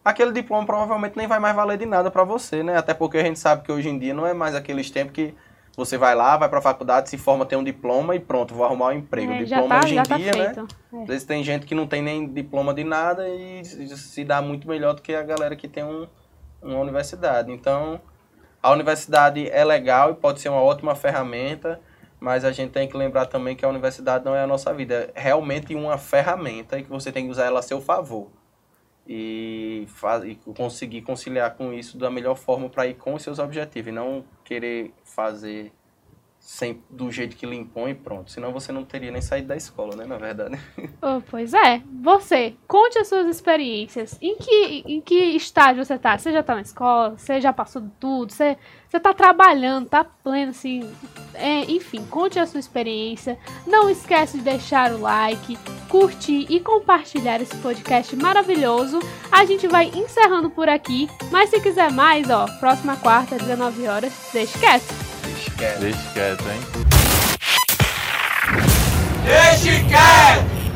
aquele 0.03 0.31
diploma 0.31 0.65
provavelmente 0.65 1.15
nem 1.15 1.27
vai 1.27 1.39
mais 1.39 1.55
valer 1.55 1.77
de 1.77 1.85
nada 1.85 2.11
para 2.11 2.23
você, 2.23 2.63
né? 2.63 2.77
Até 2.77 2.93
porque 2.93 3.17
a 3.17 3.23
gente 3.23 3.39
sabe 3.39 3.63
que 3.63 3.71
hoje 3.71 3.87
em 3.87 3.97
dia 3.97 4.13
não 4.13 4.27
é 4.27 4.33
mais 4.33 4.55
aqueles 4.55 4.91
tempos 4.91 5.13
que 5.13 5.33
você 5.77 5.95
vai 5.95 6.15
lá, 6.15 6.35
vai 6.35 6.49
para 6.49 6.57
a 6.57 6.61
faculdade, 6.61 7.07
se 7.07 7.19
forma, 7.19 7.45
tem 7.45 7.55
um 7.55 7.63
diploma 7.63 8.15
e 8.15 8.19
pronto, 8.19 8.55
vou 8.55 8.65
arrumar 8.65 8.87
um 8.87 8.93
emprego. 8.93 9.31
É, 9.31 9.43
diploma 9.43 9.67
tá, 9.67 9.85
hoje 9.85 9.95
em 9.95 10.03
tá 10.03 10.17
dia, 10.17 10.33
feito. 10.33 10.61
né? 10.63 10.67
É. 10.91 11.01
Às 11.03 11.07
vezes 11.07 11.23
tem 11.23 11.43
gente 11.43 11.67
que 11.67 11.75
não 11.75 11.85
tem 11.85 12.01
nem 12.01 12.27
diploma 12.27 12.73
de 12.73 12.83
nada 12.83 13.29
e 13.29 13.63
se 13.63 14.23
dá 14.23 14.41
muito 14.41 14.67
melhor 14.67 14.95
do 14.95 15.03
que 15.03 15.13
a 15.13 15.21
galera 15.21 15.55
que 15.55 15.67
tem 15.67 15.83
um, 15.83 16.07
uma 16.63 16.79
universidade. 16.79 17.51
Então, 17.51 18.01
a 18.61 18.71
universidade 18.71 19.49
é 19.49 19.63
legal 19.63 20.11
e 20.11 20.15
pode 20.15 20.41
ser 20.41 20.49
uma 20.49 20.61
ótima 20.61 20.95
ferramenta, 20.95 21.79
mas 22.19 22.43
a 22.43 22.51
gente 22.51 22.71
tem 22.71 22.87
que 22.87 22.97
lembrar 22.97 23.27
também 23.27 23.55
que 23.55 23.63
a 23.63 23.69
universidade 23.69 24.25
não 24.25 24.35
é 24.35 24.43
a 24.43 24.47
nossa 24.47 24.73
vida. 24.73 25.11
É 25.13 25.21
realmente 25.21 25.75
uma 25.75 25.97
ferramenta 25.97 26.77
e 26.79 26.83
que 26.83 26.89
você 26.89 27.11
tem 27.11 27.25
que 27.25 27.31
usar 27.31 27.45
ela 27.45 27.59
a 27.59 27.63
seu 27.63 27.79
favor. 27.79 28.29
E, 29.07 29.85
faz, 29.87 30.23
e 30.25 30.35
conseguir 30.35 31.01
conciliar 31.01 31.55
com 31.55 31.71
isso 31.71 31.97
da 31.97 32.11
melhor 32.11 32.35
forma 32.35 32.67
para 32.69 32.87
ir 32.87 32.95
com 32.95 33.13
os 33.13 33.23
seus 33.23 33.39
objetivos 33.39 33.89
e 33.89 33.95
não 33.95 34.25
querer 34.43 34.93
fazer 35.05 35.71
sem, 36.47 36.81
do 36.89 37.11
jeito 37.11 37.35
que 37.35 37.45
lhe 37.45 37.57
impõe 37.57 37.93
pronto. 37.93 38.31
Senão 38.31 38.53
você 38.53 38.71
não 38.71 38.85
teria 38.85 39.11
nem 39.11 39.21
saído 39.21 39.49
da 39.49 39.57
escola, 39.57 39.97
né? 39.97 40.05
Na 40.05 40.17
verdade. 40.17 40.57
Oh, 40.99 41.21
pois 41.29 41.53
é. 41.53 41.81
Você, 42.01 42.55
conte 42.67 42.97
as 42.97 43.07
suas 43.07 43.27
experiências. 43.27 44.17
Em 44.21 44.35
que, 44.37 44.83
em 44.85 44.99
que 44.99 45.15
estágio 45.35 45.85
você 45.85 45.97
tá? 45.97 46.17
Você 46.17 46.31
já 46.31 46.41
tá 46.41 46.55
na 46.55 46.61
escola? 46.61 47.17
Você 47.17 47.39
já 47.39 47.53
passou 47.53 47.81
de 47.81 47.91
tudo? 47.99 48.31
Você, 48.31 48.57
você 48.89 48.99
tá 48.99 49.13
trabalhando, 49.13 49.89
tá 49.89 50.03
pleno, 50.03 50.51
assim. 50.51 50.89
É, 51.33 51.69
enfim, 51.69 52.03
conte 52.09 52.39
a 52.39 52.47
sua 52.47 52.59
experiência. 52.59 53.37
Não 53.67 53.89
esquece 53.89 54.37
de 54.37 54.43
deixar 54.43 54.93
o 54.93 55.01
like, 55.01 55.57
curtir 55.87 56.47
e 56.49 56.59
compartilhar 56.59 57.41
esse 57.41 57.55
podcast 57.57 58.15
maravilhoso. 58.15 58.99
A 59.31 59.45
gente 59.45 59.67
vai 59.67 59.91
encerrando 59.93 60.49
por 60.49 60.67
aqui. 60.67 61.09
Mas 61.29 61.49
se 61.49 61.59
quiser 61.59 61.91
mais, 61.91 62.29
ó, 62.29 62.47
próxima 62.59 62.95
quarta, 62.95 63.37
19 63.37 63.87
horas, 63.87 64.13
Deixe 65.37 65.51
quieto. 65.51 65.79
Deixe 65.79 65.99
quieto, 66.13 66.43
hein? 66.49 66.61
Deixe 69.23 69.83
quieto! 69.83 70.66